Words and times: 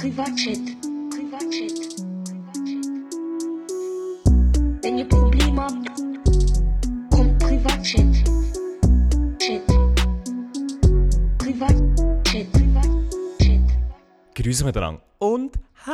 Privatchat. 0.00 0.64
Privatchat. 1.10 1.76
Wenn 4.82 4.96
ihr 4.96 5.04
Probleme 5.06 5.60
habt, 5.60 5.90
kommt 7.10 7.38
Privatchat. 7.38 8.14
Chat. 9.38 9.60
Privatchat. 11.36 12.46
Grüße 14.34 14.64
miteinander 14.64 15.02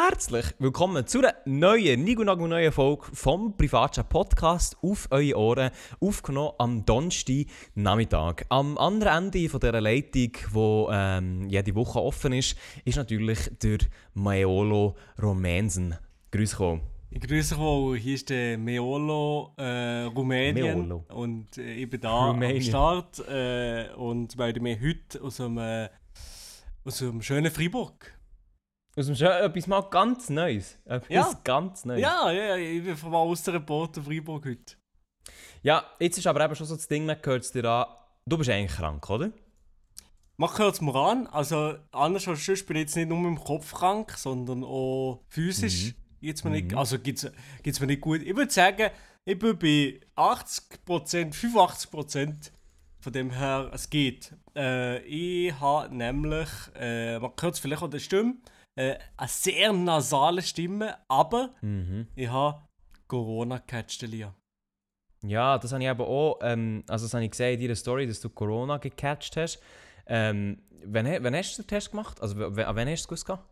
herzlich 0.08 0.46
willkommen 0.60 1.04
zu 1.04 1.18
einer 1.18 1.34
neuen, 1.46 2.04
Nigunagu 2.04 2.46
neuen 2.46 2.70
Folge 2.70 3.06
vom 3.12 3.56
Privatchat 3.56 4.08
Podcast 4.08 4.76
auf 4.80 5.08
eure 5.10 5.36
Ohren, 5.36 5.70
aufgenommen 5.98 6.52
am 6.58 6.84
Donnerstag 6.84 7.46
Nachmittag. 7.74 8.46
Am 8.48 8.78
anderen 8.78 9.24
Ende 9.24 9.48
von 9.48 9.58
dieser 9.58 9.80
Leitung, 9.80 10.30
die 10.54 10.86
ähm, 10.92 11.48
jede 11.48 11.74
Woche 11.74 12.00
offen 12.00 12.34
ist, 12.34 12.56
ist 12.84 12.96
natürlich 12.98 13.50
der 13.60 13.78
Maiolo 14.14 14.94
Romansen. 15.20 15.96
Grüß 16.30 16.56
dich. 16.56 16.80
Ich 17.10 17.20
grüße 17.22 17.58
wohl, 17.58 17.98
hier 17.98 18.14
ist 18.14 18.30
der 18.30 18.58
Meolo 18.58 19.54
äh, 19.56 20.02
Rumänien 20.02 20.86
Meolo. 20.86 21.04
und 21.14 21.58
äh, 21.58 21.72
ich 21.74 21.90
bin 21.90 22.00
da 22.00 22.26
Rumänien. 22.26 22.56
am 22.58 22.62
Start 22.62 23.28
äh, 23.28 23.92
und 23.96 24.38
melde 24.38 24.60
mich 24.60 24.78
heute 24.80 25.20
aus 25.20 25.40
einem, 25.40 25.58
äh, 25.58 25.88
aus 26.84 27.02
einem 27.02 27.22
schönen 27.22 27.50
Freiburg. 27.50 28.15
Aus 28.98 29.06
dem 29.06 29.14
Schö 29.14 29.26
etwas 29.26 29.66
mal 29.66 29.82
ganz 29.82 30.30
Neues. 30.30 30.78
Etwas 30.86 31.08
Ja. 31.10 31.40
ganz 31.44 31.84
Neues. 31.84 32.00
Ja, 32.00 32.30
ja, 32.30 32.56
ich 32.56 32.82
bin 32.82 32.96
von 32.96 33.14
aus 33.14 33.42
der 33.42 33.54
Reporter 33.54 34.02
Freiburg 34.02 34.46
heute. 34.46 34.74
ja, 35.62 35.84
jetzt 36.00 36.16
ist 36.16 36.26
aber 36.26 36.42
eben 36.44 36.54
schon 36.54 36.66
so 36.66 36.76
das 36.76 36.88
Ding, 36.88 37.04
man 37.04 37.18
hört 37.22 37.42
es 37.42 37.52
dir 37.52 37.64
an, 37.66 37.86
du 38.24 38.38
bist 38.38 38.48
eigentlich 38.48 38.72
krank, 38.72 39.08
oder? 39.10 39.32
Man 40.38 40.56
hört 40.58 40.74
es 40.74 40.80
mir 40.80 40.94
an, 40.94 41.26
also 41.26 41.74
anders 41.92 42.26
als 42.28 42.44
sonst 42.44 42.66
bin 42.66 42.76
ich 42.76 42.82
jetzt 42.82 42.96
nicht 42.96 43.08
nur 43.08 43.18
im 43.18 43.38
Kopf 43.38 43.72
krank, 43.74 44.12
sondern 44.16 44.64
auch 44.64 45.24
physisch. 45.28 45.94
Geht's 46.20 46.44
mir 46.44 46.50
nicht, 46.50 46.74
also 46.74 46.98
geht's, 46.98 47.30
geht's 47.62 47.80
mir 47.80 47.86
nicht 47.86 48.00
gut. 48.00 48.22
Ich 48.22 48.34
würde 48.34 48.50
sagen, 48.50 48.90
ich 49.24 49.38
bin 49.38 49.58
bei 49.58 50.00
80%, 50.16 51.34
85% 51.34 52.50
von 53.00 53.12
dem 53.12 53.30
her, 53.30 53.70
es 53.72 53.90
geht. 53.90 54.34
Äh, 54.56 55.00
ich 55.04 55.52
habe 55.60 55.94
nämlich, 55.94 56.48
äh, 56.74 57.18
man 57.18 57.32
hört 57.38 57.54
es 57.54 57.60
vielleicht 57.60 57.82
an 57.82 57.90
der 57.90 57.98
Stimme, 57.98 58.36
äh, 58.76 58.98
eine 59.16 59.28
sehr 59.28 59.72
nasale 59.72 60.42
Stimme, 60.42 60.98
aber 61.08 61.54
Mhm. 61.62 62.08
ich 62.14 62.28
habe 62.28 62.62
Corona 63.08 63.58
gecatcht, 63.58 64.02
Elia. 64.02 64.34
Ja, 65.22 65.58
das 65.58 65.72
habe 65.72 65.82
ich 65.82 65.88
aber 65.88 66.06
auch, 66.06 66.38
ähm, 66.42 66.84
also 66.88 67.06
das 67.06 67.14
habe 67.14 67.24
ich 67.24 67.30
gesehen 67.30 67.54
in 67.54 67.60
deiner 67.60 67.76
Story, 67.76 68.06
dass 68.06 68.20
du 68.20 68.28
Corona 68.28 68.76
gecatcht 68.78 69.36
hast. 69.36 69.60
Ähm, 70.06 70.62
wann, 70.84 71.06
wann 71.22 71.34
hast 71.34 71.56
du 71.58 71.62
den 71.62 71.68
Test 71.68 71.90
gemacht? 71.90 72.20
Also 72.20 72.36
w- 72.38 72.54
w- 72.56 72.64
an 72.64 72.76
wann 72.76 72.88
hast 72.88 73.06
du 73.10 73.14
es 73.14 73.24
gewusst? 73.24 73.42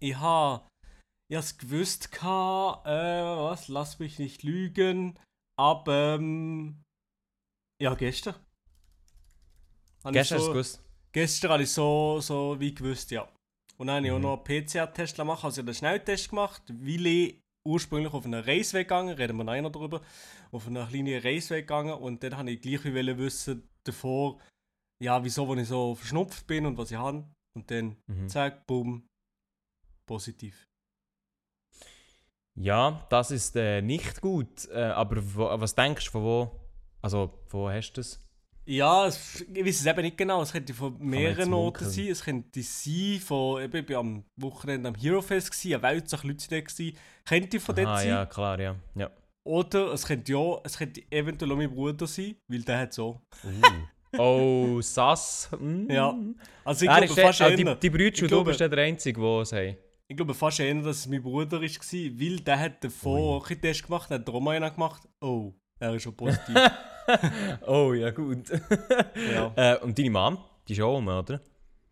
Ich 0.00 0.16
habe 0.16 0.66
has 1.32 1.58
gewusst, 1.58 2.12
gehabt, 2.12 2.86
äh, 2.86 2.90
was, 3.24 3.68
lass 3.68 3.98
mich 3.98 4.18
nicht 4.18 4.42
lügen, 4.42 5.18
ab, 5.58 5.88
ähm, 5.88 6.84
ja, 7.82 7.94
gestern. 7.94 8.34
Gestern 10.04 10.14
hast 10.18 10.30
du 10.30 10.36
so, 10.38 10.40
es 10.40 10.50
gewusst? 10.50 10.82
Gestern 11.12 11.50
habe 11.50 11.62
ich 11.64 11.72
so, 11.72 12.20
so 12.20 12.58
wie 12.60 12.74
gewusst, 12.74 13.10
ja. 13.10 13.28
Und 13.80 13.86
dann 13.86 13.96
habe 13.96 14.06
ich 14.06 14.12
Mhm. 14.12 14.16
auch 14.18 14.20
noch 14.36 14.44
einen 14.50 14.62
PCR-Test 14.64 15.16
gemacht, 15.16 15.44
also 15.44 15.60
ich 15.60 15.62
habe 15.62 15.68
einen 15.70 15.74
Schnelltest 15.74 16.30
gemacht, 16.30 16.62
weil 16.68 17.06
ich 17.06 17.40
ursprünglich 17.66 18.12
auf 18.12 18.24
einen 18.24 18.42
Reisweg 18.42 18.88
gegangen, 18.88 19.14
reden 19.14 19.36
wir 19.36 19.44
nachher 19.44 19.62
noch 19.62 19.72
darüber, 19.72 20.00
auf 20.50 20.66
eine 20.66 20.86
kleine 20.86 21.22
Reisweg 21.22 21.66
gegangen 21.66 21.92
und 21.94 22.22
dann 22.22 22.36
habe 22.36 22.50
ich 22.50 22.60
gleich 22.60 22.84
wie 22.84 23.18
wissen 23.18 23.68
davor, 23.84 24.40
ja, 25.02 25.22
wieso, 25.22 25.46
wo 25.46 25.54
ich 25.54 25.68
so 25.68 25.94
verschnupft 25.94 26.46
bin 26.46 26.66
und 26.66 26.76
was 26.76 26.90
ich 26.90 26.96
habe. 26.96 27.24
Und 27.56 27.70
dann, 27.70 27.96
Mhm. 28.06 28.28
zack, 28.28 28.66
boom, 28.66 29.06
positiv. 30.06 30.64
Ja, 32.56 33.06
das 33.10 33.30
ist 33.30 33.54
äh, 33.54 33.80
nicht 33.82 34.20
gut. 34.20 34.68
Äh, 34.70 34.82
aber 34.82 35.16
wo, 35.34 35.44
was 35.60 35.74
denkst 35.74 36.06
du, 36.06 36.10
von 36.10 36.22
wo? 36.24 36.60
Also, 37.02 37.44
wo 37.50 37.70
hast 37.70 37.92
du 37.92 38.00
das? 38.00 38.20
Ja, 38.70 39.06
es, 39.06 39.46
ich 39.54 39.64
weiß 39.64 39.80
es 39.80 39.86
eben 39.86 40.02
nicht 40.02 40.18
genau. 40.18 40.42
Es 40.42 40.52
könnte 40.52 40.74
von 40.74 40.94
mehreren 40.98 41.48
Noten 41.48 41.88
sein. 41.88 42.08
Es 42.08 42.22
könnte 42.22 42.60
sein 42.62 43.18
von, 43.24 43.62
eben, 43.62 43.82
ich 43.82 43.88
war 43.88 44.00
am 44.00 44.24
Wochenende 44.36 44.90
am 44.90 44.94
Hero 44.94 45.22
Fest, 45.22 45.50
gewesen, 45.50 45.72
eine 45.72 45.82
Welt 45.82 46.22
Leute 46.22 46.48
da 46.50 46.60
gewesen. 46.60 46.96
Könnte 47.24 47.60
von 47.60 47.74
dort 47.74 47.88
Ah, 47.88 47.96
sein. 47.96 48.08
ja, 48.08 48.26
klar, 48.26 48.60
ja. 48.60 48.76
ja. 48.94 49.10
Oder 49.44 49.94
es 49.94 50.06
könnte 50.06 50.32
ja, 50.32 50.60
es 50.64 50.76
könnte 50.76 51.00
eventuell 51.10 51.50
auch 51.52 51.56
mein 51.56 51.74
Bruder 51.74 52.06
sein, 52.06 52.36
weil 52.46 52.60
der 52.60 52.78
hat 52.80 52.92
so. 52.92 53.22
Uh. 53.42 54.18
oh, 54.18 54.80
Sass. 54.82 55.48
Mm. 55.58 55.90
Ja. 55.90 56.14
Also 56.62 56.84
ich 56.84 56.90
Er 56.90 56.98
glaube 56.98 57.14
der, 57.14 57.24
fast 57.24 57.40
ah, 57.40 57.48
eher, 57.48 57.56
die, 57.56 57.80
die 57.80 57.88
Brüder 57.90 58.22
und 58.22 58.30
du 58.30 58.44
bist 58.44 58.60
der 58.60 58.70
Einzige, 58.70 59.18
der 59.18 59.40
es 59.40 59.52
haben. 59.54 59.76
ich 60.08 60.14
glaube 60.14 60.34
fast 60.34 60.60
eher, 60.60 60.74
dass 60.74 60.98
es 60.98 61.06
mein 61.06 61.22
Bruder 61.22 61.62
war, 61.62 61.68
weil 62.20 62.40
der 62.40 62.58
hat 62.60 62.84
davor 62.84 63.48
einen 63.48 63.60
Test 63.62 63.86
gemacht, 63.86 64.10
hat 64.10 64.28
einen 64.28 64.74
gemacht. 64.74 65.08
Oh, 65.22 65.54
er 65.78 65.94
ist 65.94 66.02
schon 66.02 66.14
positiv. 66.14 66.54
oh, 67.66 67.92
ja, 67.94 68.10
gut. 68.10 68.48
Ja. 69.32 69.52
äh, 69.56 69.78
und 69.80 69.98
deine 69.98 70.10
Mom? 70.10 70.38
Die 70.66 70.72
ist 70.74 70.80
auch 70.80 70.94
rum, 70.94 71.08
oder? 71.08 71.40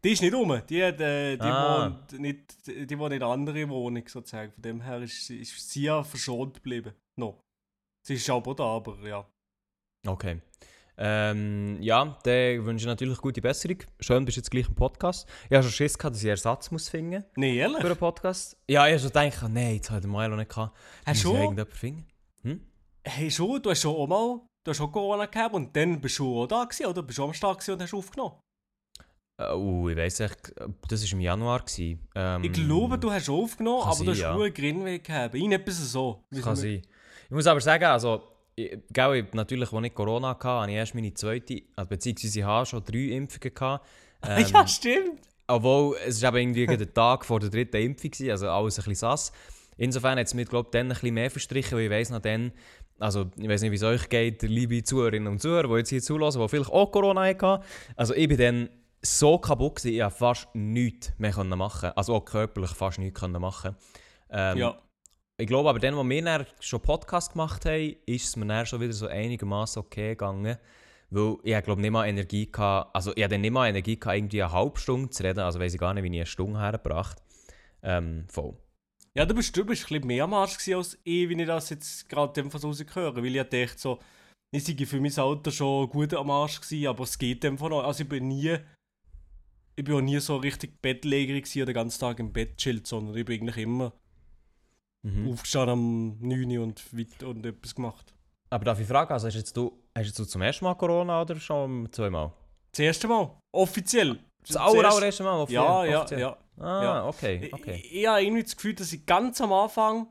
Die 0.05 0.11
ist 0.13 0.23
nicht 0.23 0.35
rum. 0.35 0.61
Die, 0.69 0.85
hat, 0.85 1.01
äh, 1.01 1.37
die, 1.37 1.43
Ah. 1.43 1.87
wohnt 1.87 2.21
nicht, 2.21 2.67
die 2.67 2.99
wohnt 2.99 3.13
in 3.15 3.23
einer 3.23 3.33
anderen 3.33 3.69
Wohnung 3.71 4.07
sozusagen. 4.07 4.53
Von 4.53 4.63
dem 4.63 4.81
her 4.83 5.01
ist, 5.01 5.31
ist 5.31 5.71
sie 5.71 5.83
ja 5.85 6.03
verschont 6.03 6.55
geblieben. 6.55 6.93
No. 7.17 7.41
Sie 8.03 8.15
ist 8.15 8.29
aber 8.31 8.55
da, 8.55 8.65
aber 8.65 8.97
ja. 9.07 9.27
Okay. 10.07 10.41
Ähm, 10.99 11.77
ja, 11.83 12.19
dann 12.23 12.65
wünsche 12.65 12.85
ich 12.85 12.87
natürlich 12.87 13.19
gute 13.19 13.43
Besserung. 13.43 13.79
Schön, 14.01 14.25
bist 14.25 14.37
du 14.37 14.41
jetzt 14.41 14.51
gleich 14.51 14.69
im 14.69 14.75
Podcast. 14.75 15.29
Ich 15.49 15.53
habe 15.55 15.63
schon 15.63 15.73
Schiss 15.73 15.99
gehabt, 15.99 16.15
dass 16.15 16.23
ich 16.23 16.29
Ersatz 16.31 16.71
muss 16.71 16.89
finden 16.89 17.25
Nee, 17.37 17.53
für 17.55 17.59
ehrlich? 17.59 17.85
einen 17.85 17.97
Podcast. 17.97 18.57
Ja, 18.69 18.87
ich 18.87 18.93
habe 18.93 19.01
schon 19.01 19.09
gedacht, 19.09 19.53
nein, 19.53 19.75
jetzt 19.75 19.91
hat 19.91 20.05
der 20.05 20.11
Milo 20.11 20.37
nicht 20.37 20.49
gehabt. 20.49 20.75
Hast 21.05 21.17
Muss 21.17 21.23
du? 21.25 21.37
ich 21.37 21.43
irgendjemanden 21.43 21.77
finden? 21.77 22.07
Hm? 22.43 22.61
Hey, 23.05 23.31
schon, 23.31 23.61
du 23.61 23.71
hast 23.71 23.81
schon 23.83 23.95
auch 23.95 24.07
mal 24.07 24.41
du 24.67 24.71
hast 24.71 24.79
schon 24.79 24.91
Corona 24.91 25.27
gehabt 25.27 25.55
und 25.55 25.75
dann 25.77 26.01
bist 26.01 26.19
du 26.19 26.43
auch 26.43 26.47
da 26.47 26.65
gewesen, 26.65 26.87
oder? 26.87 27.03
Bist 27.03 27.19
du 27.19 27.23
auch 27.23 27.29
am 27.29 27.35
Start 27.35 27.69
und 27.69 27.83
hast 27.83 27.95
aufgenommen? 27.95 28.35
Uh, 29.39 29.91
ich 29.91 29.97
weiss 29.97 30.19
echt, 30.21 30.55
das 30.89 31.03
war 31.05 31.13
im 31.13 31.21
Januar. 31.21 31.65
Ähm, 31.79 32.45
Ich 32.45 32.53
glaube, 32.53 32.99
du 32.99 33.13
hast 33.13 33.29
aufgenommen, 33.29 33.83
aber 33.83 34.05
du 34.05 34.11
hast 34.11 34.19
sein, 34.19 34.39
ja. 34.39 34.45
ja. 34.45 34.49
Grinweg 34.49 35.05
gehabt. 35.05 35.35
Irgendetwas 35.35 35.77
so. 35.93 36.25
Das 36.31 36.43
kann 36.43 36.57
sein. 36.57 36.83
Ich 37.25 37.31
muss 37.31 37.47
aber 37.47 37.61
sagen, 37.61 37.85
also, 37.85 38.23
ich, 38.55 38.79
gell, 38.91 39.15
ich, 39.15 39.35
natürlich, 39.35 39.71
als 39.71 39.87
ich 39.87 39.95
Corona 39.95 40.31
hatte, 40.31 40.49
hatte 40.49 40.71
ich 40.71 40.77
erst 40.77 40.95
meine 40.95 41.13
zweite, 41.13 41.63
also, 41.77 41.89
beziehungsweise 41.89 42.39
ich 42.39 42.45
habe 42.45 42.67
schon 42.67 42.85
drei 42.85 42.99
Impfungen. 43.17 43.55
Gehabt. 43.55 43.87
Ähm, 44.27 44.47
ja, 44.47 44.67
stimmt. 44.67 45.21
Obwohl, 45.47 45.95
es 46.05 46.21
war 46.23 46.35
eben 46.35 46.55
irgendwie 46.55 46.79
der 46.79 46.93
Tag 46.93 47.25
vor 47.25 47.39
der 47.39 47.51
dritten 47.51 47.77
Impfung, 47.77 48.11
gewesen, 48.11 48.31
also 48.31 48.49
alles 48.49 48.79
ein 48.79 48.85
bisschen 48.85 48.95
sass. 48.95 49.31
Insofern 49.77 50.19
hat 50.19 50.27
es 50.27 50.35
mir, 50.35 50.47
glaube 50.47 50.69
ich, 50.69 50.71
dann 50.73 50.87
ein 50.87 50.89
bisschen 50.89 51.15
mehr 51.15 51.31
verstrichen, 51.31 51.77
weil 51.77 51.85
ich 51.85 51.91
weiss 51.91 52.11
noch 52.11 52.23
dann, 52.23 52.51
also 52.99 53.31
ich 53.37 53.49
weiß 53.49 53.63
nicht, 53.63 53.71
wie 53.71 53.77
es 53.77 53.83
euch 53.83 54.09
geht, 54.09 54.43
liebe 54.43 54.83
Zuhörerinnen 54.83 55.29
und 55.29 55.41
Zuhörer, 55.41 55.69
die 55.69 55.75
jetzt 55.75 55.91
hier 55.91 56.03
zulassen, 56.03 56.41
die 56.41 56.49
vielleicht 56.49 56.71
auch 56.71 56.91
Corona 56.91 57.25
hatten. 57.25 57.63
Also 57.97 58.15
ich 58.15 58.29
bin 58.29 58.39
dann 58.39 58.69
so 59.03 59.39
kaputt 59.39 59.77
gewesen, 59.77 59.95
ich 59.95 60.01
konnte 60.01 60.17
fast 60.17 60.49
nichts 60.55 61.13
mehr 61.19 61.45
machen. 61.45 61.91
Also 61.95 62.15
auch 62.15 62.25
körperlich 62.25 62.71
fast 62.71 62.99
nichts 62.99 63.21
machen. 63.23 63.77
Ähm, 64.31 64.59
Ja. 64.59 64.79
Ich 65.39 65.47
glaube 65.47 65.69
aber 65.69 65.79
dann, 65.79 65.95
als 65.95 66.09
wir 66.09 66.23
dann 66.23 66.47
schon 66.61 66.81
Podcast 66.81 67.33
gemacht 67.33 67.67
haben, 67.67 67.95
ist 68.07 68.29
es 68.29 68.37
mir 68.37 68.47
dann 68.47 68.65
schon 68.65 68.81
wieder 68.81 68.95
so 68.95 69.07
einigermaßen 69.07 69.81
okay 69.81 70.11
gegangen. 70.11 70.57
Weil 71.11 71.37
ich 71.45 71.63
glaube 71.63 71.83
nicht 71.83 71.91
mal 71.91 72.09
Energie 72.09 72.51
hatte, 72.57 72.89
also 72.95 73.13
ich 73.15 73.23
hatte 73.23 73.37
nicht 73.37 73.51
mal 73.51 73.69
Energie 73.69 74.01
gehabt, 74.01 74.17
irgendwie 74.17 74.43
eine 74.43 74.53
halbe 74.53 74.79
Stunde 74.79 75.11
zu 75.11 75.23
reden, 75.23 75.41
also 75.41 75.61
weiß 75.61 75.75
ich 75.75 75.79
gar 75.79 75.93
nicht, 75.93 76.05
wie 76.05 76.09
ich 76.09 76.15
eine 76.15 76.27
Stunde 76.27 76.59
hergebracht 76.59 77.23
ähm, 77.83 78.25
voll. 78.29 78.55
Ja, 79.17 79.25
du 79.25 79.35
bist, 79.35 79.57
du 79.57 79.65
bist 79.65 79.85
ein 79.85 79.89
bisschen 79.89 80.07
mehr 80.07 80.25
am 80.25 80.35
Arsch 80.35 80.69
als 80.69 80.99
ich, 81.03 81.29
wie 81.29 81.41
ich 81.41 81.47
das 81.47 81.71
jetzt 81.71 82.07
gerade 82.07 82.35
dem 82.35 82.51
von 82.51 82.61
höre. 82.61 83.17
Weil 83.17 83.37
ich 83.37 83.43
dachte 83.43 83.79
so, 83.79 83.99
ich 84.51 84.63
sei 84.63 84.85
für 84.85 85.01
mein 85.01 85.19
Alter 85.19 85.51
schon 85.51 85.89
gut 85.89 86.13
am 86.13 86.31
Arsch 86.31 86.61
gewesen, 86.61 86.89
aber 86.89 87.05
es 87.05 87.19
geht 87.19 87.43
dem 87.43 87.57
von 87.57 87.71
noch. 87.71 87.85
Also 87.85 88.03
ich 88.03 88.09
bin 88.11 88.29
nie, 88.29 88.59
ich 89.75 89.85
bin 89.85 89.95
auch 89.95 90.03
nie 90.03 90.19
so 90.21 90.37
richtig 90.37 90.83
Bettlägerig 90.83 91.45
gewesen 91.45 91.63
oder 91.63 91.73
den 91.73 91.77
ganzen 91.77 92.01
Tag 92.01 92.19
im 92.19 92.31
Bett 92.31 92.59
chillt, 92.59 92.87
sondern 92.87 93.17
ich 93.17 93.25
bin 93.25 93.41
eigentlich 93.41 93.57
immer 93.65 93.93
Mhm. 95.03 95.31
aufgestanden 95.31 96.19
am 96.21 96.29
9 96.29 96.59
Uhr 96.59 96.65
und, 96.65 96.99
weit 96.99 97.23
und 97.23 97.47
etwas 97.47 97.75
gemacht. 97.75 98.13
Aber 98.51 98.65
darf 98.65 98.81
ich 98.81 98.89
fragen, 98.89 99.13
also 99.13 99.29
hast 99.29 99.37
jetzt 99.37 99.57
du, 99.57 99.83
hast 99.95 100.07
jetzt 100.07 100.19
du 100.19 100.25
zum 100.25 100.43
ersten 100.43 100.65
Mal 100.65 100.75
Corona 100.75 101.23
oder 101.23 101.37
schon 101.37 101.89
zweimal? 101.93 102.33
Das 102.73 102.81
erste 102.81 103.07
Mal, 103.07 103.39
offiziell. 103.53 104.19
Das 104.47 104.57
allererste 104.57 105.23
Mal? 105.25 105.41
offiziell- 105.41 105.63
Ja, 105.63 105.85
ja, 105.85 105.99
offiziell? 106.01 106.21
ja. 106.21 106.37
Ah, 106.59 106.83
ja. 106.83 107.07
okay, 107.09 107.51
okay. 107.53 107.81
Ich, 107.85 107.95
ich 107.97 108.07
habe 108.07 108.23
irgendwie 108.23 108.43
das 108.43 108.57
Gefühl, 108.57 108.75
dass 108.75 108.93
ich 108.93 109.05
ganz 109.05 109.41
am 109.41 109.53
Anfang 109.53 110.09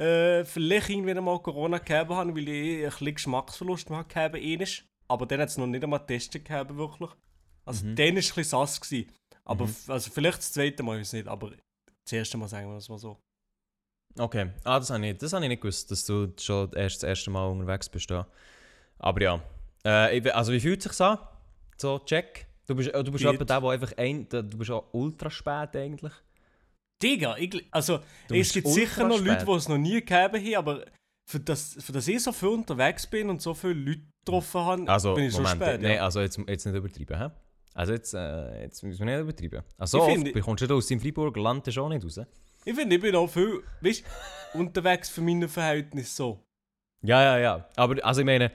äh, 0.00 0.44
vielleicht 0.44 0.88
irgendwann 0.90 1.24
mal 1.24 1.38
Corona 1.42 1.78
gehabt 1.78 2.10
habe, 2.10 2.34
weil 2.34 2.48
ich 2.48 2.84
ein 2.84 2.90
bisschen 2.90 3.14
Geschmacksverlust 3.14 3.88
gehabt 3.88 4.14
habe. 4.16 4.38
Aber 5.08 5.26
dann 5.26 5.40
hat 5.40 5.48
es 5.48 5.56
noch 5.58 5.66
nicht 5.66 5.82
einmal 5.82 6.06
testen 6.06 6.44
gehabt, 6.44 6.74
wirklich. 6.76 7.10
Also 7.66 7.84
Mhm. 7.86 7.96
dann 7.96 8.06
war 8.14 8.18
es 8.18 8.30
ein 8.30 8.34
bisschen 8.36 8.44
sass. 8.44 8.80
Gewesen. 8.80 9.10
Aber 9.44 9.66
Mhm. 9.66 9.74
also 9.88 10.10
vielleicht 10.10 10.38
das 10.38 10.52
zweite 10.52 10.82
Mal, 10.82 10.94
ich 10.96 11.00
weiß 11.00 11.12
nicht, 11.14 11.28
aber 11.28 11.50
das 11.50 12.12
erste 12.12 12.38
Mal 12.38 12.48
sagen 12.48 12.68
wir 12.68 12.74
das 12.76 12.88
mal 12.88 12.98
so. 12.98 13.18
Okay, 14.18 14.50
ah, 14.64 14.78
das 14.78 14.90
habe 14.90 15.06
ich, 15.06 15.18
das 15.18 15.32
habe 15.32 15.44
ich 15.44 15.48
nicht 15.48 15.62
gewusst, 15.62 15.90
dass 15.90 16.04
du 16.04 16.32
schon 16.38 16.72
erst 16.72 17.02
das 17.02 17.08
erste 17.08 17.30
Mal 17.30 17.46
unterwegs 17.48 17.88
bist. 17.88 18.10
Ja. 18.10 18.26
Aber 18.98 19.20
ja, 19.22 19.40
äh, 19.84 20.30
also 20.30 20.52
wie 20.52 20.60
fühlt 20.60 20.84
es 20.84 20.96
sich 20.96 21.04
an? 21.06 21.18
So, 21.76 21.98
check. 22.00 22.46
Du 22.70 22.76
bist, 22.76 22.88
äh, 22.90 23.02
du 23.02 23.10
bist 23.10 23.24
jemand 23.24 23.50
der, 23.50 23.60
der 23.60 23.70
einfach 23.70 23.92
ein, 23.96 24.28
du 24.28 24.42
bist 24.44 24.70
auch 24.70 24.84
ultra 24.92 25.28
spät 25.28 25.74
eigentlich. 25.74 26.12
Digga, 27.02 27.36
ich, 27.36 27.66
also 27.72 27.98
Du 28.28 28.36
es 28.36 28.52
gibt 28.52 28.68
sicher 28.68 29.08
noch 29.08 29.20
Leute, 29.20 29.44
die 29.44 29.50
es 29.52 29.68
noch 29.68 29.76
nie 29.76 29.94
gegeben 29.94 30.40
haben, 30.40 30.54
aber 30.54 30.84
für 31.28 31.40
das, 31.40 31.76
für 31.80 31.90
das 31.90 32.06
ich 32.06 32.22
so 32.22 32.30
viel 32.30 32.50
unterwegs 32.50 33.08
bin 33.08 33.28
und 33.28 33.42
so 33.42 33.54
viele 33.54 33.74
Leute 33.74 34.02
getroffen 34.24 34.60
habe, 34.60 34.88
Also, 34.88 35.14
bin 35.14 35.24
ich 35.24 35.32
schon 35.32 35.42
Moment, 35.42 35.62
spät. 35.62 35.80
nee, 35.80 35.96
ja. 35.96 36.04
also 36.04 36.20
jetzt, 36.20 36.38
jetzt 36.46 36.64
nicht 36.64 36.76
übertreiben, 36.76 37.18
hä? 37.18 37.30
Also 37.74 37.92
jetzt, 37.92 38.14
äh, 38.14 38.62
jetzt 38.62 38.84
müssen 38.84 39.04
wir 39.04 39.06
nicht 39.06 39.20
übertreiben. 39.20 39.64
Also 39.76 40.06
Ich 40.08 40.18
oft 40.18 40.32
bekommst 40.32 40.62
du 40.70 40.72
aus 40.76 40.86
dem 40.86 41.00
Freiburger 41.00 41.40
Land 41.40 41.72
schon 41.74 41.90
nicht 41.90 42.04
raus. 42.04 42.20
Ich 42.64 42.74
finde, 42.74 42.94
ich 42.94 43.02
bin 43.02 43.16
auch 43.16 43.26
viel, 43.26 43.64
weißt 43.80 44.04
unterwegs 44.54 45.08
für 45.08 45.22
meine 45.22 45.48
Verhältnisse 45.48 46.14
so. 46.14 46.44
Ja, 47.02 47.20
ja, 47.22 47.38
ja. 47.38 47.68
Aber 47.74 47.96
also 48.04 48.20
ich 48.20 48.26
meine, 48.26 48.52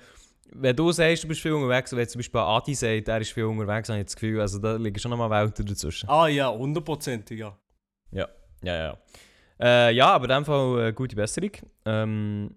wenn 0.51 0.75
du 0.75 0.91
sagst, 0.91 1.23
du 1.23 1.27
bist 1.27 1.41
viel 1.41 1.53
unterwegs, 1.53 1.95
wenn 1.95 2.07
zum 2.07 2.19
Beispiel 2.19 2.39
Adi 2.41 2.75
sagt, 2.75 3.07
er 3.07 3.21
ist 3.21 3.31
viel 3.33 3.43
unterwegs, 3.45 3.89
habe 3.89 3.99
ich 3.99 4.05
das 4.05 4.15
Gefühl, 4.15 4.39
also 4.41 4.59
da 4.59 4.75
liegen 4.75 4.99
schon 4.99 5.11
nochmal 5.11 5.29
Welten 5.29 5.65
dazwischen. 5.65 6.07
Ah 6.09 6.27
ja, 6.27 6.49
hundertprozentig, 6.51 7.39
ja. 7.39 7.57
Ja, 8.11 8.27
ja, 8.63 8.75
ja. 8.77 8.97
Äh, 9.59 9.93
ja, 9.95 10.07
aber 10.13 10.25
in 10.25 10.29
dem 10.29 10.45
Fall 10.45 10.87
äh, 10.89 10.93
gute 10.93 11.15
Besserung. 11.15 11.51
Ähm, 11.85 12.55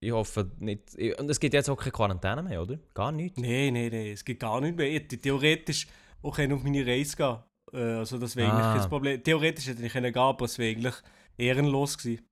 ich 0.00 0.10
hoffe 0.12 0.50
nicht. 0.58 0.94
ich- 0.96 1.16
Und 1.18 1.28
es 1.30 1.38
gibt 1.38 1.54
jetzt 1.54 1.68
auch 1.68 1.76
keine 1.76 1.92
Quarantäne 1.92 2.42
mehr, 2.42 2.62
oder? 2.62 2.78
Gar 2.94 3.12
nichts. 3.12 3.40
Nein, 3.40 3.74
nein, 3.74 3.90
nein, 3.92 4.06
es 4.12 4.24
geht 4.24 4.40
gar 4.40 4.60
nicht 4.60 4.76
mehr. 4.76 4.88
Ich 4.88 4.94
hätte 4.94 5.18
theoretisch 5.18 5.86
auch 6.22 6.38
auf 6.38 6.62
meine 6.62 6.86
Reise 6.86 7.16
gehen 7.16 7.38
äh, 7.72 7.98
Also 7.98 8.18
das 8.18 8.34
wäre 8.36 8.50
Ah. 8.50 8.56
eigentlich 8.70 8.82
kein 8.82 8.88
Problem. 8.90 9.22
Theoretisch 9.22 9.66
hätte 9.68 9.84
ich 9.84 9.92
gehen, 9.92 10.16
aber 10.16 10.44
es 10.44 10.58
wäre 10.58 10.70
eigentlich 10.76 10.94
ehrenlos 11.36 11.98
gewesen. 11.98 12.24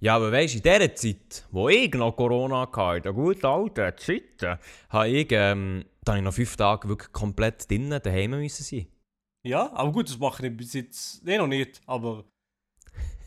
Ja, 0.00 0.16
aber 0.16 0.30
weißt 0.32 0.54
du, 0.54 0.58
in 0.58 0.62
dieser 0.62 0.94
Zeit, 0.94 1.44
wo 1.50 1.68
ich 1.68 1.92
noch 1.94 2.12
Corona 2.12 2.68
hatte, 2.70 2.96
in 2.98 3.02
der 3.04 3.12
guten 3.12 3.46
alten 3.46 3.98
Zeit, 3.98 4.58
habe 4.90 5.08
ich, 5.08 5.28
ähm, 5.30 5.84
da 6.04 6.12
habe 6.12 6.18
ich 6.18 6.24
noch 6.24 6.34
fünf 6.34 6.56
Tage 6.56 6.88
wirklich 6.88 7.12
komplett 7.12 7.70
drinnen 7.70 8.00
daheim 8.02 8.32
müssen 8.32 8.62
sein. 8.64 8.86
Ja, 9.46 9.72
aber 9.72 9.92
gut, 9.92 10.08
das 10.08 10.18
mache 10.18 10.46
ich 10.46 10.56
bis 10.56 10.72
jetzt... 10.74 11.24
Nein, 11.24 11.38
noch 11.38 11.46
nicht, 11.46 11.80
aber... 11.86 12.24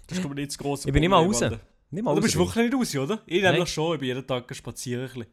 Das 0.08 0.18
ist 0.18 0.24
ich 0.26 0.32
nicht 0.32 0.52
das 0.52 0.58
grosse 0.58 0.88
Ich 0.88 0.94
bin 0.94 1.02
nicht 1.02 1.10
mal 1.10 1.24
Problem, 1.26 1.52
raus. 1.52 1.60
Nicht 1.90 2.04
mal 2.04 2.16
Du 2.16 2.22
bist 2.22 2.38
wirklich 2.38 2.72
nicht 2.72 2.74
raus, 2.76 2.96
oder? 2.96 3.22
Ich 3.26 3.42
Nein. 3.42 3.54
nämlich 3.54 3.70
schon, 3.74 3.94
ich 3.94 4.00
bin 4.00 4.08
jeden 4.10 4.26
Tag 4.28 4.56
spazieren. 4.56 5.26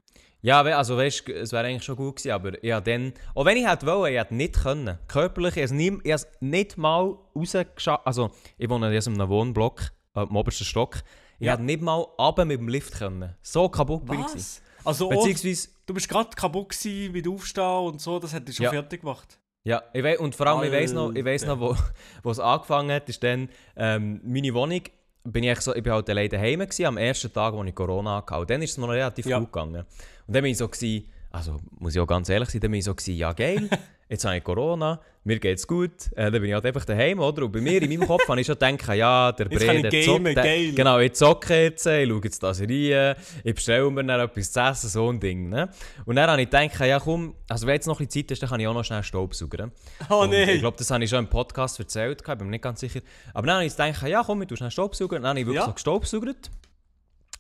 Ja, 0.43 0.61
also 0.61 0.97
weißt 0.97 1.29
du, 1.29 1.33
es 1.33 1.53
wäre 1.53 1.67
eigentlich 1.67 1.85
schon 1.85 1.97
gut 1.97 2.17
gewesen, 2.17 2.33
aber 2.33 2.63
ja, 2.65 2.81
dann, 2.81 3.15
auch 3.35 3.47
wenn 3.47 3.57
ich 3.57 3.67
hätte 3.67 3.87
wollen, 3.87 4.13
ich 4.13 4.19
hätte 4.19 4.35
nicht 4.35 4.55
können. 4.63 4.99
Körperlich, 5.09 5.57
ich 5.57 5.63
habe 5.63 5.65
es 5.65 5.73
nie- 5.73 6.01
ich 6.05 6.13
habe 6.13 6.15
es 6.15 6.29
nicht 6.41 6.77
mal 6.77 7.17
rausgeschafft. 7.35 8.07
Also, 8.07 8.31
ich 8.59 8.69
wohne 8.69 8.95
in 8.95 9.09
einem 9.09 9.29
Wohnblock, 9.29 9.91
äh, 10.15 10.23
im 10.23 10.37
obersten 10.37 10.65
Stock. 10.65 10.97
Ich 11.39 11.47
Ja. 11.47 11.53
hätte 11.55 11.63
nicht 11.65 11.83
mal 11.83 11.97
runter 12.19 12.45
mit 12.45 12.59
dem 12.61 12.69
Lift 12.69 12.95
können. 12.95 13.35
So 13.43 13.69
kaputt 13.69 14.07
bin 14.07 14.21
ich. 14.21 14.43
Also, 14.85 15.09
Beziehungsweise, 15.09 15.69
du 15.87 15.95
bist 15.95 16.09
gerade 16.09 16.31
kaputt 16.37 16.69
gewesen 16.71 17.13
mit 17.13 17.27
Aufstehen 17.27 17.65
und 17.87 18.01
so, 18.01 18.19
das 18.19 18.33
hätte 18.33 18.51
ich 18.51 18.57
schon 18.57 18.65
Ja. 18.65 18.71
fertig 18.71 19.01
gemacht. 19.01 19.39
ja, 19.65 19.83
ich 19.95 20.05
wei- 20.05 20.19
und 20.19 20.35
vor 20.35 20.47
allem, 20.47 20.73
ich 20.73 20.93
noch, 20.93 21.15
ich 21.15 21.25
weiss 21.25 21.43
Alter. 21.45 21.57
noch 21.57 21.79
wo, 21.79 21.83
wo 22.23 22.31
es 22.31 22.39
angefangen 22.39 22.91
hat, 22.93 23.09
ist 23.09 23.23
dann 23.23 23.49
ähm, 23.77 24.21
meine 24.25 24.53
Wohnung. 24.55 24.83
Bin 25.27 25.43
ich, 25.43 25.59
so, 25.63 25.75
ich 25.75 25.83
bin 25.83 25.91
halt 25.91 26.11
alleine 26.11 26.29
daheim 26.29 26.61
gewesen, 26.61 26.85
am 26.85 26.99
ersten 26.99 27.33
Tag, 27.33 27.55
wo 27.55 27.65
ich 27.65 27.75
Corona 27.75 28.17
hatte. 28.17 28.37
Und 28.41 28.51
dann 28.51 28.61
ist 28.61 28.73
es 28.73 28.77
mir 28.79 28.87
noch 28.87 28.93
relativ 28.93 29.25
Ja. 29.25 29.39
gut 29.39 29.51
gegangen. 29.51 29.87
Und 30.27 30.35
dann 30.35 30.43
bin 30.43 30.53
ich 30.53 30.59
so, 30.59 30.69
gewesen, 30.69 31.09
also 31.31 31.57
muss 31.79 31.95
ich 31.95 32.01
auch 32.03 32.07
ganz 32.07 32.29
ehrlich 32.29 32.51
sein, 32.51 32.61
dann 32.61 32.71
bin 32.73 32.79
ich 32.81 32.85
so, 32.85 32.95
gewesen, 32.95 33.17
ja 33.17 33.33
geil, 33.33 33.71
jetzt 34.09 34.25
habe 34.25 34.37
ich 34.37 34.45
Corona, 34.45 35.01
mir 35.27 35.39
geht's 35.39 35.67
gut, 35.67 35.91
äh, 36.15 36.25
dann 36.31 36.33
bin 36.33 36.45
ich 36.45 36.53
halt 36.53 36.67
einfach 36.67 36.85
daheim, 36.85 37.19
oder? 37.19 37.45
Und 37.45 37.53
bei 37.53 37.61
mir, 37.61 37.81
in 37.83 37.89
meinem 37.89 38.07
Kopf, 38.07 38.23
habe 38.29 38.41
ich 38.41 38.47
schon 38.47 38.59
gedacht, 38.59 38.95
ja, 38.95 39.33
der 39.33 39.51
ich 39.51 39.59
der 39.59 40.03
zockt, 40.03 40.37
der-. 40.37 40.73
Genau, 40.73 40.99
ich 40.99 41.15
zocke 41.15 41.63
jetzt, 41.63 41.87
ich 41.87 42.09
schaue 42.09 42.21
jetzt 42.23 42.43
das 42.43 42.59
Serie, 42.59 43.17
ich 43.43 43.55
bestelle 43.55 43.91
mir 43.91 44.05
dann 44.05 44.21
etwas 44.21 44.53
zu 44.53 44.61
essen, 44.61 44.89
so 44.91 45.09
ein 45.11 45.19
Ding, 45.19 45.49
ne? 45.49 45.71
Und 46.05 46.17
dann 46.17 46.29
habe 46.31 46.43
ich 46.43 46.51
gedacht, 46.51 46.79
ja 46.81 47.01
komm, 47.01 47.35
also 47.49 47.67
wenn 47.67 47.75
jetzt 47.75 47.87
noch 47.87 47.99
ein 48.01 48.07
bisschen 48.07 48.25
Zeit 48.27 48.33
ist, 48.33 48.43
dann 48.43 48.51
kann 48.51 48.61
ich 48.61 48.67
auch 48.67 48.75
noch 48.75 48.85
schnell 48.85 49.03
Staubsaugern. 49.03 49.73
Oh 50.11 50.23
Und 50.23 50.31
nein! 50.31 50.49
Ich 50.51 50.61
glaube, 50.61 50.77
das 50.77 50.91
habe 50.91 51.03
ich 51.03 51.09
schon 51.11 51.21
im 51.21 51.29
Podcast 51.29 51.79
erzählt, 51.79 52.21
ich 52.21 52.27
bin 52.35 52.47
mir 52.47 52.51
nicht 52.51 52.63
ganz 52.63 52.81
sicher. 52.81 53.01
Aber 53.33 53.47
dann 53.47 53.57
habe 53.57 53.67
ich 53.67 53.73
gedacht, 53.75 54.03
ja 54.07 54.23
komm, 54.23 54.43
ich 54.43 54.49
tue 54.49 54.57
schnell 54.59 54.71
Staubsaugen. 54.71 55.23
Dann 55.23 55.31
habe 55.31 55.41
ich 55.41 55.47
wirklich 55.47 55.61
Ja. 55.63 55.67
so 55.67 55.73
gestaubsaugert. 55.73 56.51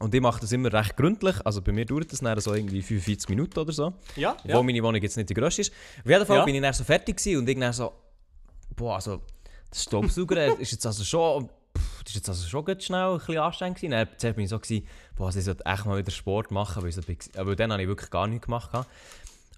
Und 0.00 0.14
ich 0.14 0.20
mache 0.20 0.40
das 0.40 0.52
immer 0.52 0.72
recht 0.72 0.96
gründlich. 0.96 1.36
Also 1.44 1.62
bei 1.62 1.72
mir 1.72 1.84
dauert 1.84 2.12
das 2.12 2.20
dann 2.20 2.38
so 2.40 2.52
irgendwie 2.52 2.82
45 2.82 3.28
Minuten 3.28 3.58
oder 3.58 3.72
so. 3.72 3.92
ja, 4.16 4.32
Obwohl 4.38 4.50
ja. 4.50 4.62
meine 4.62 4.82
Wohnung 4.82 5.00
jetzt 5.00 5.16
nicht 5.16 5.30
die 5.30 5.34
grösste 5.34 5.62
ist. 5.62 5.72
Auf 6.00 6.10
jeden 6.10 6.26
Fall 6.26 6.38
Ja. 6.38 6.44
bin 6.44 6.54
ich 6.54 6.60
dann 6.62 6.72
so 6.74 6.84
fertig 6.84 7.16
gewesen 7.16 7.38
und 7.38 7.48
ich 7.48 7.74
so, 7.76 7.92
boah, 8.74 8.96
also 8.96 9.22
das 9.70 9.84
Staubsaugern 9.84 10.56
ist 10.58 10.72
jetzt 10.72 10.84
also 10.84 11.04
schon, 11.04 11.48
pff, 11.76 12.02
das 12.02 12.10
ist 12.10 12.14
jetzt 12.16 12.28
also 12.28 12.48
schon 12.48 12.64
ganz 12.64 12.84
schnell 12.84 13.12
ein 13.12 13.18
bisschen 13.18 13.38
anstrengend 13.38 13.76
gewesen. 13.78 13.92
Dann 13.92 14.08
zuerst 14.18 14.36
bin 14.36 14.44
ich 14.44 14.50
so 14.50 14.58
gewesen, 14.58 14.86
boah, 15.16 15.26
also 15.26 15.38
ich 15.38 15.44
sollte 15.44 15.64
echt 15.64 15.86
mal 15.86 15.96
wieder 15.98 16.10
Sport 16.10 16.50
machen, 16.50 16.82
weil, 16.82 16.92
so, 16.92 17.00
aber 17.36 17.56
dann 17.56 17.72
habe 17.72 17.82
ich 17.82 17.88
wirklich 17.88 18.10
gar 18.10 18.26
nichts 18.26 18.46
gemacht. 18.46 18.72
gehabt. 18.72 18.88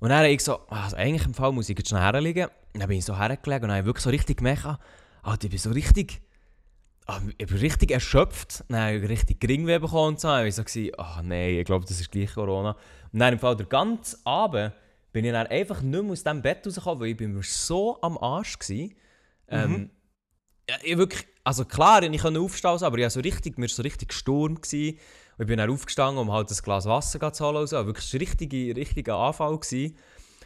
Und 0.01 0.11
dann 0.11 0.19
habe 0.19 0.29
ich 0.29 0.43
so, 0.43 0.61
also 0.69 0.97
eigentlich 0.97 1.25
im 1.25 1.33
Fall 1.33 1.53
muss 1.53 1.69
ich 1.71 1.79
jetzt 1.79 1.89
schnell 1.89 2.03
herlegen. 2.03 2.49
Dann 2.75 2.89
bin 2.89 2.99
ich 2.99 3.05
so 3.07 3.17
hergelegt 3.17 3.65
und 3.65 3.71
habe 3.71 3.81
ich 3.81 3.87
wirklich 3.87 4.05
so 4.05 4.11
richtig 4.11 4.37
gemerkt, 4.37 4.67
ah, 4.67 4.79
ah, 5.23 5.37
ich 5.43 5.49
bin 5.49 5.59
so 5.59 5.71
richtig, 5.71 6.21
ah, 7.07 7.21
ich 7.39 7.47
bin 7.47 7.57
richtig 7.59 7.91
erschöpft. 7.91 8.65
Dann 8.69 8.95
ich 8.95 9.09
richtig 9.09 9.41
Geringweh 9.41 9.79
bekommen 9.79 10.15
und 10.15 10.21
so. 10.21 10.29
Dann 10.29 10.39
war 10.39 10.47
ich 10.47 10.55
so, 10.55 10.63
ah 10.99 11.23
nein, 11.23 11.57
ich 11.57 11.65
glaube, 11.65 11.87
das 11.87 12.01
ist 12.01 12.11
gleich 12.11 12.35
Corona. 12.35 12.77
Und 13.13 13.19
dann 13.19 13.33
im 13.33 13.39
Fall 13.39 13.57
der 13.57 13.67
ganze 13.67 14.19
Abend 14.25 14.73
bin 15.13 15.25
ich 15.25 15.33
dann 15.33 15.47
einfach 15.47 15.81
nicht 15.81 16.03
mehr 16.03 16.13
aus 16.13 16.25
dem 16.25 16.43
Bett 16.43 16.67
rausgekommen, 16.67 17.01
weil 17.01 17.09
ich 17.09 17.17
bin 17.17 17.33
mir 17.33 17.43
so 17.43 17.99
am 18.03 18.19
Arsch 18.19 18.59
war. 18.59 18.89
Ähm, 19.49 19.91
ja, 20.69 20.77
ich 20.83 20.99
wirklich, 20.99 21.25
also 21.45 21.65
klar, 21.65 22.03
ich 22.03 22.21
konnte 22.21 22.41
aufstehen, 22.41 22.83
aber 22.83 22.99
ich 22.99 23.11
so 23.11 23.21
richtig, 23.21 23.57
mir 23.57 23.65
war 23.65 23.69
so 23.69 23.83
richtig 23.83 24.13
Sturm. 24.13 24.61
Gewesen. 24.61 24.99
Und 25.39 25.43
ich 25.43 25.47
bin 25.49 25.59
dann 25.59 25.71
aufgestanden, 25.71 26.19
um 26.19 26.33
halt 26.33 26.51
ein 26.51 26.57
Glas 26.63 26.87
Wasser 26.87 27.33
zu 27.33 27.45
holen. 27.45 27.57
und 27.57 27.67
So. 27.67 27.87
Wirklich 27.87 28.13
ein 28.13 28.19
richtiger, 28.19 28.77
richtiger 28.77 29.17
Anfall. 29.17 29.57
Gewesen. 29.59 29.97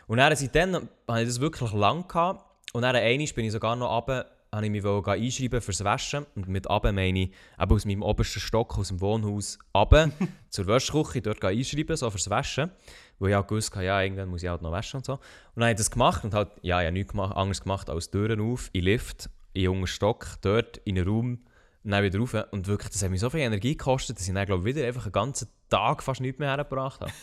Und 0.07 0.19
dann, 0.19 0.35
seitdem 0.37 0.75
hatte 1.09 1.23
ich 1.23 1.29
das 1.29 1.41
wirklich 1.41 1.73
lang. 1.73 2.07
Gehabt. 2.07 2.45
Und 2.73 2.83
dann 2.83 2.97
einmal 2.97 3.27
bin 3.35 3.45
ich 3.45 3.53
sogar 3.53 3.77
noch 3.77 3.91
runter, 3.91 4.27
habe 4.53 4.67
ich 4.67 4.71
mich 4.71 4.85
einschreiben 4.85 5.61
fürs 5.61 5.85
Waschen. 5.85 6.27
Und 6.35 6.49
mit 6.49 6.69
runter 6.69 6.93
meine 6.93 7.21
ich 7.21 7.31
eben 7.61 7.73
aus 7.73 7.85
meinem 7.85 8.03
obersten 8.03 8.41
Stock, 8.41 8.79
aus 8.79 8.89
dem 8.89 9.01
Wohnhaus, 9.01 9.59
runter 9.75 10.11
zur 10.51 10.67
Wäschküche, 10.67 11.23
dort 11.23 11.45
einschreiben, 11.45 11.97
so 11.97 12.11
fürs 12.11 12.31
Waschen. 12.31 12.71
Wo 13.19 13.27
ich 13.27 13.35
auch 13.35 13.47
gewusst 13.47 13.75
habe, 13.75 13.85
ja, 13.85 14.01
irgendwann 14.01 14.29
muss 14.29 14.43
ich 14.43 14.49
halt 14.49 14.63
noch 14.63 14.73
waschen 14.73 14.99
und 14.99 15.05
so. 15.05 15.15
Und 15.15 15.21
dann 15.57 15.65
habe 15.65 15.73
ich 15.73 15.79
das 15.79 15.91
gemacht 15.91 16.25
und 16.25 16.33
halt, 16.33 16.49
ja, 16.63 16.81
ich 16.81 16.87
habe 16.87 16.93
nichts 16.93 17.13
gemacht, 17.13 17.37
anderes 17.37 17.61
gemacht 17.63 17.91
als 17.91 18.11
Türen 18.11 18.41
auf, 18.41 18.71
in 18.73 18.85
Lift, 18.85 19.29
in 19.53 19.69
unteren 19.69 19.87
Stock, 19.87 20.37
dort 20.41 20.79
in 20.79 20.97
einen 20.99 21.07
Raum, 21.07 21.39
und 21.83 21.91
dann 21.91 22.03
wieder 22.03 22.19
rauf. 22.19 22.35
Und 22.51 22.67
wirklich, 22.67 22.91
das 22.91 23.03
hat 23.03 23.11
mich 23.11 23.21
so 23.21 23.31
viel 23.31 23.41
Energie 23.41 23.77
gekostet, 23.77 24.19
dass 24.19 24.29
ich 24.29 24.35
dann, 24.35 24.47
glaube 24.47 24.69
ich, 24.69 24.75
wieder 24.75 24.87
einfach 24.87 25.05
einen 25.05 25.13
ganzen 25.13 25.49
Tag 25.69 26.03
fast 26.03 26.21
nichts 26.21 26.39
mehr 26.39 26.49
hergebracht 26.49 27.01
habe. 27.01 27.13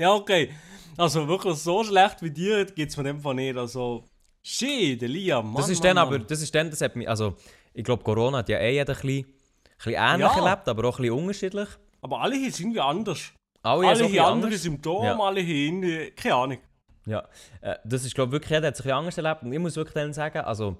Ja, 0.00 0.14
okay. 0.14 0.50
Also 0.96 1.28
wirklich 1.28 1.54
so 1.58 1.84
schlecht 1.84 2.20
wie 2.20 2.32
dir 2.32 2.64
geht 2.64 2.88
es 2.88 2.96
von 2.96 3.04
dem 3.04 3.20
Fall 3.20 3.36
nicht. 3.36 3.56
Also, 3.56 4.02
shit, 4.46 5.00
der 5.00 5.08
Liam, 5.08 5.46
Mann, 5.46 5.56
Das 5.56 5.68
ist 5.68 5.78
Mann, 5.82 5.96
dann 5.96 5.98
aber, 5.98 6.18
Mann. 6.18 6.26
das 6.28 6.40
ist 6.42 6.54
dann, 6.54 6.70
das 6.70 6.80
hat 6.80 6.94
mich, 6.96 7.08
also, 7.08 7.34
ich 7.74 7.84
glaube, 7.84 8.02
Corona 8.04 8.38
hat 8.38 8.48
ja 8.48 8.58
eh 8.58 8.72
jeder 8.74 8.92
ein 8.94 9.00
bisschen, 9.00 9.18
ein 9.24 9.74
bisschen 9.76 9.92
ähnlich 9.94 10.26
Ja. 10.36 10.44
erlebt, 10.44 10.68
aber 10.68 10.88
auch 10.88 10.98
ein 10.98 11.02
bisschen 11.02 11.18
unterschiedlich. 11.18 11.68
Aber 12.00 12.20
alle 12.20 12.36
hier 12.36 12.52
sind 12.52 12.66
irgendwie 12.66 12.80
anders. 12.80 13.32
Alle, 13.62 13.72
haben 13.72 13.84
alle 13.88 13.90
ein 13.90 13.96
hier 13.96 14.06
bisschen 14.08 14.24
andere 14.24 14.46
anders. 14.46 14.62
Symptome, 14.62 15.06
Ja. 15.06 15.18
alle 15.18 15.40
hier 15.40 15.66
irgendwie, 15.66 16.10
keine 16.12 16.34
Ahnung. 16.34 16.58
Ja, 17.06 17.28
äh, 17.60 17.76
das 17.84 18.04
ist, 18.04 18.14
glaube 18.14 18.32
wirklich, 18.32 18.50
jeder 18.50 18.68
hat 18.68 18.76
sich 18.76 18.84
ein 18.84 18.88
bisschen 18.88 18.98
anders 18.98 19.18
erlebt. 19.18 19.42
Und 19.42 19.52
ich 19.52 19.58
muss 19.58 19.76
wirklich 19.76 19.94
dann 19.94 20.12
sagen, 20.12 20.38
also, 20.38 20.76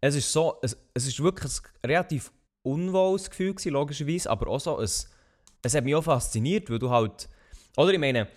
es 0.00 0.14
ist 0.14 0.32
so, 0.32 0.56
es, 0.62 0.76
es 0.94 1.06
ist 1.06 1.20
wirklich 1.22 1.52
ein 1.82 1.90
relativ 1.90 2.32
unwohles 2.62 3.28
Gefühl 3.30 3.52
gewesen, 3.54 3.72
logischerweise, 3.72 4.30
aber 4.30 4.48
auch 4.48 4.60
so, 4.60 4.80
es, 4.80 5.10
es 5.62 5.74
hat 5.74 5.84
mich 5.84 5.94
auch 5.94 6.02
fasziniert, 6.04 6.70
weil 6.70 6.78
du 6.78 6.90
halt, 6.90 7.28
oder 7.76 7.92
ich 7.92 7.98
meine, 7.98 8.28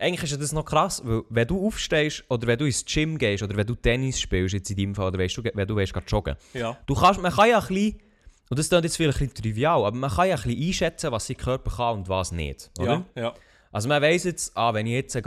eigentlich 0.00 0.22
ist 0.24 0.30
ja 0.32 0.36
das 0.38 0.52
noch 0.52 0.64
krass, 0.64 1.02
weil 1.04 1.22
wenn 1.28 1.46
du 1.46 1.66
aufstehst 1.66 2.24
oder 2.28 2.46
wenn 2.46 2.58
du 2.58 2.64
ins 2.64 2.84
Gym 2.84 3.18
gehst 3.18 3.42
oder 3.42 3.56
wenn 3.56 3.66
du 3.66 3.74
Tennis 3.74 4.20
spielst, 4.20 4.54
jetzt 4.54 4.70
in 4.70 4.76
deinem 4.76 4.94
Fall, 4.94 5.08
oder 5.08 5.18
weißt 5.18 5.36
du, 5.36 5.44
wenn 5.44 5.68
du 5.68 5.76
weißt, 5.76 5.92
joggen, 6.08 6.36
Ja. 6.54 6.76
Du 6.86 6.94
kannst, 6.94 7.20
man 7.20 7.32
kann 7.32 7.50
ja 7.50 7.58
ein 7.58 7.66
bisschen, 7.66 8.00
und 8.48 8.58
das 8.58 8.68
klingt 8.68 8.84
jetzt 8.84 8.96
vielleicht 8.96 9.20
ein 9.20 9.28
bisschen 9.28 9.42
trivial, 9.42 9.84
aber 9.84 9.96
man 9.96 10.10
kann 10.10 10.28
ja 10.28 10.36
ein 10.36 10.42
bisschen 10.42 10.66
einschätzen, 10.66 11.12
was 11.12 11.26
sein 11.26 11.36
Körper 11.36 11.70
kann 11.70 11.98
und 11.98 12.08
was 12.08 12.32
nicht. 12.32 12.70
Oder? 12.78 13.04
Ja, 13.14 13.22
ja. 13.22 13.34
Also 13.70 13.88
man 13.88 14.02
weiss 14.02 14.24
jetzt, 14.24 14.56
ah, 14.56 14.74
wenn 14.74 14.86
ich 14.86 14.92
jetzt 14.92 15.12
gehe, 15.12 15.24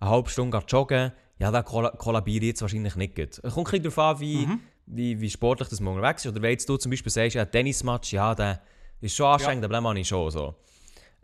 eine 0.00 0.10
halbe 0.10 0.30
Stunde 0.30 0.62
joggen 0.68 1.12
ja, 1.38 1.50
dann 1.50 1.64
kolla 1.64 1.90
kollabiere 1.90 2.44
ich 2.44 2.48
jetzt 2.50 2.62
wahrscheinlich 2.62 2.94
nicht 2.94 3.16
gut. 3.16 3.40
Es 3.42 3.54
kommt 3.54 3.66
ein 3.68 3.82
bisschen 3.82 3.82
darauf 3.82 3.98
an, 3.98 4.20
wie, 4.20 4.48
wie, 4.86 5.20
wie 5.20 5.30
sportlich 5.30 5.68
das 5.68 5.80
man 5.80 5.94
unterwegs 5.94 6.24
ist. 6.24 6.30
Oder 6.30 6.42
wenn 6.42 6.52
jetzt 6.52 6.68
du 6.68 6.76
zum 6.76 6.90
Beispiel 6.90 7.10
sagst, 7.10 7.34
ja, 7.34 7.44
Tennismatch, 7.44 8.12
ja, 8.12 8.34
der 8.34 8.60
ist 9.00 9.16
schon 9.16 9.26
anstrengend, 9.26 9.64
aber 9.64 9.74
den 9.74 9.82
mache 9.82 9.98
ich 9.98 10.08
schon 10.08 10.30
so. 10.30 10.54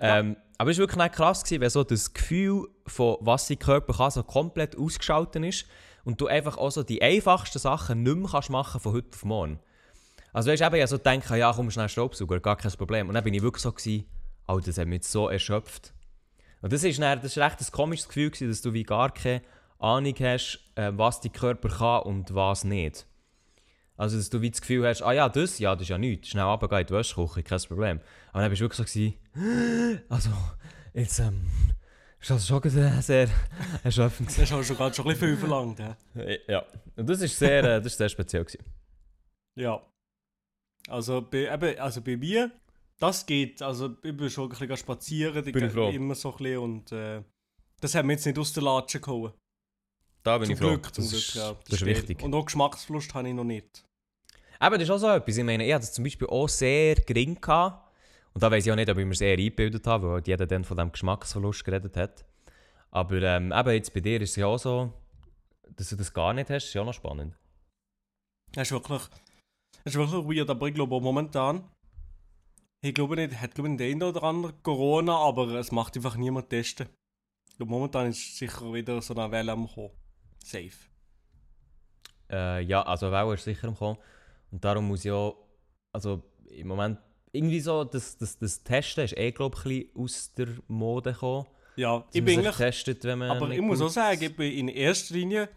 Ähm, 0.00 0.36
aber 0.60 0.72
es 0.72 0.78
war 0.78 0.88
wirklich 0.88 1.12
krass, 1.12 1.42
gewesen, 1.42 1.62
wenn 1.62 1.70
so 1.70 1.84
das 1.84 2.12
Gefühl 2.12 2.68
von 2.86 3.16
was 3.20 3.48
sein 3.48 3.58
Körper 3.58 3.94
kann, 3.94 4.10
so 4.10 4.22
komplett 4.22 4.76
ausgeschaltet 4.76 5.42
ist 5.42 5.64
und 6.04 6.20
du 6.20 6.26
einfach 6.26 6.58
auch 6.58 6.70
so 6.70 6.82
die 6.82 7.00
einfachsten 7.00 7.58
Sachen 7.58 8.02
nicht 8.02 8.14
mehr 8.14 8.28
kannst 8.30 8.50
machen 8.50 8.78
von 8.78 8.92
heute 8.92 9.08
auf 9.14 9.24
morgen. 9.24 9.58
Also 10.34 10.50
weißt 10.50 10.60
du, 10.60 10.66
eben, 10.66 10.74
ich 10.74 10.86
so 10.86 10.98
gedacht, 10.98 11.30
ja 11.30 11.50
komm, 11.54 11.70
schnell 11.70 11.88
Staubsauger, 11.88 12.40
gar 12.40 12.56
kein 12.56 12.72
Problem. 12.72 13.08
Und 13.08 13.14
dann 13.14 13.24
bin 13.24 13.32
ich 13.32 13.40
wirklich 13.40 13.62
so 13.62 13.72
gewesen, 13.72 14.04
Alter, 14.46 14.66
das 14.66 14.76
hat 14.76 14.86
mich 14.86 15.04
so 15.04 15.30
erschöpft. 15.30 15.94
Und 16.60 16.74
das 16.74 16.84
ist, 16.84 17.00
dann, 17.00 17.22
das 17.22 17.38
ist 17.38 17.72
komisches 17.72 18.08
Gefühl 18.08 18.28
gewesen, 18.28 18.50
dass 18.50 18.60
du 18.60 18.74
wie 18.74 18.82
gar 18.82 19.14
keine 19.14 19.40
Ahnung 19.78 20.14
hast, 20.20 20.60
äh, 20.74 20.92
was 20.94 21.22
dein 21.22 21.32
Körper 21.32 21.70
kann 21.70 22.02
und 22.02 22.34
was 22.34 22.64
nicht. 22.64 23.06
Also, 24.00 24.16
dass 24.16 24.30
du 24.30 24.40
wie 24.40 24.50
das 24.50 24.62
Gefühl 24.62 24.86
hast, 24.86 25.02
ah 25.02 25.12
ja, 25.12 25.28
das, 25.28 25.58
ja, 25.58 25.74
das 25.74 25.82
ist 25.82 25.90
ja 25.90 25.98
nichts. 25.98 26.28
Schnell 26.28 26.44
runtergehen 26.44 26.80
in 26.80 26.86
die 26.86 26.94
Wäschküche, 26.94 27.42
kein 27.42 27.60
Problem. 27.60 28.00
Aber 28.32 28.40
dann 28.40 28.50
bist 28.50 28.60
du 28.60 28.64
wirklich 28.64 28.78
so 28.78 28.84
gewesen, 28.84 30.00
also, 30.08 30.30
jetzt, 30.94 31.18
ähm, 31.18 31.46
ist 32.18 32.30
das 32.30 32.46
schon 32.46 32.62
äh, 32.62 33.02
sehr 33.02 33.28
erschöpfend. 33.84 34.30
Das 34.30 34.38
ist 34.38 34.52
auch 34.52 34.62
schon 34.62 34.78
ein 34.78 34.90
bisschen 34.90 35.16
viel 35.16 35.36
verlangt. 35.36 35.80
Ja. 35.80 35.96
ja. 36.48 36.64
Und 36.96 37.10
das 37.10 37.20
ist 37.20 37.38
sehr, 37.38 37.62
äh, 37.62 37.82
das 37.82 37.92
ist 37.92 37.98
sehr 37.98 38.08
speziell 38.08 38.44
gewesen. 38.44 38.64
ja. 39.58 39.82
Also 40.88 41.20
bei, 41.20 41.52
eben, 41.52 41.78
also 41.78 42.00
bei 42.00 42.16
mir, 42.16 42.50
das 42.98 43.26
geht. 43.26 43.60
Also 43.60 43.98
ich 44.02 44.16
bin 44.16 44.30
schon 44.30 44.50
ein 44.50 44.58
bisschen 44.58 44.76
spazieren, 44.78 45.44
die 45.44 45.52
Bin 45.52 45.64
ich 45.66 45.74
gehen 45.74 45.78
froh. 45.78 45.90
immer 45.90 46.14
so 46.14 46.32
ein 46.32 46.38
bisschen 46.38 46.58
und 46.58 46.92
äh, 46.92 47.22
das 47.82 47.94
haben 47.94 48.08
wir 48.08 48.14
jetzt 48.14 48.24
nicht 48.24 48.38
aus 48.38 48.54
der 48.54 48.62
Latsche 48.62 48.98
gehauen. 48.98 49.34
Da 50.22 50.38
bin 50.38 50.46
Zum 50.46 50.54
ich 50.54 50.58
froh. 50.58 50.68
Glück, 50.68 50.94
zum 50.94 51.04
das 51.04 51.10
Glück, 51.10 51.22
ist, 51.22 51.34
ja. 51.34 51.52
das 51.52 51.68
ist 51.68 51.76
stimmt. 51.76 51.90
wichtig. 51.90 52.22
Und 52.22 52.34
auch 52.34 52.46
Geschmacksverlust 52.46 53.12
habe 53.12 53.28
ich 53.28 53.34
noch 53.34 53.44
nicht. 53.44 53.84
Aber 54.60 54.76
das 54.76 54.88
ist 54.88 54.90
auch 54.90 54.98
so 54.98 55.08
etwas. 55.08 55.36
Ich 55.36 55.44
meine, 55.44 55.66
ich 55.66 55.72
hatte 55.72 55.84
es 55.84 55.92
zum 55.92 56.04
Beispiel 56.04 56.28
auch 56.28 56.48
sehr 56.48 56.94
gering 56.96 57.40
gehabt. 57.40 57.90
Und 58.34 58.42
da 58.42 58.50
weiß 58.50 58.64
ich 58.64 58.70
auch 58.70 58.76
nicht, 58.76 58.90
ob 58.90 58.98
ich 58.98 59.06
mir 59.06 59.14
sehr 59.14 59.32
eingebildet 59.32 59.86
habe, 59.86 60.06
weil 60.06 60.14
halt 60.16 60.28
jeder 60.28 60.46
dann 60.46 60.64
von 60.64 60.76
diesem 60.76 60.92
Geschmacksverlust 60.92 61.64
geredet 61.64 61.96
hat. 61.96 62.24
Aber 62.90 63.22
ähm, 63.22 63.52
eben 63.52 63.70
jetzt 63.70 63.94
bei 63.94 64.00
dir 64.00 64.20
ist 64.20 64.30
es 64.30 64.36
ja 64.36 64.46
auch 64.46 64.58
so, 64.58 64.92
dass 65.76 65.88
du 65.88 65.96
das 65.96 66.12
gar 66.12 66.34
nicht 66.34 66.50
hast, 66.50 66.66
ist 66.66 66.74
ja 66.74 66.82
auch 66.82 66.86
noch 66.86 66.94
spannend. 66.94 67.34
Das 68.52 68.68
ist 68.68 68.72
wirklich, 68.72 69.02
das 69.84 69.94
ist 69.94 69.96
wirklich 69.96 70.38
weird, 70.38 70.50
aber 70.50 70.68
ich 70.68 70.74
glaube 70.74 70.94
auch 70.94 71.00
momentan, 71.00 71.64
ich 72.82 72.94
glaube 72.94 73.16
nicht, 73.16 73.40
hat 73.40 73.54
glaube 73.54 73.70
ich 73.70 73.80
eine 73.80 74.06
oder 74.06 74.22
andere 74.24 74.52
Corona, 74.62 75.16
aber 75.16 75.54
es 75.54 75.72
macht 75.72 75.96
einfach 75.96 76.16
niemand 76.16 76.50
testen. 76.50 76.88
Ich 77.48 77.56
glaube 77.56 77.70
momentan 77.70 78.08
ist 78.08 78.36
sicher 78.36 78.72
wieder 78.72 79.00
so 79.00 79.14
eine 79.14 79.30
Welle 79.30 79.52
am 79.52 79.68
kommen. 79.68 79.90
Safe. 80.44 80.70
Äh, 82.30 82.62
ja, 82.62 82.82
also 82.82 83.10
Welle 83.10 83.34
ist 83.34 83.44
sicher 83.44 83.68
am 83.68 83.76
Kommen. 83.76 83.98
Und 84.50 84.64
darum 84.64 84.88
muss 84.88 85.04
ich 85.04 85.10
auch, 85.10 85.36
also 85.92 86.22
im 86.48 86.68
Moment, 86.68 86.98
irgendwie 87.32 87.60
so, 87.60 87.84
das, 87.84 88.16
das, 88.18 88.38
das 88.38 88.62
Testen 88.62 89.04
ist 89.04 89.16
eh, 89.16 89.30
glaube 89.32 89.56
ich, 89.58 89.64
ein 89.66 89.86
bisschen 89.92 89.96
aus 89.96 90.32
der 90.34 90.48
Mode 90.66 91.12
gekommen. 91.12 91.46
Ja, 91.76 92.04
ich 92.12 92.24
bin 92.24 92.38
eigentlich, 92.40 92.56
testet, 92.56 93.04
wenn 93.04 93.18
man 93.20 93.30
aber 93.30 93.50
ich 93.50 93.60
muss 93.60 93.80
auch 93.80 93.88
sagen, 93.88 94.22
ich 94.22 94.36
bin 94.36 94.52
in 94.52 94.68
erster 94.68 95.14
Linie 95.14 95.48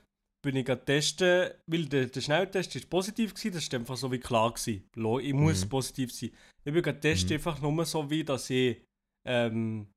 bin 0.43 0.57
ich 0.57 0.65
testen, 0.85 1.49
weil 1.67 1.85
der, 1.85 2.05
der 2.07 2.21
Schnelltest 2.21 2.75
ist 2.75 2.89
positiv 2.89 3.33
gewesen, 3.33 3.53
das 3.53 3.63
ist 3.63 3.73
einfach 3.73 3.95
so 3.97 4.11
wie 4.11 4.19
klar 4.19 4.53
gewesen. 4.53 4.83
Ich 5.21 5.33
muss 5.33 5.65
Mhm. 5.65 5.69
positiv 5.69 6.11
sein. 6.11 6.31
Ich 6.65 6.73
bin 6.73 6.83
testen 7.01 7.29
Mhm. 7.29 7.33
einfach 7.35 7.61
nur 7.61 7.85
so 7.85 8.09
wie, 8.09 8.23
dass 8.23 8.49
ich 8.49 8.81
ähm, 9.25 9.87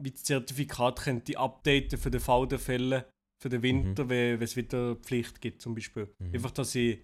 wie 0.00 0.10
das 0.10 0.24
Zertifikat 0.24 1.00
könnte 1.00 1.38
updaten 1.38 1.98
für 1.98 2.10
den 2.10 2.20
Fall 2.20 2.46
der 2.48 2.58
Fälle 2.58 3.08
für 3.40 3.48
den 3.48 3.62
Winter, 3.62 4.08
wenn 4.08 4.38
wenn 4.40 4.44
es 4.44 4.56
wieder 4.56 4.96
Pflicht 4.96 5.40
gibt 5.40 5.62
zum 5.62 5.74
Beispiel. 5.74 6.12
Mhm. 6.18 6.34
Einfach, 6.34 6.50
dass 6.50 6.74
ich 6.74 7.00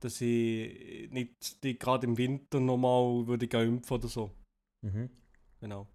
dass 0.00 0.20
ich 0.20 1.10
nicht 1.10 1.62
die 1.62 1.78
gerade 1.78 2.06
im 2.06 2.16
Winter 2.16 2.60
nochmal 2.60 3.26
würde 3.26 3.46
impfen 3.46 3.96
oder 3.96 4.08
so. 4.08 4.30
Mhm. 4.82 5.10
Genau. 5.60 5.86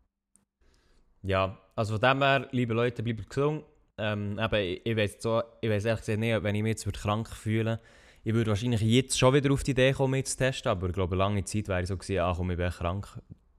Ja, 1.21 1.57
also 1.75 1.97
von 1.97 2.01
dem 2.01 2.21
her, 2.21 2.47
liebe 2.51 2.73
Leute, 2.73 3.01
bleibt 3.01 3.29
gesund. 3.29 3.63
Ähm, 3.97 4.39
eben, 4.39 4.55
ich, 4.55 4.85
ich 4.85 4.97
weiß 4.97 5.17
so, 5.19 5.41
ich 5.61 5.69
weiß 5.69 5.85
ehrlich 5.85 6.01
gesagt 6.01 6.19
nicht, 6.19 6.43
wenn 6.43 6.55
ich 6.55 6.63
mich 6.63 6.71
jetzt 6.71 6.85
würde 6.85 6.99
krank 6.99 7.29
fühlen 7.29 7.79
ich 8.23 8.33
würde 8.33 8.51
wahrscheinlich 8.51 8.81
jetzt 8.81 9.19
schon 9.19 9.33
wieder 9.33 9.51
auf 9.51 9.63
die 9.63 9.71
Idee 9.71 9.91
kommen, 9.91 10.11
mich 10.11 10.25
zu 10.25 10.37
testen, 10.37 10.71
aber 10.71 10.87
ich 10.87 10.93
glaube, 10.93 11.15
lange 11.15 11.43
Zeit 11.43 11.67
wäre 11.67 11.81
ich 11.81 11.87
so 11.87 11.97
gewesen, 11.97 12.19
ah 12.19 12.33
komm, 12.35 12.51
ich 12.51 12.57
bin 12.57 12.69
krank, 12.69 13.07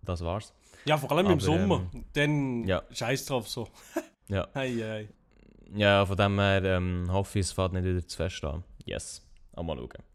das 0.03 0.23
war's. 0.23 0.55
Ja, 0.87 0.97
vor 0.97 1.13
allem 1.13 1.27
im 1.27 1.33
Aber, 1.33 1.41
Sommer. 1.41 1.91
Dann 2.13 2.65
ja. 2.65 2.83
scheiß 2.91 3.27
drauf 3.27 3.49
so. 3.49 3.69
Ja. 4.27 4.49
Hei, 4.55 4.71
hei. 4.71 5.09
Ja, 5.75 6.07
von 6.07 6.17
dem 6.17 6.39
her 6.39 6.65
ähm, 6.65 7.05
hoffe 7.11 7.39
ich, 7.39 7.45
es 7.45 7.53
fährt 7.53 7.75
nicht 7.75 7.85
wieder 7.85 8.09
zu 8.09 8.17
fest 8.17 8.43
an. 8.43 8.65
Yes, 8.87 9.23
mal 9.55 9.77
schauen. 9.77 10.14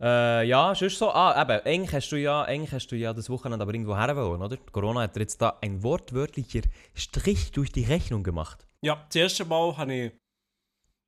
Äh, 0.00 0.44
ja, 0.48 0.74
sonst 0.74 0.98
so, 0.98 1.10
ah, 1.10 1.40
eben, 1.42 1.60
eigentlich 1.66 1.92
hast 1.92 2.10
du 2.10 2.16
ja, 2.16 2.42
eigentlich 2.42 2.72
hast 2.72 2.88
du 2.88 2.96
ja 2.96 3.12
das 3.12 3.28
Wochenende 3.28 3.62
aber 3.62 3.74
irgendwo 3.74 3.96
her 3.96 4.16
wollen, 4.16 4.40
oder? 4.40 4.56
Corona 4.72 5.02
hat 5.02 5.14
dir 5.16 5.20
jetzt 5.20 5.40
da 5.42 5.58
ein 5.60 5.82
wortwörtlicher 5.82 6.62
Strich 6.94 7.52
durch 7.52 7.70
die 7.70 7.84
Rechnung 7.84 8.22
gemacht. 8.22 8.66
Ja, 8.82 9.04
das 9.08 9.16
erste 9.16 9.44
Mal 9.44 9.76
habe 9.76 9.92
ich 9.94 10.12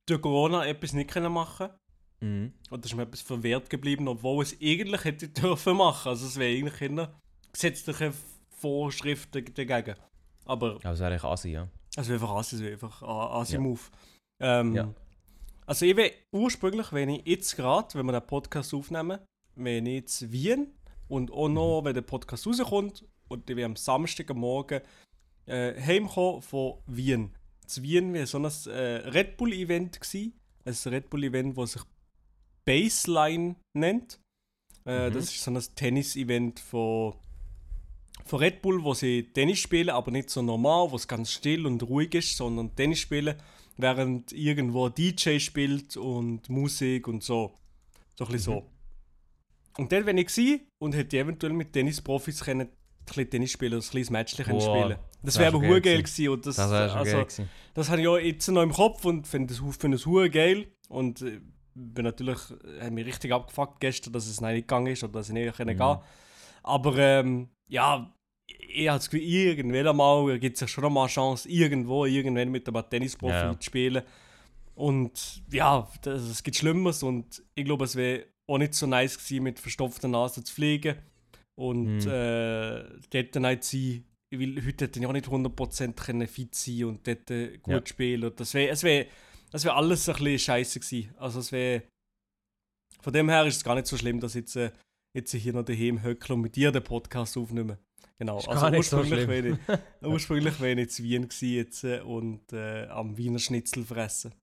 durch 0.06 0.20
Corona 0.20 0.66
etwas 0.66 0.92
nicht 0.92 1.10
können 1.10 1.32
machen 1.32 1.68
Mhm. 2.20 2.52
und 2.70 2.84
das 2.84 2.92
ist 2.92 2.96
mir 2.96 3.02
etwas 3.02 3.20
verwehrt 3.22 3.68
geblieben, 3.68 4.06
obwohl 4.06 4.42
es 4.44 4.56
eigentlich 4.62 5.04
hätte 5.04 5.28
dürfen 5.56 5.76
machen. 5.76 6.10
Also 6.10 6.26
es 6.26 6.36
wäre 6.38 6.54
eigentlich 6.56 6.80
in 6.82 7.06
gesetzliche 7.52 8.12
Vorschriften 8.50 9.44
dagegen. 9.54 9.96
Aber 10.44 10.74
Ja, 10.84 10.90
das 10.90 10.98
wäre 11.00 11.10
eigentlich 11.12 11.24
assi, 11.24 11.48
ja. 11.50 11.66
Also 11.96 12.12
einfach 12.12 12.30
Asi, 12.30 12.56
also 12.56 12.66
einfach 12.68 13.02
A- 13.02 13.06
Ja. 13.06 13.40
Asi-Move. 13.40 13.80
Ähm, 14.40 14.74
Ja. 14.74 14.94
Also 15.66 15.86
ich 15.86 15.96
will 15.96 16.10
ursprünglich, 16.32 16.92
wenn 16.92 17.08
ich 17.08 17.26
jetzt 17.26 17.56
gerade, 17.56 17.94
wenn 17.94 18.06
wir 18.06 18.12
den 18.20 18.26
Podcast 18.26 18.74
aufnehmen, 18.74 19.18
wenn 19.54 19.86
ich 19.86 19.94
jetzt 19.94 20.32
Wien 20.32 20.72
und 21.08 21.30
auch 21.30 21.48
noch, 21.48 21.80
Mhm. 21.80 21.84
wenn 21.86 21.94
der 21.94 22.02
Podcast 22.02 22.46
rauskommt 22.46 23.04
und 23.28 23.48
ich 23.48 23.64
am 23.64 23.76
Samstag 23.76 24.30
am 24.30 24.38
Morgen 24.38 24.80
äh, 25.46 25.80
heimkommen 25.80 26.40
von 26.42 26.78
Wien. 26.86 27.32
Das 27.64 27.82
Wien 27.82 28.14
war 28.14 28.26
so 28.26 28.38
ein 28.38 28.44
äh, 28.72 29.08
Red 29.08 29.36
Bull-Event. 29.36 30.00
gsi. 30.00 30.32
Ein 30.64 30.74
Red 30.86 31.10
Bull-Event, 31.10 31.56
das 31.58 31.72
sich 31.72 31.82
Baseline 32.64 33.56
nennt. 33.74 34.20
Äh, 34.86 35.10
Mhm. 35.10 35.14
Das 35.14 35.24
ist 35.24 35.42
so 35.42 35.50
ein 35.50 35.60
Tennis-Event 35.74 36.60
von, 36.60 37.14
von 38.24 38.38
Red 38.38 38.62
Bull, 38.62 38.82
wo 38.84 38.94
sie 38.94 39.24
Tennis 39.32 39.58
spielen, 39.60 39.90
aber 39.90 40.10
nicht 40.10 40.30
so 40.30 40.42
normal, 40.42 40.90
wo 40.90 40.96
es 40.96 41.08
ganz 41.08 41.30
still 41.32 41.66
und 41.66 41.82
ruhig 41.82 42.14
ist, 42.14 42.36
sondern 42.36 42.74
Tennis 42.76 43.00
spielen, 43.00 43.36
während 43.76 44.32
irgendwo 44.32 44.88
DJ 44.88 45.38
spielt 45.38 45.96
und 45.96 46.48
Musik 46.48 47.08
und 47.08 47.22
so. 47.22 47.54
So 48.16 48.24
ein 48.24 48.32
bisschen 48.32 48.54
so. 48.54 48.70
Und 49.78 49.90
dann, 49.92 50.04
wenn 50.06 50.18
ich 50.18 50.26
gsi 50.26 50.66
und 50.78 50.94
hätte 50.94 51.18
eventuell 51.18 51.52
mit 51.52 51.72
Tennisprofis 51.72 52.44
können, 52.44 52.68
ein 53.16 53.30
Tennis 53.30 53.50
spielen, 53.52 53.80
ein 53.80 53.80
kleines 53.80 54.10
Matchchen 54.10 54.44
können 54.44 54.58
Boah, 54.58 54.84
spielen. 54.84 54.98
Das 55.22 55.34
das 55.34 55.38
wäre 55.38 55.52
wär 55.60 55.68
aber 55.68 55.80
geil 55.80 56.02
gewesen. 56.02 56.24
gewesen. 56.24 56.28
Und 56.28 56.46
das, 56.46 56.56
Das 56.56 56.70
also, 56.72 57.16
gewesen. 57.16 57.48
das 57.74 57.88
habe 57.88 58.00
ich 58.00 58.04
ja 58.04 58.18
jetzt 58.18 58.48
noch 58.48 58.62
im 58.62 58.72
Kopf 58.72 59.04
und 59.04 59.26
finde 59.26 59.54
das, 59.54 59.62
das 59.80 60.06
hure 60.06 60.30
geil. 60.30 60.66
Und 60.88 61.22
äh, 61.22 61.40
bin 61.74 62.04
natürlich, 62.04 62.38
äh, 62.78 62.82
hat 62.84 62.92
mich 62.92 63.06
richtig 63.06 63.32
abgefuckt 63.32 63.80
gestern, 63.80 64.12
dass 64.12 64.26
es 64.26 64.40
nicht 64.40 64.54
gegangen 64.54 64.88
ist 64.88 65.02
oder 65.04 65.14
dass 65.14 65.28
ich 65.28 65.34
nicht 65.34 65.58
Mhm. 65.58 65.66
gehen 65.66 65.98
Aber 66.62 66.96
ähm, 66.98 67.48
ja, 67.68 68.12
ich 68.48 68.88
habe 68.88 68.98
das 68.98 69.10
Gefühl, 69.10 69.26
irgendwann 69.26 69.86
einmal 69.88 70.38
gibt 70.38 70.54
es 70.56 70.60
ja 70.60 70.68
schon 70.68 70.92
mal 70.92 71.02
eine 71.02 71.08
Chance, 71.10 71.48
irgendwo, 71.48 72.06
irgendwann 72.06 72.50
mit 72.50 72.68
einem 72.68 72.88
Tennisprofi 72.88 73.32
Ja. 73.34 73.58
zu 73.58 73.64
spielen. 73.66 74.02
Und 74.74 75.42
ja, 75.50 75.88
das, 76.02 76.22
es 76.22 76.42
gibt 76.42 76.56
Schlimmeres 76.56 77.02
und 77.02 77.42
ich 77.54 77.64
glaube, 77.64 77.84
es 77.84 77.94
wäre 77.96 78.26
auch 78.50 78.58
nicht 78.58 78.74
so 78.74 78.86
nice 78.86 79.16
gewesen, 79.18 79.42
mit 79.44 79.60
verstopfter 79.60 80.08
Nase 80.08 80.42
zu 80.42 80.54
fliegen 80.54 80.96
und 81.58 81.98
Mhm. 81.98 82.08
äh, 82.10 82.84
dort 83.10 83.36
dann 83.36 83.46
halt 83.46 83.64
sein. 83.64 84.04
Weil 84.34 84.64
heute 84.64 84.86
hätte 84.86 84.98
ich 84.98 85.06
auch 85.06 85.12
nicht 85.12 85.28
100% 85.28 85.92
können 86.02 86.26
fit 86.26 86.54
sein 86.54 86.84
und 86.84 87.06
dort 87.06 87.30
äh, 87.30 87.58
gut 87.58 87.72
Ja. 87.74 87.86
spielen. 87.86 88.24
Und 88.24 88.40
das 88.40 88.54
wäre 88.54 88.70
es 88.72 88.82
wär, 88.82 89.06
das 89.50 89.64
wär 89.64 89.76
alles 89.76 90.08
ein 90.08 90.14
bisschen 90.14 90.38
scheiße 90.38 90.80
gewesen. 90.80 91.14
Also 91.18 91.40
es 91.40 91.52
wäre... 91.52 91.82
Von 93.02 93.12
dem 93.12 93.28
her 93.28 93.44
ist 93.46 93.56
es 93.56 93.64
gar 93.64 93.74
nicht 93.74 93.86
so 93.88 93.98
schlimm, 93.98 94.20
dass 94.20 94.34
ich 94.34 94.42
jetzt, 94.42 94.56
äh, 94.56 94.70
jetzt 95.14 95.32
hier 95.34 95.52
noch 95.52 95.64
daheim 95.64 96.02
höckle 96.02 96.34
und 96.34 96.40
mit 96.40 96.56
dir 96.56 96.72
den 96.72 96.82
Podcast 96.82 97.36
aufnehmen. 97.36 97.76
Genau, 98.18 98.38
Ist 98.38 98.48
also 98.48 98.66
so 98.66 98.76
ursprünglich 98.98 99.24
schlimm. 99.24 99.28
wäre 99.28 99.48
ich, 99.48 99.78
ursprünglich 100.08 100.60
wäre 100.60 100.80
ich 100.80 100.98
in 100.98 101.04
Wien 101.04 101.22
gewesen 101.28 101.54
jetzt 101.54 101.84
äh, 101.84 102.00
und 102.00 102.52
äh, 102.52 102.86
am 102.86 103.16
Wiener 103.16 103.38
Schnitzel 103.38 103.84
fressen. 103.84 104.34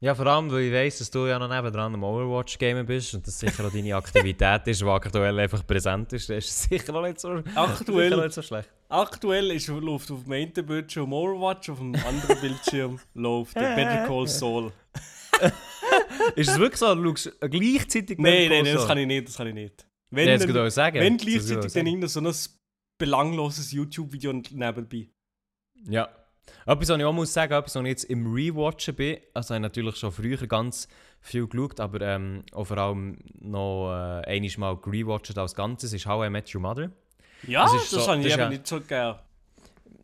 Ja, 0.00 0.14
vor 0.14 0.26
allem, 0.28 0.48
weil 0.52 0.62
ich 0.62 0.72
weiss, 0.72 0.98
dass 0.98 1.10
du 1.10 1.26
ja 1.26 1.40
noch 1.40 1.48
nebendran 1.48 1.92
am 1.92 2.04
Overwatch-Gamer 2.04 2.84
bist 2.84 3.14
und 3.14 3.26
das 3.26 3.36
sicher 3.36 3.66
auch 3.66 3.72
deine 3.72 3.96
Aktivität 3.96 4.64
ist, 4.68 4.80
die 4.80 4.86
aktuell 4.86 5.36
einfach 5.40 5.66
präsent 5.66 6.12
ist. 6.12 6.30
Das 6.30 6.44
ist 6.44 6.68
sicher 6.70 6.94
auch 6.94 7.02
nicht 7.02 7.18
so, 7.18 7.42
Aktuell- 7.56 8.16
nicht 8.16 8.32
so 8.32 8.42
schlecht. 8.42 8.70
Aktuell 8.88 9.50
ist, 9.50 9.66
läuft 9.66 10.10
auf 10.12 10.22
dem 10.22 10.32
einen 10.32 10.52
Bildschirm 10.52 11.12
Overwatch, 11.12 11.68
auf 11.70 11.78
dem 11.78 11.96
anderen 11.96 12.40
Bildschirm 12.40 13.00
läuft 13.14 13.56
der 13.56 13.74
Better 13.74 14.06
Call 14.06 14.26
Saul. 14.28 14.72
Ist 16.36 16.50
es 16.50 16.58
wirklich 16.58 16.78
so? 16.78 16.94
Du 16.94 17.16
schaust 17.16 17.32
gleichzeitig 17.40 18.18
Nein, 18.18 18.48
nein, 18.48 18.64
nein, 18.64 18.74
das 18.74 18.86
kann 18.86 18.98
ich 18.98 19.06
nicht, 19.06 19.28
das 19.28 19.36
kann 19.36 19.46
ich 19.48 19.54
nicht. 19.54 19.86
Wenn, 20.10 20.28
Ja, 20.28 20.36
das 20.38 20.46
dann- 20.46 20.70
sagen. 20.70 21.00
wenn 21.00 21.16
gleichzeitig 21.16 21.72
dann 21.72 21.86
irgendein 21.86 22.08
so 22.08 22.20
ein 22.20 22.32
belangloses 22.98 23.72
YouTube-Video 23.72 24.32
nebenbei. 24.32 25.08
Ja. 25.88 26.08
Etwas, 26.66 26.88
was 26.88 26.98
ich 26.98 27.04
auch 27.04 27.12
muss 27.12 27.32
sagen, 27.32 27.52
etwas, 27.52 27.74
was 27.74 27.82
ich 27.82 27.88
jetzt 27.88 28.04
im 28.04 28.32
Rewatchen 28.32 28.94
bin, 28.94 29.18
also 29.34 29.54
ich 29.54 29.60
natürlich 29.60 29.96
schon 29.96 30.12
früher 30.12 30.46
ganz 30.46 30.88
viel 31.20 31.46
geschaut, 31.46 31.78
aber 31.78 32.00
ähm, 32.00 32.42
auch 32.52 32.64
vor 32.64 32.78
allem 32.78 33.18
noch 33.38 33.90
äh, 33.92 34.24
einmal 34.26 34.50
mal 34.58 34.76
gerewatcht 34.80 35.36
als 35.36 35.54
Ganzes, 35.54 35.92
ist 35.92 36.06
How 36.06 36.26
I 36.26 36.30
Met 36.30 36.54
Your 36.54 36.62
Mother. 36.62 36.90
Ja, 37.46 37.64
Das 37.64 37.74
ist 37.74 37.90
so- 37.90 38.06
habe 38.08 38.20
ich 38.20 38.26
eben 38.32 38.38
ja- 38.38 38.48
nicht 38.48 38.66
so 38.66 38.80
gern. 38.80 39.18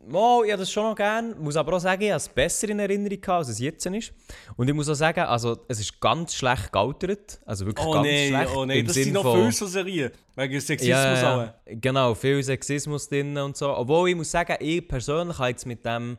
Mal, 0.08 0.44
ich 0.44 0.52
habe 0.52 0.60
das 0.60 0.70
schon 0.70 0.84
noch 0.84 0.96
gern, 0.96 1.38
muss 1.40 1.56
aber 1.56 1.74
auch 1.76 1.80
sagen, 1.80 2.02
ich 2.02 2.10
habe 2.10 2.16
es 2.18 2.28
besser 2.28 2.68
in 2.68 2.78
Erinnerung 2.78 3.20
gehabt, 3.20 3.38
als 3.38 3.48
es 3.48 3.58
jetzt 3.58 3.86
ist. 3.86 4.12
Und 4.56 4.68
ich 4.68 4.74
muss 4.74 4.88
auch 4.88 4.94
sagen, 4.94 5.20
also, 5.20 5.58
es 5.68 5.80
ist 5.80 6.00
ganz 6.00 6.34
schlecht 6.34 6.72
gealtert, 6.72 7.40
also 7.46 7.66
wirklich 7.66 7.86
Oh 7.86 7.92
ganz 7.92 8.06
nein, 8.06 8.28
schlecht. 8.28 8.50
oh 8.56 8.64
nein, 8.64 8.84
das 8.84 8.94
Sinn 8.94 9.04
sind 9.04 9.12
noch 9.14 9.34
viele 9.34 9.52
so 9.52 9.66
Serien. 9.66 10.10
Wegen 10.36 10.60
Sexismus 10.60 10.88
ja, 10.88 11.44
auch. 11.44 11.48
genau, 11.66 12.14
viel 12.14 12.42
Sexismus 12.42 13.08
drin 13.08 13.36
und 13.38 13.56
so. 13.56 13.74
Obwohl 13.76 14.10
ich 14.10 14.16
muss 14.16 14.30
sagen, 14.30 14.56
ich 14.60 14.86
persönlich 14.86 15.38
habe 15.38 15.50
jetzt 15.50 15.64
mit 15.66 15.84
dem, 15.86 16.18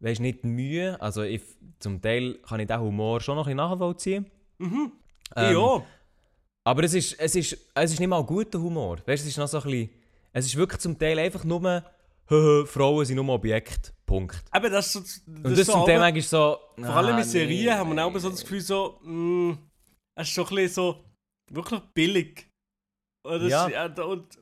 weißt 0.00 0.20
nicht 0.20 0.44
Mühe. 0.44 1.00
Also 1.00 1.22
ich, 1.22 1.42
zum 1.78 2.00
Teil 2.02 2.34
kann 2.46 2.60
ich 2.60 2.66
den 2.66 2.80
Humor 2.80 3.20
schon 3.20 3.36
noch 3.36 3.46
ein 3.46 3.56
bisschen 3.56 3.68
nachvollziehen. 3.70 4.26
Mhm. 4.58 4.92
Ähm, 5.36 5.54
ja. 5.56 5.82
Aber 6.64 6.82
es 6.84 6.94
ist, 6.94 7.18
es, 7.18 7.34
ist, 7.34 7.56
es 7.74 7.92
ist 7.92 8.00
nicht 8.00 8.08
mal 8.08 8.22
guter 8.24 8.60
Humor. 8.60 8.96
Weißt 9.06 9.24
du, 9.24 9.26
es 9.26 9.26
ist 9.26 9.38
noch 9.38 9.48
so 9.48 9.58
ein 9.58 9.64
bisschen, 9.64 9.90
es 10.32 10.46
ist 10.46 10.56
wirklich 10.56 10.80
zum 10.80 10.98
Teil 10.98 11.18
einfach 11.18 11.44
nur, 11.44 11.62
«Haha, 11.62 11.84
Frauen 12.26 13.04
sind 13.04 13.16
nur 13.16 13.28
Objekt. 13.28 13.92
Punkt. 14.06 14.42
Aber 14.50 14.68
das 14.70 14.86
ist 14.86 14.92
so. 14.92 15.00
Das 15.00 15.20
Und 15.26 15.42
das, 15.44 15.58
ist 15.60 15.66
so 15.66 15.72
zum 15.72 15.86
Teil 15.86 15.96
aber- 15.96 16.04
manchmal 16.04 16.22
so. 16.22 16.58
Vor 16.76 16.96
allem 16.96 17.16
ah, 17.16 17.18
in 17.20 17.24
Serien 17.24 17.64
nee. 17.64 17.70
haben 17.72 17.94
wir 17.94 18.04
auch 18.04 18.18
so 18.18 18.30
das 18.30 18.42
Gefühl, 18.42 18.60
so, 18.60 18.98
mh, 19.02 19.56
es 20.16 20.28
ist 20.28 20.34
schon 20.34 20.46
ein 20.46 20.54
bisschen 20.56 20.74
so, 20.74 21.04
wirklich 21.50 21.80
billig. 21.94 22.48
Und, 23.26 23.42
das, 23.42 23.50
Ja. 23.50 23.68
ja. 23.68 24.02
und 24.04 24.38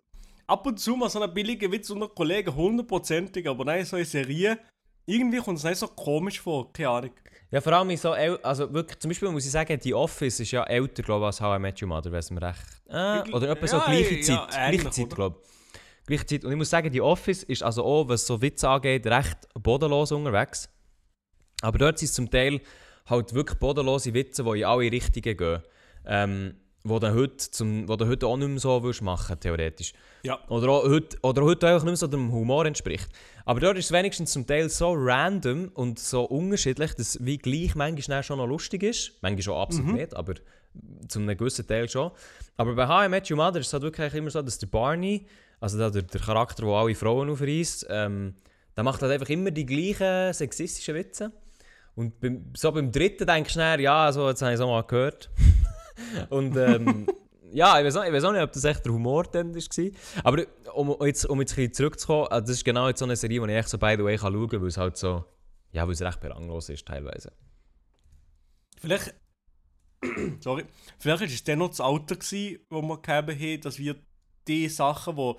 ab 0.46 0.66
und 0.66 0.78
zu 0.78 0.96
mal 0.96 1.08
so 1.08 1.20
einen 1.22 1.32
billigen 1.32 1.70
Witz 1.70 1.90
unter 1.90 2.08
Kollegen, 2.08 2.54
hundertprozentig, 2.54 3.48
aber 3.48 3.64
nein, 3.64 3.84
so 3.84 3.96
in 3.96 4.04
Serie, 4.04 4.58
irgendwie 5.06 5.38
kommt 5.38 5.58
es 5.58 5.64
nicht 5.64 5.78
so 5.78 5.86
komisch 5.88 6.40
vor, 6.40 6.72
keine 6.72 6.88
Ahnung. 6.88 7.10
Ja, 7.50 7.60
vor 7.60 7.72
allem 7.74 7.90
in 7.90 7.96
so, 7.98 8.12
also 8.12 8.72
wirklich, 8.72 8.98
zum 8.98 9.10
Beispiel 9.10 9.30
muss 9.30 9.44
ich 9.44 9.50
sagen, 9.52 9.78
die 9.78 9.94
Office 9.94 10.40
ist 10.40 10.50
ja 10.50 10.64
älter, 10.64 11.02
glaube 11.02 11.24
ich, 11.24 11.26
als 11.26 11.40
How 11.40 11.56
I 11.56 11.60
Met 11.60 11.80
Your 11.82 11.88
Mother, 11.88 12.10
weiß 12.10 12.30
mir 12.30 12.42
recht. 12.42 12.64
Äh, 12.88 13.30
oder 13.32 13.50
etwa 13.50 13.66
so 13.66 13.76
ja, 13.76 13.84
gleiche 13.84 14.14
ja, 14.16 14.22
Zeit, 14.22 14.58
ähnlich, 14.58 14.80
gleiche 14.80 15.02
Zeit, 15.02 15.14
glaube 15.14 15.36
ich. 15.42 15.61
Gleiche 16.06 16.26
Zeit. 16.26 16.44
Und 16.44 16.50
ich 16.52 16.58
muss 16.58 16.70
sagen, 16.70 16.90
die 16.90 17.00
Office 17.00 17.42
ist 17.42 17.62
also 17.62 17.84
auch, 17.84 18.08
was 18.08 18.26
so 18.26 18.40
Witze 18.42 18.68
angeht, 18.68 19.06
recht 19.06 19.48
bodenlos 19.54 20.12
unterwegs. 20.12 20.68
Aber 21.62 21.78
dort 21.78 21.98
sind 21.98 22.08
es 22.08 22.14
zum 22.14 22.30
Teil 22.30 22.60
halt 23.06 23.34
wirklich 23.34 23.58
bodenlose 23.58 24.14
Witze, 24.14 24.44
die 24.44 24.60
in 24.60 24.64
alle 24.64 24.90
Richtungen 24.90 25.36
gehen. 25.36 25.62
Ähm, 26.04 26.54
wo 26.84 26.98
du 26.98 27.14
heute, 27.14 27.36
zum, 27.36 27.88
wo 27.88 27.96
du 27.96 28.06
heute 28.06 28.26
auch 28.26 28.36
nicht 28.36 28.48
mehr 28.48 28.58
so 28.58 28.82
willst 28.82 29.02
machen 29.02 29.38
theoretisch. 29.38 29.92
Ja. 30.24 30.38
Oder, 30.48 30.68
auch 30.68 30.84
heute, 30.84 31.16
oder 31.22 31.42
heute 31.42 31.68
einfach 31.68 31.84
nicht 31.84 31.92
mehr 31.92 31.96
so 31.96 32.06
dem 32.08 32.32
Humor 32.32 32.66
entspricht. 32.66 33.08
Aber 33.44 33.60
dort 33.60 33.78
ist 33.78 33.86
es 33.86 33.92
wenigstens 33.92 34.32
zum 34.32 34.46
Teil 34.46 34.68
so 34.68 34.92
random 34.96 35.70
und 35.74 35.98
so 35.98 36.24
unterschiedlich, 36.24 36.94
dass 36.94 37.24
wie 37.24 37.38
gleich 37.38 37.74
manchmal 37.74 38.22
schon 38.22 38.38
noch 38.38 38.46
lustig 38.46 38.82
ist. 38.82 39.12
Manchmal 39.22 39.42
schon 39.42 39.56
absolut 39.56 39.94
nicht, 39.94 40.16
aber 40.16 40.34
zu 41.08 41.20
einem 41.20 41.36
gewissen 41.36 41.66
Teil 41.66 41.88
schon. 41.88 42.10
Aber 42.56 42.74
bei 42.74 42.88
How 42.88 43.06
I 43.06 43.08
Met 43.08 43.30
Your 43.30 43.36
Mother 43.36 43.60
ist 43.60 43.68
es 43.68 43.72
halt 43.72 43.82
wirklich 43.82 44.12
immer 44.14 44.30
so, 44.30 44.42
dass 44.42 44.58
der 44.58 44.66
Barney, 44.66 45.26
also 45.62 45.78
der, 45.78 46.02
der, 46.02 46.20
Charakter, 46.20 46.64
der 46.64 46.72
alle 46.72 46.94
Frauen 46.96 47.30
aufreißt, 47.30 47.86
ähm, 47.88 48.34
der 48.76 48.82
macht 48.82 49.00
halt 49.00 49.12
einfach 49.12 49.28
immer 49.28 49.52
die 49.52 49.64
gleichen 49.64 50.32
sexistischen 50.32 50.96
Witze. 50.96 51.30
Und 51.94 52.18
beim, 52.18 52.52
so 52.56 52.72
beim 52.72 52.90
dritten 52.90 53.26
denkst 53.26 53.50
du 53.50 53.60
schnell, 53.60 53.80
ja, 53.80 54.10
so, 54.10 54.28
jetzt 54.28 54.42
habe 54.42 54.50
ich 54.50 54.56
es 54.56 54.60
auch 54.60 54.70
mal 54.70 54.82
gehört. 54.82 55.30
Und 56.30 56.56
ähm, 56.56 57.06
ja, 57.52 57.78
ich 57.78 57.86
weiß, 57.86 57.96
auch, 57.96 58.04
ich 58.04 58.12
weiß 58.12 58.24
auch 58.24 58.32
nicht, 58.32 58.42
ob 58.42 58.50
das 58.50 58.64
echt 58.64 58.84
der 58.84 58.92
Humor 58.92 59.22
dann 59.24 59.54
war. 59.54 59.90
Aber 60.24 60.44
um 60.74 60.96
jetzt, 61.06 61.26
um 61.26 61.38
jetzt 61.40 61.52
ein 61.52 61.56
bisschen 61.56 61.74
zurückzukommen, 61.74 62.26
also 62.28 62.40
das 62.40 62.56
ist 62.56 62.64
genau 62.64 62.88
jetzt 62.88 62.98
so 62.98 63.04
eine 63.04 63.14
Serie, 63.14 63.40
die 63.40 63.52
ich 63.52 63.56
echt 63.56 63.68
so 63.68 63.78
by 63.78 63.94
the 63.96 64.02
way 64.02 64.16
kann 64.16 64.32
schauen 64.32 64.48
kann, 64.48 64.62
weil 64.62 64.68
es 64.68 64.76
halt 64.78 64.96
so, 64.96 65.24
ja, 65.70 65.86
weil 65.86 65.92
es 65.92 66.02
recht 66.02 66.20
belanglos 66.20 66.70
ist 66.70 66.88
teilweise. 66.88 67.30
Vielleicht. 68.80 69.14
Sorry. 70.40 70.64
Vielleicht 70.98 71.20
war 71.20 71.28
es 71.28 71.44
dann 71.44 71.58
noch 71.60 71.68
das 71.68 71.80
Alter, 71.80 72.16
wo 72.68 72.82
wir 72.82 72.96
gegeben 73.00 73.40
haben, 73.40 73.60
dass 73.60 73.78
wir 73.78 73.94
die 74.48 74.68
Sachen, 74.68 75.16
die 75.16 75.36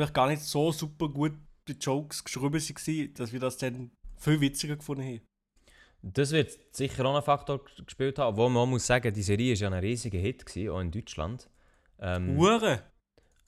vielleicht 0.00 0.14
gar 0.14 0.28
nicht 0.28 0.42
so 0.42 0.72
super 0.72 1.08
gut 1.08 1.32
die 1.68 1.76
Jokes 1.78 2.24
geschrieben 2.24 2.54
waren, 2.54 3.14
dass 3.14 3.32
wir 3.32 3.40
das 3.40 3.58
dann 3.58 3.90
viel 4.16 4.40
witziger 4.40 4.76
gefunden 4.76 5.04
haben. 5.04 5.20
Das 6.02 6.32
wird 6.32 6.58
sicher 6.74 7.04
auch 7.04 7.14
einen 7.14 7.22
Faktor 7.22 7.60
gespielt 7.84 8.18
haben, 8.18 8.32
obwohl 8.32 8.48
man 8.48 8.70
muss 8.70 8.86
sagen, 8.86 9.12
die 9.12 9.22
Serie 9.22 9.54
war 9.54 9.60
ja 9.60 9.68
ein 9.68 9.84
riesiger 9.84 10.18
Hit, 10.18 10.46
gewesen, 10.46 10.70
auch 10.70 10.80
in 10.80 10.90
Deutschland. 10.90 11.50
Ähm, 11.98 12.38
Hure! 12.38 12.82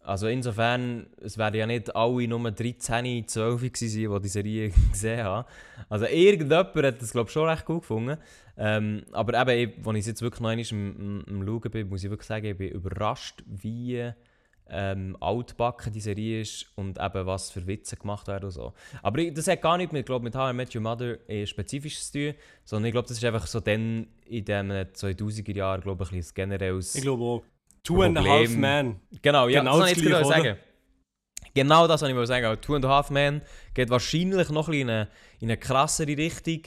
Also 0.00 0.26
insofern, 0.26 1.06
es 1.18 1.38
werden 1.38 1.54
ja 1.54 1.66
nicht 1.66 1.94
alle 1.96 2.28
nur 2.28 2.50
13, 2.50 3.26
12 3.26 3.60
gewesen 3.60 4.12
die 4.12 4.20
die 4.20 4.28
Serie 4.28 4.72
gesehen 4.90 5.24
haben. 5.24 5.48
Also 5.88 6.04
irgendjemand 6.06 6.74
hat 6.74 7.00
das 7.00 7.12
glaube 7.12 7.28
ich 7.28 7.32
schon 7.32 7.48
recht 7.48 7.64
gut 7.64 7.80
gefunden. 7.80 8.18
Ähm, 8.58 9.04
aber 9.12 9.56
eben, 9.56 9.86
als 9.86 9.98
ich 9.98 10.06
jetzt 10.06 10.20
wirklich 10.20 10.40
noch 10.40 10.50
einmal 10.50 10.66
im, 10.70 10.96
im, 10.96 11.24
im 11.26 11.46
Schauen 11.46 11.70
bin, 11.70 11.88
muss 11.88 12.04
ich 12.04 12.10
wirklich 12.10 12.28
sagen, 12.28 12.44
ich 12.44 12.58
bin 12.58 12.72
überrascht, 12.72 13.42
wie 13.46 14.12
ähm, 14.68 15.16
altbacken 15.20 15.92
die 15.92 16.00
Serie 16.00 16.40
ist 16.40 16.66
und 16.76 16.98
eben 16.98 17.26
was 17.26 17.50
für 17.50 17.66
Witze 17.66 17.96
gemacht 17.96 18.26
werden 18.28 18.44
und 18.44 18.50
so. 18.50 18.72
Aber 19.02 19.18
ich, 19.18 19.34
das 19.34 19.46
hat 19.46 19.60
gar 19.60 19.76
nicht 19.76 19.92
mit, 19.92 20.06
glaub, 20.06 20.22
mit 20.22 20.34
How 20.34 20.50
I 20.50 20.54
Met 20.54 20.74
Your 20.74 20.82
Mother 20.82 21.18
äh, 21.28 21.46
spezifisch 21.46 22.02
zu 22.04 22.12
tun, 22.12 22.34
sondern 22.64 22.86
ich 22.86 22.92
glaube, 22.92 23.08
das 23.08 23.18
ist 23.18 23.24
einfach 23.24 23.46
so 23.46 23.60
dann 23.60 24.06
in 24.24 24.44
den 24.44 24.72
2000er 24.72 25.54
Jahren, 25.54 25.80
glaube 25.82 26.04
ich, 26.04 26.12
ein 26.12 26.34
generelles... 26.34 26.94
Ich 26.94 27.02
glaube 27.02 27.22
auch. 27.22 27.42
Two 27.82 28.02
and 28.02 28.16
a 28.16 28.22
Half 28.22 28.44
Problem. 28.44 28.60
Men. 28.60 29.00
Genau, 29.20 29.48
ja, 29.48 29.60
Genau 29.60 29.78
das 29.78 29.88
wollte 29.88 30.00
ich 30.00 30.08
jetzt 30.08 30.28
sagen. 30.28 30.56
Genau 31.54 31.86
das 31.86 32.00
wollte 32.00 32.12
ich 32.12 32.16
mal 32.16 32.26
sagen. 32.26 32.46
Auch 32.46 32.56
Two 32.56 32.76
and 32.76 32.84
a 32.84 32.88
Half 32.88 33.10
Men 33.10 33.42
geht 33.74 33.90
wahrscheinlich 33.90 34.48
noch 34.50 34.68
ein 34.68 34.72
bisschen 34.72 34.88
in 34.88 34.90
eine, 34.90 35.08
in 35.40 35.48
eine 35.48 35.56
krassere 35.58 36.16
Richtung. 36.16 36.62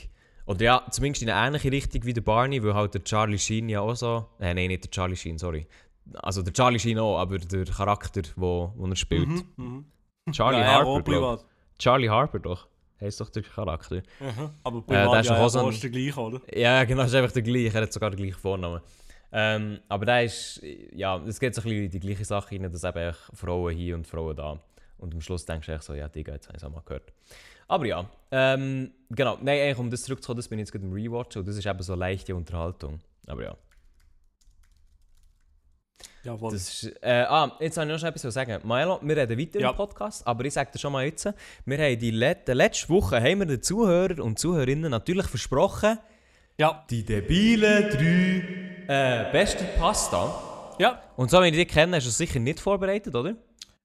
Oder 0.45 0.63
ja, 0.63 0.87
zumindest 0.91 1.23
in 1.23 1.29
eine 1.29 1.47
ähnliche 1.47 1.71
Richtung 1.71 2.03
wie 2.03 2.13
der 2.13 2.21
Barney, 2.21 2.61
weil 2.61 2.75
halt 2.75 2.93
der 2.93 3.03
Charlie 3.03 3.39
Sheen 3.39 3.67
ja 3.67 3.79
auch 3.79 3.95
so... 3.95 4.27
Äh, 4.39 4.53
nein, 4.53 4.67
nicht 4.67 4.83
der 4.83 4.91
Charlie 4.91 5.15
Sheen, 5.15 5.39
sorry. 5.39 5.65
Also 6.13 6.41
der 6.41 6.53
Charlie 6.53 6.79
Sheen 6.79 6.99
auch, 6.99 7.17
aber 7.17 7.39
der 7.39 7.65
Charakter, 7.65 8.21
wo, 8.35 8.71
wo 8.75 8.87
er 8.87 8.95
spielt. 8.95 9.27
Mhm, 9.27 9.45
mhm. 9.57 9.85
Charlie 10.31 10.59
ja, 10.59 10.65
er 10.65 10.73
Harper, 10.73 10.87
auch 10.87 11.03
privat. 11.03 11.45
Charlie 11.79 12.09
Harper 12.09 12.39
doch. 12.39 12.67
Heißt 13.01 13.19
doch 13.19 13.29
der 13.29 13.43
Charakter. 13.43 14.01
Mhm. 14.19 14.49
Aber 14.63 14.79
Äh, 14.79 14.81
privat 14.81 15.13
der 15.13 15.19
ist 15.19 15.29
ja, 15.29 15.61
auch 15.61 15.69
ist 15.69 15.83
der 15.83 15.89
gleiche, 15.89 16.19
oder? 16.19 16.41
Ja, 16.55 16.83
genau, 16.85 17.03
ist 17.03 17.15
einfach 17.15 17.33
der 17.33 17.41
gleiche. 17.41 17.75
Er 17.77 17.81
hat 17.83 17.93
sogar 17.93 18.09
den 18.11 18.17
gleichen 18.17 18.39
Vornamen. 18.39 18.81
Ähm, 19.31 19.79
aber 19.89 20.05
da 20.05 20.21
ist, 20.21 20.61
ja, 20.93 21.17
es 21.25 21.39
geht 21.39 21.53
so 21.53 21.61
ein 21.61 21.63
bisschen 21.65 21.83
in 21.85 21.91
die 21.91 21.99
gleiche 21.99 22.23
Sache 22.23 22.55
rein, 22.55 22.71
dass 22.71 22.83
eben 22.83 22.97
echt 22.97 23.19
Frauen 23.33 23.75
hier 23.75 23.95
und 23.95 24.07
Frauen 24.07 24.35
da. 24.35 24.59
Und 24.97 25.13
am 25.13 25.19
Schluss 25.19 25.45
denkst 25.45 25.65
du 25.67 25.73
echt 25.73 25.83
so, 25.83 25.93
ja, 25.93 26.07
Digga, 26.07 26.33
jetzt 26.33 26.47
habe 26.47 26.57
ich 26.57 26.63
es 26.63 26.67
auch 26.67 26.73
mal 26.73 26.81
gehört. 26.85 27.11
Aber 27.67 27.85
ja, 27.85 28.09
ähm, 28.31 28.91
genau, 29.09 29.37
nein, 29.41 29.59
eigentlich 29.59 29.77
um 29.77 29.89
das 29.89 30.03
zurückzukommen, 30.03 30.37
das 30.37 30.47
bin 30.47 30.59
ich 30.59 30.63
jetzt 30.63 30.71
gerade 30.71 30.85
im 30.85 30.93
Rewatch 30.93 31.35
und 31.35 31.47
das 31.47 31.57
ist 31.57 31.65
eben 31.65 31.81
so 31.81 31.95
leichte 31.95 32.35
Unterhaltung. 32.35 32.99
Aber 33.27 33.43
ja, 33.43 33.57
Jawohl. 36.25 36.51
das 36.51 36.83
ist, 36.83 36.95
äh, 37.01 37.25
ah, 37.29 37.55
jetzt 37.59 37.77
habe 37.77 37.91
ich 37.91 38.01
noch 38.01 38.07
etwas 38.07 38.21
zu 38.23 38.31
sagen. 38.31 38.59
Milo, 38.67 38.99
wir 39.01 39.15
reden 39.17 39.37
weiter 39.39 39.59
Ja. 39.59 39.69
im 39.69 39.75
Podcast, 39.75 40.25
aber 40.27 40.43
ich 40.45 40.53
sage 40.53 40.71
dir 40.73 40.79
schon 40.79 40.91
mal 40.91 41.05
jetzt, 41.05 41.29
wir 41.65 41.77
haben 41.77 41.99
die 41.99 42.11
let 42.11 42.47
letzte 42.47 42.89
Woche 42.89 43.17
haben 43.21 43.39
wir 43.39 43.45
den 43.45 43.61
Zuhörern 43.61 44.19
und 44.19 44.39
Zuhörerinnen 44.39 44.89
natürlich 44.91 45.27
versprochen, 45.27 45.99
ja. 46.57 46.83
die 46.89 47.03
debilen 47.05 47.89
drei 48.87 49.27
äh, 49.27 49.31
beste 49.31 49.63
Pasta. 49.79 50.75
Ja. 50.79 51.01
Und 51.15 51.31
so, 51.31 51.39
wenn 51.39 51.53
ich 51.53 51.59
dich 51.59 51.67
kenne, 51.69 51.95
hast 51.97 52.05
du 52.05 52.09
es 52.09 52.17
sicher 52.17 52.39
nicht 52.39 52.59
vorbereitet, 52.59 53.15
oder? 53.15 53.35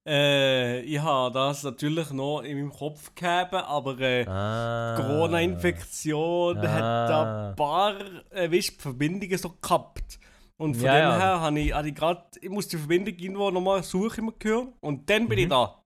Äh, 0.07 0.81
ich 0.81 0.99
habe 0.99 1.33
das 1.35 1.63
natürlich 1.63 2.11
noch 2.11 2.41
in 2.41 2.57
meinem 2.57 2.73
Kopf 2.73 3.15
gehabt, 3.15 3.53
aber 3.55 4.01
äh, 4.01 4.25
Ah. 4.27 4.97
Corona-Infektion 4.97 6.59
Ah. 6.59 6.63
hat 6.73 6.81
da 7.11 7.49
ein 7.51 7.57
paar 7.57 7.95
äh, 8.31 8.51
weißt, 8.51 8.81
Verbindungen 8.81 9.37
so 9.39 9.51
gehabt. 9.61 10.19
Und 10.61 10.75
von 10.77 10.85
Ja, 10.85 10.93
dem 10.95 11.01
ja. 11.01 11.19
her 11.19 11.41
habe 11.41 11.59
ich, 11.61 11.73
hab 11.73 11.85
ich 11.87 11.95
gerade, 11.95 12.23
ich 12.41 12.51
muss 12.51 12.69
die 12.69 12.77
Verbindung 12.77 13.15
irgendwo 13.17 13.51
nochmal 13.51 13.83
suchen 13.83 14.21
immer 14.25 14.35
hören 14.43 14.75
und 14.81 15.09
dann 15.09 15.27
bin 15.27 15.39
ich 15.39 15.47
Mhm. 15.47 15.51
da. 15.51 15.77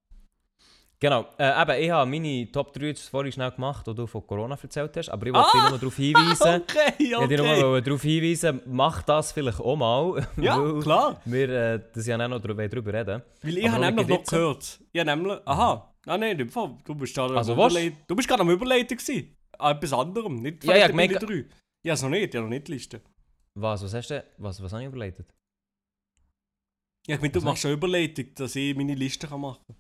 Genau, 1.00 1.26
äh, 1.38 1.62
eben, 1.62 1.82
ich 1.84 1.90
habe 1.90 2.10
meine 2.10 2.50
Top 2.50 2.72
3 2.72 2.86
jetzt 2.86 3.08
vorhin 3.08 3.30
schnell 3.30 3.50
gemacht, 3.50 3.86
wo 3.86 3.92
du 3.92 4.06
von 4.06 4.26
Corona 4.26 4.56
erzählt 4.60 4.96
hast, 4.96 5.10
aber 5.10 5.26
ich 5.26 5.34
wollte 5.34 5.48
Ah! 5.48 5.60
dich 5.60 5.70
nur 5.70 5.78
darauf 5.78 5.96
hinweisen, 5.96 6.62
Okay, 6.68 6.92
ich 6.98 7.12
wollte 7.16 7.28
dich 7.28 7.40
okay. 7.40 7.60
nur 7.60 7.80
darauf 7.82 8.02
hinweisen, 8.02 8.60
mach 8.66 9.02
das 9.02 9.32
vielleicht 9.32 9.60
auch 9.60 9.76
mal, 9.76 10.26
Ja, 10.40 10.80
klar. 10.80 11.20
wir 11.26 11.48
äh, 11.50 11.80
das 11.92 12.06
ja 12.06 12.16
auch 12.18 12.28
noch 12.28 12.40
drüber, 12.40 12.66
drüber 12.68 12.92
reden. 12.94 13.22
Weil 13.42 13.58
ich 13.58 13.68
habe 13.68 13.80
nämlich 13.84 14.08
noch 14.08 14.24
gehört. 14.24 14.80
Ich 14.92 15.00
habe 15.00 15.10
nämlich, 15.10 15.38
aha, 15.44 15.94
ah 16.06 16.18
nein, 16.18 16.32
in 16.32 16.38
dem 16.38 16.48
Fall, 16.48 16.76
du 16.84 16.94
bist 16.94 17.16
da 17.16 17.26
Also 17.26 17.54
Du 18.08 18.16
bist 18.16 18.26
gerade 18.28 18.40
am 18.40 18.50
Überleiten 18.50 18.96
gewesen. 18.96 19.36
Ah, 19.58 19.72
etwas 19.72 19.92
anderem, 19.92 20.36
nicht 20.36 20.64
Ja, 20.64 20.72
von 20.72 20.80
ja, 20.80 20.86
den 20.88 20.96
gemerkt- 20.96 21.22
drei. 21.22 21.44
Ich 21.82 21.90
es 21.90 22.02
noch 22.02 22.08
nicht, 22.08 22.30
ich 22.30 22.34
habe 22.36 22.44
noch 22.44 22.50
nicht 22.50 22.66
Liste. 22.68 23.02
Was, 23.54 23.82
was 23.82 23.94
hast 23.94 24.10
du, 24.10 24.24
was, 24.38 24.62
was 24.62 24.72
habe 24.72 24.82
ich 24.82 24.88
überleitet? 24.88 25.26
Ja, 27.06 27.16
ich 27.16 27.20
meine, 27.20 27.32
du 27.32 27.38
Was 27.40 27.44
machst 27.44 27.64
eine 27.66 27.74
Überleitung, 27.74 28.26
dass 28.34 28.56
ich 28.56 28.74
meine 28.74 28.94
Liste 28.94 29.28
kann 29.28 29.40
machen 29.40 29.62
kann. 29.66 29.76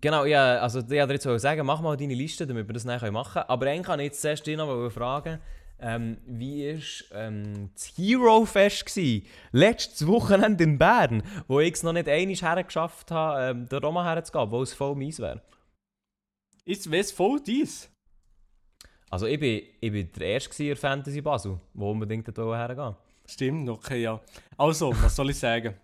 Genau, 0.00 0.24
ja, 0.24 0.58
also 0.60 0.78
ich 0.80 0.88
wollte 0.88 1.12
jetzt 1.12 1.42
sagen, 1.42 1.66
mach 1.66 1.82
mal 1.82 1.96
deine 1.96 2.14
Liste, 2.14 2.46
damit 2.46 2.66
wir 2.66 2.72
das 2.72 2.84
nachher 2.84 3.12
machen 3.12 3.32
können. 3.32 3.48
Aber 3.48 3.66
eigentlich 3.66 3.86
kann 3.86 4.00
ich 4.00 4.06
jetzt 4.06 4.22
zuerst 4.22 4.46
dich 4.46 4.56
noch 4.56 4.90
fragen, 4.90 5.40
ähm, 5.78 6.16
wie 6.24 6.74
war 6.74 7.20
ähm, 7.20 7.70
das 7.74 7.92
Hero 7.96 8.46
Fest 8.46 8.86
gewesen? 8.86 9.26
Letztes 9.52 10.06
Wochenende 10.06 10.64
in 10.64 10.78
Bern, 10.78 11.22
wo 11.48 11.60
ich 11.60 11.74
es 11.74 11.82
noch 11.82 11.92
nicht 11.92 12.08
einmal 12.08 12.34
hergeschafft 12.34 13.10
habe, 13.10 13.50
ähm, 13.50 13.68
da 13.68 13.78
Roma 13.78 14.04
herzugehen, 14.04 14.50
wo 14.50 14.62
es 14.62 14.72
voll 14.72 14.94
mies 14.94 15.20
wäre. 15.20 15.42
Ist 16.64 16.86
es 16.86 17.12
voll 17.12 17.40
dies? 17.40 17.90
Also 19.16 19.28
ich 19.28 19.40
bin, 19.40 19.62
ich 19.80 19.90
bin 19.90 20.12
der 20.12 20.26
Erste 20.26 20.62
in 20.62 20.76
Fantasy 20.76 21.22
Basel, 21.22 21.58
wo 21.72 21.90
unbedingt 21.90 22.28
dort 22.36 22.54
hergehen 22.54 22.94
Stimmt, 23.24 23.66
okay, 23.70 24.02
ja. 24.02 24.20
Also, 24.58 24.92
was 25.00 25.16
soll 25.16 25.30
ich 25.30 25.38
sagen? 25.38 25.74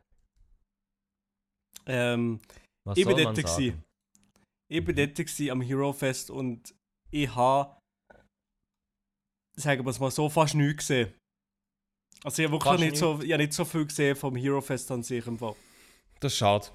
Ähm, 1.87 2.41
Was 2.85 2.99
ich 2.99 3.07
bin 3.07 3.17
soll 3.17 3.25
dort 3.25 3.37
gewesen. 3.37 3.83
Ich 4.71 4.85
bin 4.85 4.95
dort 4.95 5.15
gewesen 5.15 5.51
am 5.51 5.63
Hero 5.63 5.95
Fest 5.95 6.31
und 6.31 6.75
ich 7.11 7.35
habe, 7.35 7.75
sagen 9.57 9.83
wir 9.83 9.91
es 9.91 9.99
mal 9.99 10.11
so, 10.11 10.29
fast 10.29 10.55
nichts 10.55 10.89
gesehen. 10.89 11.15
Also 12.25 12.43
ich 12.43 12.47
habe 12.47 12.57
wirklich 12.57 12.71
Fast 12.71 12.85
nicht 12.85 12.97
so, 12.99 13.19
ich 13.23 13.33
habe 13.33 13.43
nicht 13.43 13.55
so 13.55 13.65
viel 13.65 13.87
gesehen 13.87 14.15
vom 14.15 14.37
Hero 14.37 14.61
Fest 14.61 14.91
an 14.91 15.03
sich 15.03 15.27
im 15.27 15.39
Fall. 15.39 15.57
Das 16.21 16.33
ist 16.33 16.39
schade. 16.39 16.67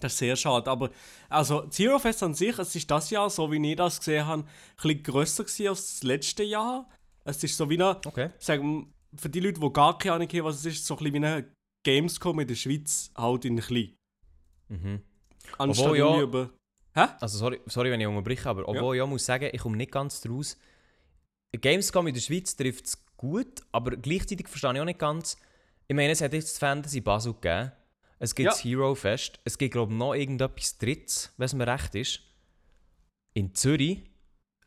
Das 0.00 0.12
ist 0.12 0.18
sehr 0.18 0.36
schade, 0.36 0.70
aber 0.70 0.90
also 1.28 1.68
Hero 1.74 1.98
Fest 1.98 2.22
an 2.22 2.34
sich, 2.34 2.58
es 2.58 2.74
ist 2.74 2.90
das 2.90 3.10
Jahr, 3.10 3.30
so 3.30 3.50
wie 3.52 3.70
ich 3.70 3.76
das 3.76 3.98
gesehen 3.98 4.26
habe, 4.26 4.42
ein 4.42 4.48
bisschen 4.76 5.02
grösser 5.02 5.44
gewesen 5.44 5.68
als 5.68 5.80
das 5.94 6.02
letzte 6.02 6.42
Jahr. 6.42 6.88
Es 7.24 7.42
ist 7.42 7.56
so 7.56 7.70
wie 7.70 7.74
eine, 7.74 8.00
Okay. 8.04 8.30
sagen 8.38 8.92
für 9.16 9.28
die 9.30 9.40
Leute, 9.40 9.60
die 9.60 9.72
gar 9.72 9.96
keine 9.96 10.14
Ahnung 10.16 10.28
haben, 10.28 10.44
was 10.44 10.56
es 10.56 10.66
ist, 10.66 10.86
so 10.86 10.94
ein 10.94 10.98
bisschen 10.98 11.12
wie 11.14 11.16
eine 11.26 11.52
Gamescom 11.84 12.40
in 12.40 12.48
der 12.48 12.54
Schweiz, 12.56 13.10
halt 13.16 13.44
in 13.44 13.58
klein. 13.60 13.94
Mhm. 14.68 15.02
Anstatt 15.58 15.86
Obwohl, 15.86 15.98
ja- 15.98 16.20
über... 16.20 16.50
Hä? 16.96 17.06
Also 17.20 17.38
sorry, 17.38 17.60
sorry, 17.66 17.90
wenn 17.90 18.00
ich 18.00 18.06
unterbreche, 18.06 18.48
aber 18.48 18.68
obwohl 18.68 18.96
ich 18.96 19.02
auch 19.02 19.08
muss 19.08 19.24
sagen, 19.24 19.48
ich 19.52 19.60
komme 19.60 19.76
nicht 19.76 19.90
ganz 19.92 20.20
draus. 20.20 20.56
Gamescom 21.52 22.06
in 22.08 22.14
der 22.14 22.20
Schweiz 22.20 22.54
trifft 22.56 22.86
es 22.86 23.04
gut, 23.16 23.62
aber 23.72 23.92
gleichzeitig 23.96 24.48
verstehe 24.48 24.74
ich 24.74 24.80
auch 24.80 24.84
nicht 24.84 24.98
ganz, 24.98 25.36
Ich 25.86 25.94
meine, 25.94 26.12
es 26.12 26.20
hat 26.20 26.32
jetzt 26.32 26.58
Fantasy 26.58 27.00
Basel 27.00 27.34
gegeben. 27.34 27.72
Es 28.18 28.34
gibt 28.34 28.44
Ja. 28.46 28.50
das 28.52 28.64
Hero 28.64 28.94
Fest. 28.94 29.40
Es 29.44 29.58
gibt, 29.58 29.72
glaube 29.72 29.92
ich, 29.92 29.98
noch 29.98 30.14
irgendetwas 30.14 30.78
Drittes, 30.78 31.32
wenn 31.36 31.46
es 31.46 31.54
mir 31.54 31.66
recht 31.66 31.94
ist. 31.94 32.20
In 33.34 33.54
Zürich. 33.54 33.98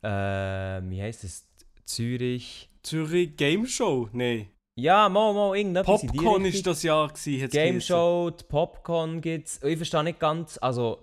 Äh, 0.04 0.10
wie 0.10 1.02
heisst 1.02 1.24
es? 1.24 1.48
Zürich. 1.86 2.70
Zürich 2.84 3.36
Game 3.38 3.66
Show? 3.66 4.10
Nein. 4.12 4.50
Ja, 4.80 5.10
mal, 5.10 5.34
mal, 5.34 5.58
irgendetwas 5.58 6.02
Popcorn 6.06 6.46
ist 6.46 6.68
das 6.68 6.84
Jahr 6.84 7.08
gewesen, 7.08 7.50
Game. 7.50 7.82
Show, 7.82 8.32
Popcorn 8.48 9.22
gibt 9.22 9.48
es. 9.48 9.64
Ich 9.64 9.78
verstehe 9.78 10.04
nicht 10.04 10.20
ganz, 10.20 10.60
also 10.62 11.00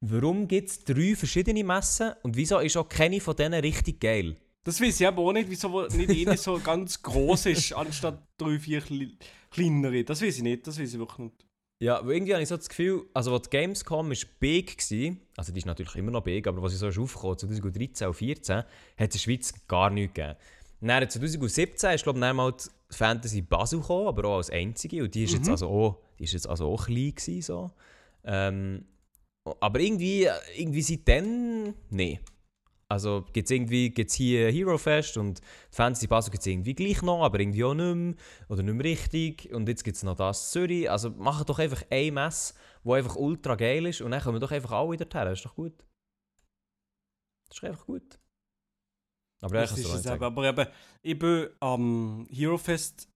warum 0.00 0.48
gibt 0.48 0.70
es 0.70 0.84
drei 0.84 1.14
verschiedene 1.14 1.62
Messen 1.64 2.12
und 2.22 2.34
wieso 2.36 2.60
ist 2.60 2.76
auch 2.78 2.88
keine 2.88 3.20
von 3.20 3.36
denen 3.36 3.60
richtig 3.60 4.00
geil? 4.00 4.36
Das 4.62 4.80
weiß 4.80 4.98
ich 5.02 5.06
aber 5.06 5.20
auch 5.20 5.32
nicht, 5.32 5.50
wieso 5.50 5.86
nicht 5.88 6.26
eine 6.28 6.38
so 6.38 6.58
ganz 6.58 7.02
groß 7.02 7.46
ist, 7.46 7.72
anstatt 7.76 8.22
drei, 8.38 8.58
vier 8.58 8.80
kle- 8.82 9.12
kleinere. 9.50 10.02
Das 10.04 10.22
weiß 10.22 10.38
ich 10.38 10.42
nicht, 10.42 10.66
das 10.66 10.80
weiß 10.80 10.94
ich 10.94 10.98
wirklich 10.98 11.18
nicht. 11.18 11.44
Ja, 11.84 12.00
irgendwie 12.02 12.32
habe 12.32 12.42
ich 12.42 12.48
so 12.48 12.56
das 12.56 12.70
Gefühl, 12.70 13.02
also 13.12 13.34
als 13.34 13.42
die 13.42 13.50
Gamescom 13.50 14.10
ist 14.10 14.40
big 14.40 14.78
war, 14.90 15.12
also 15.36 15.52
die 15.52 15.58
ist 15.58 15.66
natürlich 15.66 15.94
immer 15.96 16.12
noch 16.12 16.22
big, 16.22 16.46
aber 16.46 16.62
was 16.62 16.72
ich 16.72 16.78
so 16.78 16.88
ist 16.88 16.98
aufgekommen, 16.98 17.36
2013 17.36 18.06
und 18.06 18.16
2014, 18.16 18.56
hat 18.56 18.66
es 18.96 19.00
in 19.00 19.10
der 19.10 19.18
Schweiz 19.18 19.54
gar 19.68 19.90
nichts 19.90 20.14
gegeben. 20.14 20.34
Dann 20.80 21.10
2017 21.10 21.90
ist 21.90 22.02
glaube 22.04 22.18
ich 22.18 22.32
mal 22.32 22.52
die 22.52 22.96
Fantasy 22.96 23.42
Basel 23.42 23.80
gekommen, 23.80 24.06
aber 24.06 24.24
auch 24.28 24.36
als 24.38 24.48
einzige 24.48 25.04
und 25.04 25.14
die 25.14 25.24
ist 25.24 25.34
jetzt 25.34 25.50
also 25.50 25.68
auch, 25.68 25.98
die 26.18 26.24
ist 26.24 26.32
jetzt 26.32 26.48
also 26.48 26.72
auch 26.72 26.86
klein 26.86 27.14
gewesen, 27.14 27.42
so. 27.42 27.70
Ähm, 28.24 28.86
aber 29.60 29.78
irgendwie, 29.78 30.26
irgendwie 30.56 30.80
seitdem, 30.80 31.74
nee. 31.90 32.18
Also 32.88 33.24
gibt 33.32 33.46
es 33.46 33.50
irgendwie 33.50 33.90
gibt's 33.90 34.14
hier 34.14 34.50
Hero 34.50 34.76
Fest 34.78 35.16
und 35.16 35.40
die 35.40 35.44
Fantasy 35.76 36.06
Basel 36.06 36.30
gibt 36.30 36.42
es 36.42 36.46
irgendwie 36.46 36.74
gleich 36.74 37.02
noch, 37.02 37.22
aber 37.22 37.40
irgendwie 37.40 37.64
auch 37.64 37.74
nicht 37.74 37.94
mehr. 37.94 38.14
Oder 38.48 38.62
nicht 38.62 38.74
mehr 38.74 38.84
richtig. 38.84 39.52
Und 39.52 39.68
jetzt 39.68 39.84
gibt 39.84 39.96
es 39.96 40.02
noch 40.02 40.16
das 40.16 40.50
Zürich. 40.50 40.90
Also 40.90 41.10
macht 41.10 41.48
doch 41.48 41.58
einfach 41.58 41.82
ein 41.90 42.14
Mess, 42.14 42.54
wo 42.82 42.92
einfach 42.94 43.16
ultra 43.16 43.54
geil 43.54 43.86
ist 43.86 44.00
und 44.02 44.10
dann 44.10 44.20
kommen 44.22 44.40
doch 44.40 44.50
einfach 44.52 44.72
alle 44.72 44.96
dorthin. 44.96 45.24
Das 45.24 45.38
ist 45.38 45.44
doch 45.46 45.54
gut. 45.54 45.72
Das 47.48 47.58
ist 47.58 47.64
einfach 47.64 47.86
gut. 47.86 48.18
Aber 49.40 49.54
Das 49.60 49.72
ist 49.78 49.84
es 49.94 50.06
eben. 50.06 50.24
Aber 50.24 50.48
eben, 50.48 50.66
ich 51.02 51.18
bin 51.18 51.48
am 51.60 52.26
Hero 52.30 52.56
Fest, 52.58 53.00
es- 53.00 53.13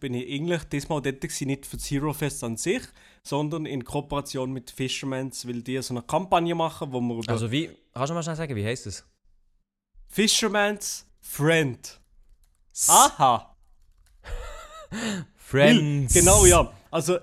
bin 0.00 0.14
ich 0.14 0.28
eigentlich 0.28 0.64
diesmal 0.64 1.00
dort 1.00 1.20
gewesen, 1.20 1.46
nicht 1.46 1.66
für 1.66 1.76
Hero 1.76 2.12
Fest 2.12 2.42
an 2.42 2.56
sich, 2.56 2.82
sondern 3.22 3.66
in 3.66 3.84
Kooperation 3.84 4.52
mit 4.52 4.70
Fishermans, 4.70 5.46
weil 5.46 5.62
die 5.62 5.80
so 5.82 5.94
eine 5.94 6.02
Kampagne 6.02 6.54
machen, 6.54 6.92
wo 6.92 6.98
über 6.98 7.30
Also 7.30 7.50
wie, 7.50 7.70
kannst 7.94 8.10
du 8.10 8.14
mal 8.14 8.22
schnell 8.22 8.36
sagen, 8.36 8.56
wie 8.56 8.64
heisst 8.64 8.86
es? 8.86 9.04
Fisherman's 10.08 11.06
Friend. 11.20 12.00
Aha! 12.88 13.56
Friends. 15.36 16.14
Genau, 16.14 16.44
ja. 16.44 16.72
Also, 16.90 17.18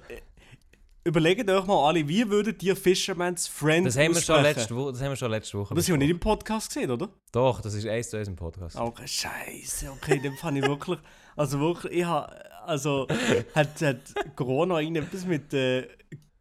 überlegt 1.03 1.49
euch 1.49 1.65
mal 1.65 1.87
alle, 1.87 2.07
wie 2.07 2.29
würdet 2.29 2.63
ihr 2.63 2.75
Fisherman's 2.75 3.47
Friend 3.47 3.85
Das 3.85 3.97
haben, 3.97 4.15
wir 4.15 4.21
schon 4.21 4.41
letzte 4.41 4.75
Woche, 4.75 4.91
das 4.93 5.01
haben 5.01 5.09
wir 5.09 5.15
schon 5.15 5.31
letzte 5.31 5.57
Woche 5.57 5.75
Das 5.75 5.85
haben 5.85 5.93
wir 5.93 5.97
nicht 5.97 6.09
im 6.09 6.19
Podcast 6.19 6.69
gesehen, 6.69 6.89
oder? 6.89 7.09
Doch, 7.31 7.61
das 7.61 7.73
ist 7.73 7.85
eins 7.85 8.09
zu 8.09 8.17
eins 8.17 8.27
im 8.27 8.35
Podcast. 8.35 8.75
Okay, 8.77 9.07
scheiße, 9.07 9.91
okay, 9.91 10.19
dem 10.19 10.35
fand 10.37 10.57
ich 10.57 10.65
wirklich, 10.65 10.99
also 11.39 11.59
wirklich, 11.59 11.93
ich 11.93 12.05
habe, 12.05 12.33
also, 12.65 13.07
hat, 13.55 13.81
hat 13.81 14.35
Corona 14.35 14.79
irgendetwas 14.79 15.25
mit 15.25 15.53
äh, 15.53 15.87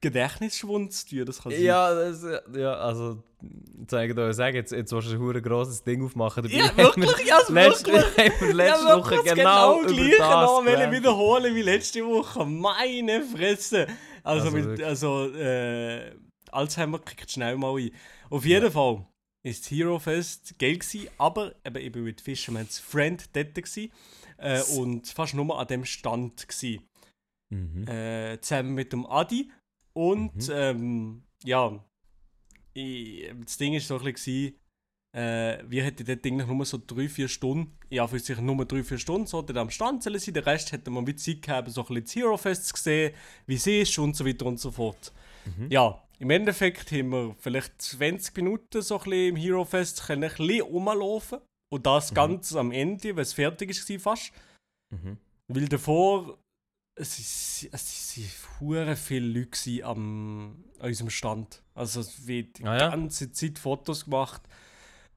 Gedächtnisschwund 0.01 0.93
zu 0.93 1.09
tun, 1.09 1.25
das 1.25 1.43
kann 1.43 1.53
sein. 1.53 1.63
Ja, 1.63 1.95
das, 1.95 2.25
ja, 2.55 2.75
also, 2.75 3.23
jetzt 3.81 3.93
ich 3.93 4.15
dir 4.15 4.35
sagen, 4.35 4.57
jetzt, 4.57 4.73
jetzt 4.73 4.93
willst 4.93 5.13
du 5.13 5.31
ein 5.31 5.43
grosses 5.43 5.83
Ding 5.83 6.05
aufmachen. 6.05 6.45
dabei 6.45 6.57
Ja, 6.57 6.77
wirklich, 6.77 7.27
ja, 7.27 7.39
es 7.43 7.49
letzte, 7.49 7.93
wirklich. 7.93 8.19
haben 8.41 8.47
wir 8.49 8.55
letzte 8.55 8.87
ja, 8.87 8.97
Woche 8.97 9.17
genau, 9.25 9.83
gleiche 9.83 10.19
das 10.19 10.89
noch, 10.89 10.93
wiederholen 10.93 11.55
wie 11.55 11.63
letzte 11.63 12.05
Woche. 12.05 12.45
Meine 12.45 13.23
Fresse. 13.23 13.87
Also, 14.23 14.47
Also 14.47 14.57
mit, 14.57 14.83
also 14.83 15.33
äh, 15.35 16.13
Alzheimer 16.51 16.99
kriegt 16.99 17.31
schnell 17.31 17.57
mal 17.57 17.77
ein. 17.77 17.91
Auf 18.31 18.45
jeden 18.45 18.71
Fall 18.71 19.07
ist 19.43 19.71
Hero 19.71 19.99
Fest 19.99 20.59
geil 20.59 20.79
gewesen, 20.79 21.09
aber 21.19 21.53
eben, 21.65 21.77
ich 21.77 21.95
mit 21.95 22.21
Fisherman's 22.21 22.79
Friend 22.79 23.25
dort 23.33 23.55
gewesen, 23.55 23.91
äh, 24.39 24.63
und 24.77 25.09
fast 25.09 25.35
nur 25.35 25.59
an 25.59 25.67
dem 25.67 25.85
Stand 25.85 26.49
gewesen. 26.49 26.83
Mhm. 27.51 27.89
äh, 27.89 28.39
zusammen 28.41 28.75
mit 28.75 28.93
dem 28.93 29.07
Adi. 29.07 29.51
Und 29.95 30.35
Mhm. 30.49 30.53
ähm, 30.53 31.23
ja, 31.45 31.83
ich, 32.75 33.31
das 33.45 33.57
Ding 33.57 33.73
war 33.73 33.81
so 33.81 33.99
ein 33.99 34.13
bisschen, 34.13 34.55
äh, 35.17 35.59
wir 35.67 35.83
hätten 35.83 36.05
dort 36.05 36.27
eigentlich 36.27 36.47
nur 36.47 36.65
so 36.67 36.79
drei, 36.87 37.09
vier 37.09 37.27
Stunden, 37.29 37.77
ja, 37.91 38.07
für 38.07 38.19
sich 38.19 38.39
nur 38.39 38.65
drei, 38.67 38.85
vier 38.85 38.99
Stunden, 38.99 39.27
so 39.27 39.41
dort 39.43 39.57
am 39.59 39.71
Stand 39.71 40.03
sein. 40.03 40.13
Den 40.15 40.43
Rest 40.45 40.73
hätten 40.73 40.93
wir 40.93 41.03
mit 41.03 41.21
Zeit 41.21 41.43
gehabt, 41.43 41.71
so 41.71 41.81
ein 41.81 41.87
bisschen 41.87 42.05
das 42.05 42.15
Hero 42.17 42.37
Fest 42.37 42.67
zu 42.67 42.83
sehen, 42.83 43.15
wie 43.47 43.55
es 43.55 43.67
ist 43.67 43.99
und 43.99 44.15
so 44.15 44.27
weiter 44.27 44.47
und 44.47 44.61
so 44.61 44.71
fort. 44.71 45.13
Mhm. 45.47 45.69
Ja, 45.71 46.03
im 46.19 46.31
Endeffekt 46.31 46.93
haben 46.93 47.11
wir 47.11 47.35
vielleicht 47.39 47.81
20 47.81 48.37
Minuten 48.37 48.83
so 48.83 48.99
ein 48.99 49.05
bisschen 49.05 49.29
im 49.31 49.37
Hero 49.37 49.65
Fest 49.65 50.05
können 50.07 50.25
ein 50.25 50.31
bisschen 50.37 50.61
rumlaufen. 50.63 51.39
Und 51.71 51.87
das 51.87 52.15
ganz 52.15 52.55
am 52.55 52.73
Ende, 52.73 53.15
wenn 53.15 53.23
es 53.23 53.33
fertig 53.33 53.69
war 53.69 53.99
fast. 53.99 54.33
Mhm. 54.91 55.19
Weil 55.49 55.69
davor, 55.69 56.39
es, 56.95 57.19
ist, 57.19 57.69
es 57.73 58.15
sind 58.15 58.31
hure 58.61 58.97
viele 58.97 59.41
Leute 59.41 59.85
am, 59.85 60.65
an 60.79 60.89
unserem 60.89 61.11
Stand. 61.11 61.63
Also 61.75 62.01
es 62.01 62.27
wird 62.27 62.59
die 62.59 62.65
Ah 62.65 62.79
ja? 62.79 62.89
ganze 62.91 63.31
Zeit 63.33 63.59
Fotos 63.59 64.05
gemacht. 64.05 64.43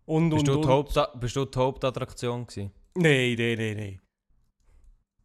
Und, 0.06 0.30
Bist, 0.32 0.48
und, 0.48 0.56
du 0.56 0.60
und. 0.60 0.68
Haupt, 0.68 1.20
bist 1.20 1.36
du 1.36 1.46
die 1.46 1.58
Hauptattraktion 1.58 2.46
gewesen? 2.46 2.72
Nein, 2.96 3.36
nein, 3.38 3.58
nein, 3.58 3.78
nein. 3.78 4.02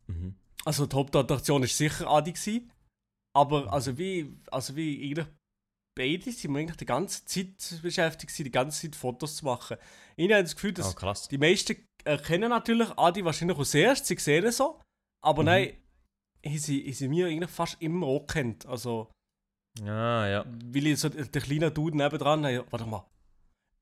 Mhm. 0.06 0.34
Also 0.64 0.86
die 0.86 0.96
Hauptattraktion 0.96 1.60
war 1.62 1.68
sicher 1.68 2.08
Adi. 2.08 2.32
Gewesen, 2.32 2.70
aber 3.34 3.72
also 3.72 3.96
wie, 3.98 4.32
also 4.50 4.74
wie 4.76 5.10
eigentlich 5.10 5.26
beide 5.96 6.30
sind 6.30 6.52
wir 6.52 6.60
eigentlich 6.60 6.76
die 6.76 6.86
ganze 6.86 7.24
Zeit 7.24 7.80
beschäftigt 7.82 8.38
die 8.38 8.50
ganze 8.50 8.82
Zeit 8.82 8.94
Fotos 8.94 9.36
zu 9.36 9.44
machen. 9.46 9.78
Ich 10.16 10.30
habe 10.30 10.42
das 10.44 10.54
Gefühl, 10.54 10.72
dass 10.72 10.94
Oh. 10.96 11.12
Die 11.30 11.38
meisten 11.38 11.76
erkennen 12.04 12.50
natürlich 12.50 12.88
Adi 12.96 13.24
wahrscheinlich 13.24 13.58
als 13.58 13.74
erstes, 13.74 14.06
sie 14.08 14.16
sehen 14.18 14.44
es 14.44 14.58
so. 14.58 14.80
Aber 15.24 15.42
Mhm. 15.42 15.46
nein, 15.46 15.72
haben 16.44 16.58
sie, 16.58 16.84
haben 16.84 16.92
sie 16.92 17.08
mir 17.08 17.26
eigentlich 17.26 17.50
fast 17.50 17.76
immer 17.80 18.06
auch 18.06 18.26
kennt. 18.26 18.64
Also, 18.66 19.10
Ah, 19.82 20.26
ja. 20.28 20.44
weil 20.72 20.86
ich 20.86 21.00
so 21.00 21.08
den 21.08 21.30
kleinen 21.42 21.74
Dude 21.74 21.96
nebendran 21.96 22.44
habe, 22.46 22.64
warte 22.70 22.86
mal. 22.86 23.04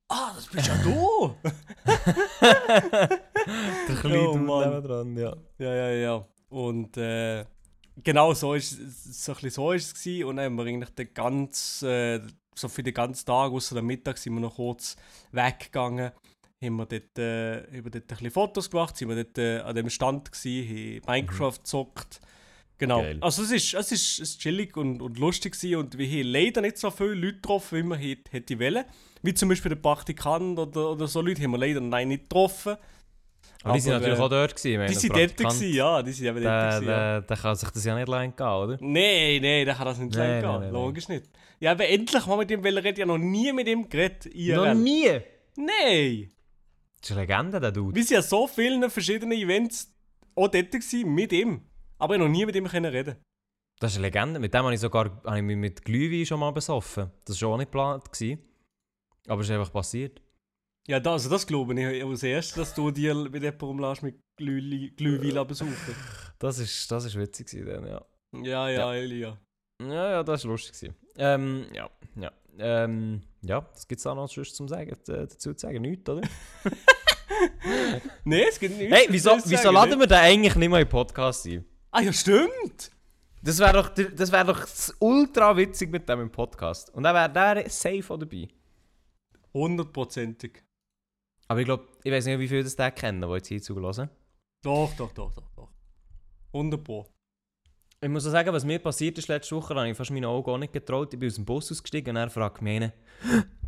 Ah, 0.08 0.32
das 0.34 0.46
bist 0.46 0.66
ja 0.68 0.76
du! 0.82 1.34
Der 1.84 3.96
kleine 4.00 4.20
Oh, 4.28 4.32
Dude 4.34 4.38
Mann. 4.44 4.82
dran, 4.82 5.16
ja. 5.16 5.36
ja, 5.58 5.74
ja, 5.74 5.90
ja. 5.90 6.28
Und 6.48 6.96
äh, 6.96 7.44
genau 8.02 8.34
so 8.34 8.54
ist 8.54 8.70
so 8.70 9.32
ein 9.32 9.34
bisschen 9.34 9.50
so 9.50 9.72
ist 9.72 9.86
es 9.86 9.94
gewesen. 9.94 10.24
Und 10.24 10.36
dann 10.36 10.46
haben 10.46 10.56
wir 10.56 10.64
eigentlich 10.64 10.90
den 10.90 11.14
ganzen, 11.14 11.88
äh, 11.88 12.20
so 12.54 12.68
für 12.68 12.82
den 12.82 12.94
ganzen 12.94 13.26
Tag, 13.26 13.52
außer 13.52 13.74
dem 13.74 13.86
Mittag, 13.86 14.18
sind 14.18 14.34
wir 14.34 14.40
noch 14.40 14.56
kurz 14.56 14.96
weggegangen. 15.32 16.12
Haben 16.62 16.76
wir 16.76 16.86
dort, 16.86 17.18
äh, 17.18 17.62
haben 17.62 17.84
wir 17.84 17.90
dort 17.90 18.04
ein 18.04 18.06
bisschen 18.06 18.30
Fotos 18.30 18.70
gemacht, 18.70 18.96
sind 18.96 19.08
wir 19.08 19.16
dort 19.16 19.38
äh, 19.38 19.58
an 19.58 19.74
dem 19.74 19.90
Stand 19.90 20.32
gewesen, 20.32 21.02
haben 21.06 21.12
Minecraft 21.12 21.58
gezockt. 21.58 22.20
Genau. 22.78 23.02
Geil. 23.02 23.18
Also 23.20 23.42
es 23.42 23.50
ist, 23.52 23.74
es 23.74 23.92
ist, 23.92 24.18
es 24.18 24.30
ist 24.30 24.40
chillig 24.40 24.76
und, 24.76 25.00
und 25.00 25.18
lustig 25.18 25.52
gewesen 25.52 25.76
und 25.76 25.98
wir 25.98 26.08
haben 26.08 26.32
leider 26.32 26.60
nicht 26.60 26.78
so 26.78 26.90
viele 26.90 27.14
Leute 27.14 27.34
getroffen, 27.34 27.78
wie 27.78 27.82
man 27.82 27.98
hätte, 27.98 28.30
hätte 28.32 28.58
wollen. 28.58 28.84
Wie 29.22 29.34
zum 29.34 29.48
Beispiel 29.48 29.70
der 29.70 29.76
Praktikant 29.76 30.58
oder, 30.58 30.90
oder 30.90 31.06
so 31.06 31.20
Leute 31.20 31.42
haben 31.42 31.52
wir 31.52 31.58
leider 31.58 31.80
nein, 31.80 32.08
nicht 32.08 32.24
getroffen. 32.24 32.76
Aber 33.64 33.74
die 33.74 33.80
sind 33.80 33.92
Aber, 33.92 34.00
natürlich 34.00 34.18
äh, 34.18 34.22
auch 34.22 34.28
dort 34.28 34.56
gewesen. 34.56 34.70
ich 34.72 34.76
meine, 34.76 34.90
Die 34.90 34.94
sind 34.94 35.16
dort 35.16 35.36
gewesen, 35.36 35.72
ja, 35.74 36.02
die 36.02 36.12
sind 36.12 36.26
eben 36.26 36.42
dort 36.42 36.44
Der, 36.44 36.68
gewesen, 36.68 36.88
ja. 36.88 36.96
der, 36.96 37.20
der 37.22 37.36
kann 37.36 37.56
sich 37.56 37.70
das 37.70 37.84
ja 37.84 37.94
nicht 37.94 38.08
allein 38.08 38.36
gehen, 38.36 38.46
oder? 38.46 38.78
Nein, 38.80 39.40
nein, 39.42 39.64
der 39.64 39.74
kann 39.74 39.86
das 39.86 39.98
nicht 39.98 40.14
nein, 40.14 40.42
nein, 40.42 40.60
gehen. 40.60 40.70
Logisch 40.70 41.08
nicht. 41.08 41.24
Ja, 41.60 41.72
aber 41.72 41.88
endlich 41.88 42.26
mal 42.26 42.36
mit 42.36 42.50
ihm 42.50 42.62
er 42.64 42.76
redet. 42.76 42.98
Ja, 42.98 43.06
noch 43.06 43.16
nie 43.16 43.52
mit 43.52 43.66
ihm 43.66 43.88
geredet. 43.88 44.26
IRL. 44.26 44.74
Noch 44.74 44.82
nie! 44.82 45.20
Nein! 45.56 46.30
Das 47.00 47.10
ist 47.10 47.16
eine 47.16 47.22
Legende, 47.22 47.58
der 47.58 47.72
Dude. 47.72 47.96
Wir 47.96 48.04
sind 48.04 48.16
ja 48.16 48.22
so 48.22 48.46
vielen 48.46 48.90
verschiedenen 48.90 49.32
Events 49.38 49.90
auch 50.34 50.48
dort 50.48 50.70
gewesen, 50.70 51.14
mit 51.14 51.32
ihm. 51.32 51.62
Aber 51.98 52.14
ich 52.14 52.20
hab 52.20 52.26
noch 52.26 52.32
nie 52.32 52.44
mit 52.44 52.54
ihm 52.56 52.66
können 52.66 52.92
reden. 52.92 53.16
Das 53.80 53.92
ist 53.92 53.98
eine 53.98 54.08
Legende. 54.08 54.40
Mit 54.40 54.52
dem 54.52 54.62
habe 54.62 54.74
ich 54.74 54.80
sogar 54.80 55.22
habe 55.24 55.36
ich 55.38 55.42
mich 55.42 55.56
mit 55.56 55.84
Glühwein 55.84 56.26
schon 56.26 56.40
mal 56.40 56.50
besoffen. 56.50 57.10
Das 57.24 57.36
war 57.36 57.38
schon 57.38 57.52
auch 57.52 57.58
nicht 57.58 57.68
geplant. 57.72 58.12
Gewesen. 58.12 58.38
Aber 59.26 59.40
es 59.40 59.48
ist 59.48 59.54
einfach 59.54 59.72
passiert. 59.72 60.20
Ja, 60.86 61.00
das, 61.00 61.12
also 61.12 61.30
das 61.30 61.46
glaube 61.46 61.80
ich 61.80 62.04
als 62.04 62.22
erstes, 62.22 62.54
dass 62.54 62.74
du 62.74 62.90
dir 62.90 63.14
mit 63.14 63.42
jemandem 63.42 63.68
rumlässt 63.68 64.02
mit 64.02 64.20
Glühwein 64.36 65.46
besuchen. 65.46 65.74
Das 66.38 66.58
ist, 66.58 66.90
das 66.90 67.06
ist 67.06 67.18
witzig 67.18 67.46
gewesen, 67.46 67.66
dann, 67.66 67.86
ja. 67.86 68.04
Ja, 68.42 68.68
ja, 68.68 68.94
Elia. 68.94 69.38
Ja, 69.80 70.10
ja, 70.10 70.22
das 70.22 70.44
war 70.44 70.50
lustig. 70.50 70.78
Gewesen. 70.78 70.96
Ähm, 71.16 71.66
ja, 71.72 71.88
ja. 72.16 72.32
Ähm, 72.58 73.22
ja, 73.42 73.66
was 73.72 73.88
gibt 73.88 73.98
es 73.98 74.04
da 74.04 74.14
noch 74.14 74.28
sonst 74.28 74.56
zum 74.56 74.68
sagen, 74.68 74.90
äh, 74.90 74.96
dazu 75.06 75.54
zu 75.54 75.58
sagen? 75.58 75.80
Nichts, 75.80 76.08
oder? 76.08 76.20
Nein, 78.24 78.44
es 78.48 78.60
gibt 78.60 78.76
nichts. 78.76 78.94
Hey, 78.94 79.06
wieso, 79.08 79.38
wieso 79.44 79.70
laden 79.70 79.94
ne? 79.94 80.00
wir 80.00 80.06
den 80.06 80.18
eigentlich 80.18 80.54
nicht 80.54 80.68
mehr 80.68 80.80
in 80.80 80.86
den 80.86 80.90
Podcast 80.90 81.46
ein? 81.46 81.64
Ah 81.92 82.00
ja, 82.00 82.12
stimmt! 82.12 82.90
Das 83.42 83.58
wäre 83.58 83.72
doch, 83.72 83.88
das 83.88 84.32
wär 84.32 84.44
doch 84.44 84.66
ultra 85.00 85.56
witzig 85.56 85.90
mit 85.90 86.08
dem 86.08 86.20
im 86.20 86.30
Podcast. 86.30 86.92
Und 86.94 87.04
dann 87.04 87.14
wäre 87.14 87.54
der 87.54 87.70
safe 87.70 88.04
auch 88.08 88.18
dabei. 88.18 88.48
Hundertprozentig. 89.52 90.63
Aber 91.48 91.60
ich 91.60 91.66
glaube, 91.66 91.88
ich 92.02 92.12
weiß 92.12 92.26
nicht, 92.26 92.38
wie 92.38 92.48
viele 92.48 92.64
das 92.64 92.76
den 92.76 92.94
kennen, 92.94 93.22
die 93.22 93.34
jetzt 93.34 93.48
hier 93.48 93.62
zugelassen. 93.62 94.08
Doch, 94.62 94.92
doch, 94.96 95.12
doch, 95.12 95.32
doch, 95.34 95.50
doch. 95.54 95.68
100 96.52 96.82
Pro. 96.82 97.06
Ich 98.00 98.08
muss 98.08 98.26
auch 98.26 98.30
sagen, 98.30 98.52
was 98.52 98.64
mir 98.64 98.78
passiert 98.78 99.18
ist 99.18 99.28
letzte 99.28 99.56
Woche, 99.56 99.74
habe 99.74 99.88
ich 99.88 99.96
fast 99.96 100.10
meine 100.10 100.28
Augen 100.28 100.50
auch 100.50 100.58
nicht 100.58 100.72
getraut. 100.72 101.12
Ich 101.12 101.18
bin 101.18 101.28
aus 101.28 101.36
dem 101.36 101.44
Bus 101.44 101.70
ausgestiegen 101.70 102.10
und 102.10 102.22
er 102.22 102.30
fragt 102.30 102.62
mich 102.62 102.76
einen, 102.76 102.92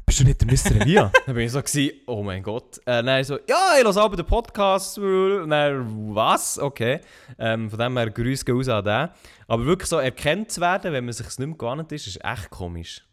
bist 0.06 0.20
du 0.20 0.24
nicht 0.24 0.40
der 0.40 0.46
Mr. 0.46 0.80
Elia? 0.82 1.12
dann 1.26 1.34
bin 1.34 1.46
ich 1.46 1.52
so, 1.52 1.60
gewesen, 1.60 2.00
oh 2.06 2.22
mein 2.22 2.42
Gott. 2.42 2.78
Äh, 2.86 3.02
dann 3.02 3.24
so, 3.24 3.38
ja, 3.48 3.74
ich 3.78 3.84
höre 3.84 3.96
aber 3.96 4.16
den 4.16 4.24
Podcast. 4.24 4.98
Und 4.98 5.50
dann, 5.50 6.14
was? 6.14 6.58
Okay. 6.58 7.00
Ähm, 7.38 7.68
von 7.68 7.78
dem 7.78 7.96
her, 7.96 8.10
Grüße 8.10 8.44
gehen 8.44 8.56
raus 8.56 8.68
an 8.68 8.84
den. 8.84 9.08
Aber 9.48 9.66
wirklich 9.66 9.88
so 9.88 9.98
erkannt 9.98 10.52
zu 10.52 10.60
werden, 10.60 10.92
wenn 10.92 11.04
man 11.04 11.12
sich 11.12 11.26
nicht 11.26 11.38
mehr 11.38 11.56
gewohnt 11.56 11.90
ist, 11.90 12.06
ist 12.06 12.24
echt 12.24 12.50
komisch. 12.50 13.04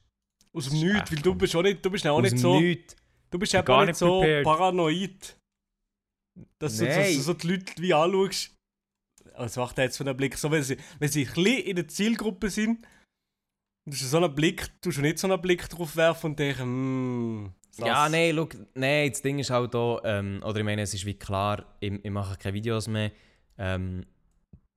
Aus 0.54 0.70
dem 0.70 0.76
ist 0.76 0.84
Nichts, 0.84 1.12
weil 1.12 1.20
du 1.20 1.36
bist 1.36 1.56
auch 1.56 1.64
nicht, 1.64 1.84
du 1.84 1.90
bist 1.90 2.06
auch 2.06 2.18
Aus 2.18 2.24
nicht 2.24 2.38
so, 2.38 2.60
Nichts. 2.60 2.96
Du 3.34 3.40
bist 3.40 3.54
eben 3.54 3.66
gar 3.66 3.86
nicht 3.86 3.98
so 3.98 4.20
prepared. 4.20 4.44
paranoid. 4.44 5.38
Dass 6.60 6.78
du, 6.78 6.86
dass 6.86 7.14
du 7.14 7.20
so 7.20 7.34
die 7.34 7.48
Leute 7.48 7.82
wie 7.82 7.94
anschaust. 7.94 8.56
Was 9.36 9.56
macht 9.56 9.78
er 9.78 9.86
jetzt 9.86 9.98
für 9.98 10.06
einen 10.06 10.16
Blick? 10.16 10.38
So, 10.38 10.52
wenn 10.52 10.64
sie, 10.64 10.78
wenn 11.00 11.10
sie 11.10 11.26
ein 11.26 11.34
bisschen 11.34 11.64
in 11.64 11.76
der 11.76 11.88
Zielgruppe 11.88 12.50
sind, 12.50 12.86
das 13.86 14.02
ist 14.02 14.12
so 14.12 14.24
ein 14.24 14.36
Blick, 14.36 14.70
du 14.82 14.92
schon 14.92 15.04
nicht 15.04 15.20
so 15.20 15.28
einen 15.28 15.42
Blick 15.42 15.68
drauf 15.70 15.96
werfen 15.96 16.32
und 16.32 16.40
denken, 16.40 16.62
hm. 16.62 17.54
Ja, 17.78 18.08
nein, 18.08 18.36
schau, 18.36 18.50
nein, 18.76 19.10
das 19.10 19.24
Ding 19.24 19.40
ist 19.40 19.50
halt 19.50 19.74
da, 19.74 20.00
ähm, 20.04 20.42
oder 20.46 20.60
ich 20.60 20.64
meine, 20.64 20.84
es 20.84 20.94
ist 20.94 21.08
wie 21.08 21.16
klar, 21.16 21.66
ich, 21.80 21.92
ich 22.04 22.12
mache 22.12 22.38
keine 22.38 22.54
Videos 22.54 22.88
mehr, 22.88 23.12
ähm, 23.58 24.06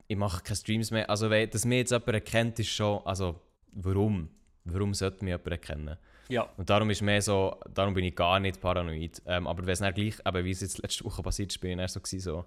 ich 0.07 0.17
mache 0.17 0.41
keine 0.41 0.55
Streams 0.55 0.89
mehr. 0.89 1.07
Also, 1.07 1.29
wenn, 1.29 1.47
dass 1.47 1.63
mir 1.63 1.77
jetzt 1.77 1.91
jemand 1.91 2.07
erkennt, 2.07 2.57
ist 2.57 2.69
schon, 2.69 3.05
also, 3.05 3.39
warum? 3.71 4.29
Warum 4.63 4.95
sollte 4.95 5.23
mich 5.23 5.31
jemand 5.31 5.47
erkennen? 5.47 5.97
Ja. 6.29 6.49
Und 6.57 6.69
darum 6.69 6.89
ist 6.89 7.01
mehr 7.01 7.21
so, 7.21 7.57
darum 7.73 7.93
bin 7.93 8.03
ich 8.03 8.15
gar 8.15 8.39
nicht 8.39 8.59
paranoid. 8.59 9.21
Ähm, 9.25 9.47
aber 9.47 9.65
wenn 9.65 9.73
es 9.73 9.79
dann 9.79 9.93
gleich, 9.93 10.15
eben 10.25 10.45
wie 10.45 10.51
es 10.51 10.61
jetzt 10.61 10.77
letzte 10.79 11.05
Woche 11.05 11.21
passiert 11.23 11.51
ist, 11.51 11.59
bin 11.59 11.71
ich 11.71 11.77
dann 11.77 11.87
so 11.87 11.99
gewesen, 11.99 12.19
so, 12.19 12.45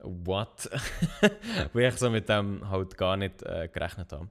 what? 0.00 0.70
Weil 1.72 1.88
ich 1.92 1.96
so 1.96 2.10
mit 2.10 2.28
dem 2.28 2.68
halt 2.68 2.96
gar 2.96 3.16
nicht 3.16 3.42
äh, 3.42 3.68
gerechnet 3.72 4.12
habe. 4.12 4.28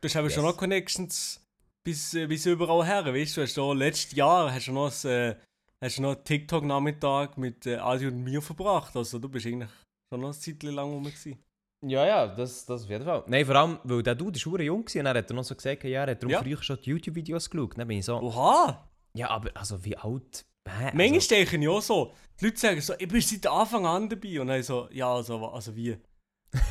Du 0.00 0.08
hast 0.08 0.16
aber 0.16 0.30
schon 0.30 0.44
Yes. 0.44 0.52
noch 0.52 0.56
Connections 0.58 1.44
bis, 1.82 2.14
äh, 2.14 2.26
bis 2.26 2.46
überall 2.46 2.86
her, 2.86 3.04
weißt 3.04 3.36
du? 3.36 3.42
Hast 3.42 3.56
du 3.56 3.72
letztes 3.72 4.12
Jahr 4.12 4.52
hast 4.52 4.68
du 4.68 4.72
noch, 4.72 4.92
ein, 5.04 5.10
äh, 5.10 5.36
hast 5.80 5.98
du 5.98 6.02
noch 6.02 6.14
einen 6.14 6.24
TikTok-Nachmittag 6.24 7.36
mit 7.38 7.66
äh, 7.66 7.76
Adi 7.76 8.06
und 8.06 8.22
mir 8.22 8.40
verbracht. 8.42 8.94
Also 8.96 9.18
du 9.18 9.28
bist 9.28 9.46
eigentlich 9.46 9.70
schon 10.08 10.20
noch 10.20 10.28
ein 10.28 10.34
Zeit 10.34 10.62
lang 10.62 10.90
rum 10.90 11.04
gewesen. 11.04 11.38
Ja, 11.86 12.04
ja, 12.06 12.26
das, 12.26 12.66
das 12.66 12.82
auf 12.84 12.88
jeden 12.90 13.04
Fall. 13.04 13.22
Nein, 13.28 13.46
vor 13.46 13.54
allem, 13.54 13.78
weil 13.84 14.02
der 14.02 14.14
Dude 14.16 14.38
verdammt 14.38 14.64
jung 14.64 14.84
war 14.86 15.00
und 15.00 15.06
er 15.06 15.14
hat 15.14 15.30
dann 15.30 15.36
noch 15.36 15.44
so 15.44 15.54
gesagt, 15.54 15.84
ja, 15.84 16.04
er 16.04 16.10
hat 16.10 16.22
darum 16.22 16.32
Ja. 16.32 16.42
früher 16.42 16.60
schon 16.62 16.78
die 16.84 16.90
YouTube-Videos 16.90 17.48
geschaut. 17.48 17.78
Dann 17.78 17.86
bin 17.86 17.98
ich 17.98 18.04
so, 18.04 18.20
Oha! 18.20 18.88
ja, 19.14 19.30
aber 19.30 19.50
also 19.54 19.84
wie 19.84 19.96
alt? 19.96 20.44
Hä? 20.68 20.90
Manchmal 20.92 21.14
Also, 21.14 21.28
denke 21.34 21.56
ich 21.56 21.68
auch 21.68 21.80
so, 21.80 22.12
die 22.40 22.44
Leute 22.46 22.58
sagen 22.58 22.80
so, 22.80 22.94
ich 22.98 23.08
bin 23.08 23.20
seit 23.20 23.46
Anfang 23.46 23.86
an 23.86 24.08
dabei. 24.08 24.40
Und 24.40 24.48
dann 24.48 24.62
so, 24.62 24.88
ja, 24.90 25.12
also, 25.14 25.46
also 25.46 25.74
wie? 25.76 25.92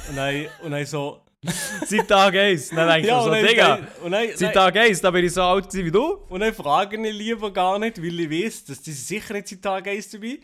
Und 0.09 0.15
dann, 0.15 0.45
und 0.63 0.71
dann 0.71 0.85
so, 0.85 1.21
seit 1.85 2.07
Tag 2.07 2.35
1. 2.35 2.69
Dann 2.69 2.87
denke 2.89 3.07
ich 3.07 3.13
und 3.13 3.23
so, 3.23 3.29
dann, 3.31 3.45
Digga, 3.45 3.79
dann, 4.09 4.27
seit 4.35 4.53
Tag 4.53 4.75
1, 4.75 5.01
da 5.01 5.11
bin 5.11 5.23
ich 5.25 5.33
so 5.33 5.41
alt 5.41 5.73
wie 5.73 5.89
du. 5.91 6.25
und 6.29 6.41
dann 6.41 6.53
fragen 6.53 7.05
ich 7.05 7.15
lieber 7.17 7.51
gar 7.53 7.79
nicht, 7.79 7.97
weil 8.01 8.19
ich 8.19 8.29
weiß, 8.45 8.65
dass 8.65 8.81
die 8.81 8.91
sind 8.91 9.07
sicher 9.21 9.33
nicht 9.33 9.47
seit 9.47 9.61
Tag 9.61 9.87
1 9.87 10.09
dabei. 10.11 10.39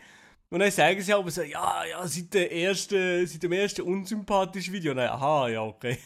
Und 0.54 0.60
dann 0.60 0.70
sagen 0.70 1.02
sie 1.02 1.12
aber 1.12 1.32
so, 1.32 1.42
ja, 1.42 1.84
ja, 1.84 2.06
seit, 2.06 2.32
der 2.32 2.52
ersten, 2.52 3.26
seit 3.26 3.42
dem 3.42 3.50
ersten 3.50 3.82
unsympathischen 3.82 4.72
Video. 4.72 4.92
Und 4.92 4.98
dann, 4.98 5.08
aha, 5.08 5.48
ja, 5.48 5.62
okay. 5.64 5.98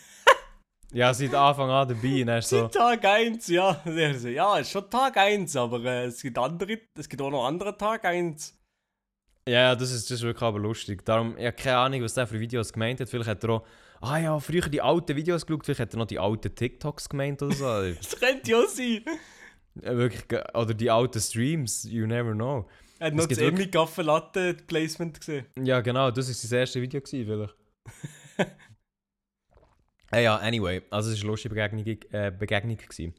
Ja, 0.90 1.12
seit 1.12 1.34
Anfang 1.34 1.68
an 1.68 1.86
dabei. 1.86 2.24
Dann 2.24 2.38
ist 2.38 2.48
so, 2.48 2.62
Seit 2.62 2.72
Tag 2.72 3.04
1, 3.04 3.46
ja. 3.48 3.78
So, 3.84 4.28
ja, 4.28 4.56
ist 4.56 4.70
schon 4.70 4.88
Tag 4.88 5.18
1, 5.18 5.54
aber 5.54 5.84
äh, 5.84 6.06
es, 6.06 6.22
gibt 6.22 6.38
andere, 6.38 6.78
es 6.94 7.10
gibt 7.10 7.20
auch 7.20 7.28
noch 7.28 7.44
andere 7.44 7.76
Tag 7.76 8.06
1. 8.06 8.58
ja, 9.46 9.74
das 9.74 9.90
ist, 9.90 10.10
das 10.10 10.20
ist 10.20 10.22
wirklich 10.22 10.42
aber 10.42 10.60
lustig. 10.60 11.04
Darum, 11.04 11.36
ich 11.36 11.44
habe 11.44 11.52
keine 11.52 11.76
Ahnung, 11.76 12.02
was 12.04 12.14
der 12.14 12.26
für 12.26 12.40
Videos 12.40 12.72
gemeint 12.72 13.00
hat. 13.00 13.10
Vielleicht 13.10 13.28
hat 13.28 13.44
er 13.44 13.50
auch, 13.50 13.66
ah 14.00 14.16
ja, 14.16 14.40
früher 14.40 14.66
die 14.70 14.80
alten 14.80 15.14
Videos 15.14 15.44
geschaut, 15.44 15.66
vielleicht 15.66 15.80
hat 15.80 15.92
er 15.92 15.98
noch 15.98 16.06
die 16.06 16.18
alten 16.18 16.54
TikToks 16.54 17.10
gemeint 17.10 17.42
oder 17.42 17.54
so. 17.54 17.66
Das 18.00 18.18
könnte 18.18 18.50
ja 18.50 18.66
sein. 18.66 19.04
Ja, 19.82 19.94
wirklich, 19.94 20.40
oder 20.54 20.72
die 20.72 20.90
alten 20.90 21.20
Streams, 21.20 21.84
you 21.84 22.06
never 22.06 22.32
know. 22.32 22.66
Er 22.98 23.06
hat 23.08 23.14
noch 23.14 23.26
das 23.26 23.38
Emmy 23.38 23.66
Gaffe 23.66 24.02
Latte 24.02 24.54
Placement 24.54 25.18
gesehen. 25.18 25.46
Ja, 25.62 25.80
genau, 25.80 26.10
das 26.10 26.26
war 26.28 26.34
sein 26.34 26.58
erstes 26.60 26.82
Video, 26.82 27.00
vielleicht. 27.04 27.54
äh, 30.12 30.24
ja, 30.24 30.36
anyway, 30.36 30.82
also 30.90 31.10
es 31.10 31.18
war 31.18 31.22
eine 31.24 31.30
lustige 31.32 31.54
Begegnung, 31.54 31.86
äh, 32.12 32.30
Begegnung 32.30 32.76
gewesen. 32.76 33.14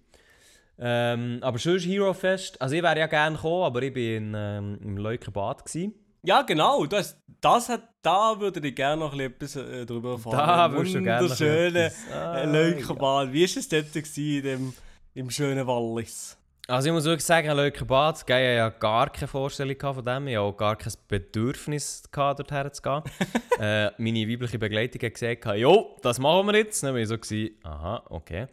Ähm, 0.82 1.40
aber 1.42 1.58
sonst 1.58 1.86
Hero 1.86 2.14
Fest, 2.14 2.62
also 2.62 2.76
ich 2.76 2.82
wäre 2.84 2.98
ja 3.00 3.08
gerne 3.08 3.36
gekommen, 3.36 3.64
aber 3.64 3.82
ich 3.84 3.94
war 3.94 4.02
in, 4.02 4.34
ähm, 4.36 4.80
im 4.82 4.98
Leukenbad. 4.98 5.66
Gewesen. 5.66 5.94
Ja, 6.24 6.42
genau. 6.42 6.86
Das, 6.86 7.18
das 7.42 7.70
hat, 7.70 7.84
da 8.02 8.40
würde 8.40 8.66
ich 8.66 8.76
gerne 8.76 8.98
noch 9.02 9.14
ein 9.18 9.32
bisschen 9.34 9.62
etwas 9.68 9.82
äh, 9.82 9.86
drüber 9.86 10.12
erfahren. 10.14 10.38
Da 10.38 10.72
würdest 10.72 10.96
du 10.96 11.02
gerne 11.04 11.28
noch 11.28 11.40
etwas- 11.42 12.12
Ah, 12.14 12.40
äh, 12.40 12.46
Leukerbad. 12.46 13.34
Wie 13.34 13.42
war 13.42 13.58
es 13.58 13.70
dort 13.70 13.94
gewesen, 13.94 14.24
in 14.38 14.44
dem, 14.44 14.74
im 15.16 15.30
schönen 15.30 15.66
Wallis? 15.68 16.38
Also 16.70 16.90
ich 16.90 16.94
muss 16.94 17.06
wirklich 17.06 17.26
sagen, 17.26 17.50
Leukenbad, 17.50 18.28
geil, 18.28 18.44
ich 18.44 18.48
hatte 18.48 18.58
ja 18.58 18.70
gar 18.70 19.10
keine 19.10 19.28
Vorstellung 19.28 19.76
von 19.80 20.06
dem, 20.06 20.28
ich 20.28 20.36
hatte 20.36 20.42
auch 20.42 20.56
gar 20.56 20.76
kein 20.76 20.94
Bedürfnis 21.08 22.04
dorthin 22.12 22.72
zu 22.72 22.82
gehen. 22.84 23.02
äh, 23.60 23.90
meine 23.98 24.30
weibliche 24.30 24.60
Begleitung 24.60 25.02
hat 25.02 25.16
gesagt, 25.16 25.46
jo, 25.58 25.98
das 26.04 26.20
machen 26.20 26.46
wir 26.46 26.58
jetzt. 26.58 26.84
Dann 26.84 26.94
war 26.94 27.00
ich 27.00 27.08
so, 27.08 27.18
gewesen, 27.18 27.56
aha, 27.64 28.04
okay. 28.10 28.44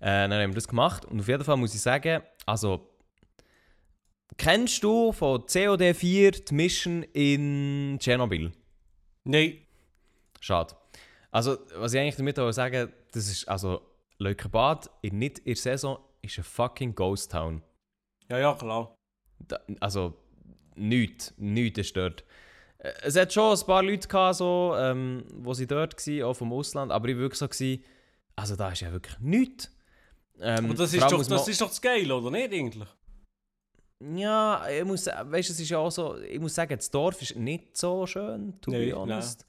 Äh, 0.00 0.26
dann 0.26 0.32
haben 0.32 0.52
wir 0.52 0.54
das 0.54 0.66
gemacht 0.66 1.04
und 1.04 1.20
auf 1.20 1.28
jeden 1.28 1.44
Fall 1.44 1.58
muss 1.58 1.74
ich 1.74 1.82
sagen, 1.82 2.22
also, 2.46 2.88
kennst 4.38 4.82
du 4.82 5.12
von 5.12 5.42
COD4 5.42 6.46
die 6.48 6.54
Mission 6.54 7.02
in 7.12 7.98
Tschernobyl? 8.00 8.52
Nein. 9.24 9.58
Schade. 10.40 10.74
Also, 11.30 11.58
was 11.74 11.92
ich 11.92 12.00
eigentlich 12.00 12.16
damit 12.16 12.38
auch 12.38 12.52
sagen 12.52 12.90
das 13.12 13.28
ist, 13.28 13.46
also, 13.46 13.82
Leukenbad 14.16 14.88
in 15.02 15.18
nicht 15.18 15.40
in 15.40 15.52
der 15.52 15.56
Saison 15.56 15.98
ist 16.26 16.38
ein 16.38 16.44
fucking 16.44 16.94
Ghost 16.94 17.32
Town. 17.32 17.62
Ja, 18.28 18.38
ja, 18.38 18.54
klar. 18.54 18.94
Da, 19.38 19.60
also, 19.80 20.14
nichts, 20.74 21.34
nichts 21.36 21.78
ist 21.78 21.96
dort. 21.96 22.24
Äh, 22.78 22.92
Es 23.02 23.16
hat 23.16 23.32
schon 23.32 23.56
ein 23.56 23.66
paar 23.66 23.82
Leute 23.82 24.08
gehabt, 24.08 24.36
so, 24.36 24.74
ähm, 24.76 25.24
wo 25.34 25.54
sie 25.54 25.66
dort 25.66 25.94
waren, 26.06 26.22
auch 26.22 26.34
vom 26.34 26.52
Ausland, 26.52 26.90
aber 26.92 27.08
ich 27.08 27.14
war 27.16 27.22
wirklich 27.22 27.38
so, 27.38 27.48
gewesen, 27.48 27.84
also 28.34 28.56
da 28.56 28.70
ist 28.70 28.80
ja 28.80 28.92
wirklich 28.92 29.18
nichts. 29.20 29.70
Ähm, 30.40 30.66
Aber 30.66 30.74
das 30.74 30.92
ist, 30.92 31.02
doch, 31.10 31.26
das 31.26 31.48
ist 31.48 31.60
doch 31.60 31.68
das 31.68 31.80
Geile, 31.80 32.14
oder 32.14 32.30
nicht 32.30 32.52
eigentlich? 32.52 32.88
Ja, 34.14 34.68
ich 34.68 34.84
muss, 34.84 35.06
weißt, 35.06 35.48
es 35.50 35.58
ist 35.60 35.70
ja 35.70 35.78
auch 35.78 35.90
so, 35.90 36.18
ich 36.18 36.38
muss 36.38 36.54
sagen, 36.54 36.76
das 36.76 36.90
Dorf 36.90 37.22
ist 37.22 37.34
nicht 37.36 37.76
so 37.76 38.06
schön, 38.06 38.60
to 38.60 38.70
Nein, 38.70 38.90
be 38.90 38.94
honest. 38.96 39.46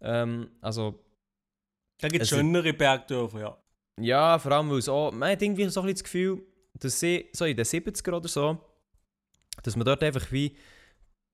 Ähm, 0.00 0.50
also, 0.60 1.02
Da 2.00 2.06
gibt 2.06 2.22
Es- 2.22 2.28
schönere 2.28 2.72
Bergdörfer, 2.72 3.40
ja. 3.40 3.58
Ja, 4.00 4.38
vor 4.38 4.52
allem, 4.52 4.70
weil 4.70 4.78
es 4.78 4.88
auch, 4.88 5.12
man 5.12 5.32
hat 5.32 5.42
irgendwie 5.42 5.68
so 5.68 5.80
ein 5.80 5.86
bisschen 5.86 5.94
das 5.94 6.04
Gefühl, 6.04 6.42
dass 6.74 7.00
sie 7.00 7.28
so 7.32 7.44
in 7.44 7.56
den 7.56 7.64
70er 7.64 8.12
oder 8.12 8.28
so, 8.28 8.58
dass 9.62 9.76
man 9.76 9.84
dort 9.84 10.02
einfach 10.02 10.30
wie 10.30 10.56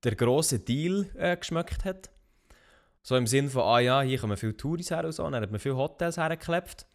der 0.03 0.15
grosse 0.15 0.59
Deal 0.59 1.09
äh, 1.15 1.37
geschmeckt 1.37 1.85
hat. 1.85 2.09
So 3.03 3.15
im 3.15 3.27
Sinn 3.27 3.49
von, 3.49 3.61
ah 3.63 3.79
ja, 3.79 4.01
hier 4.01 4.17
kommen 4.17 4.37
viele 4.37 4.57
Touris 4.57 4.89
her 4.89 5.05
und 5.05 5.11
so, 5.11 5.23
und 5.23 5.33
dann 5.33 5.43
hat 5.43 5.51
man 5.51 5.59
viele 5.59 5.77
Hotels 5.77 6.17
hergeklebt. 6.17 6.87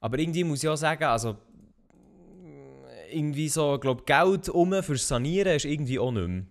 Aber 0.00 0.18
irgendwie 0.18 0.44
muss 0.44 0.62
ich 0.62 0.68
auch 0.68 0.76
sagen, 0.76 1.04
also 1.04 1.38
irgendwie 3.10 3.48
so, 3.48 3.78
glaube 3.78 4.04
Geld 4.04 4.48
um 4.48 4.82
fürs 4.82 5.08
Sanieren 5.08 5.56
ist 5.56 5.64
irgendwie 5.64 5.98
auch 5.98 6.12
nicht 6.12 6.28
mehr. 6.28 6.46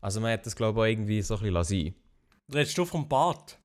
Also 0.00 0.20
man 0.20 0.32
hat 0.32 0.44
das 0.44 0.56
glaube 0.56 0.80
ich 0.80 0.82
auch 0.82 0.88
irgendwie 0.88 1.22
so 1.22 1.34
ein 1.34 1.40
bisschen 1.40 1.54
lassen. 1.54 1.94
Redest 2.52 2.76
du 2.76 2.84
vom 2.84 3.08
Bad? 3.08 3.58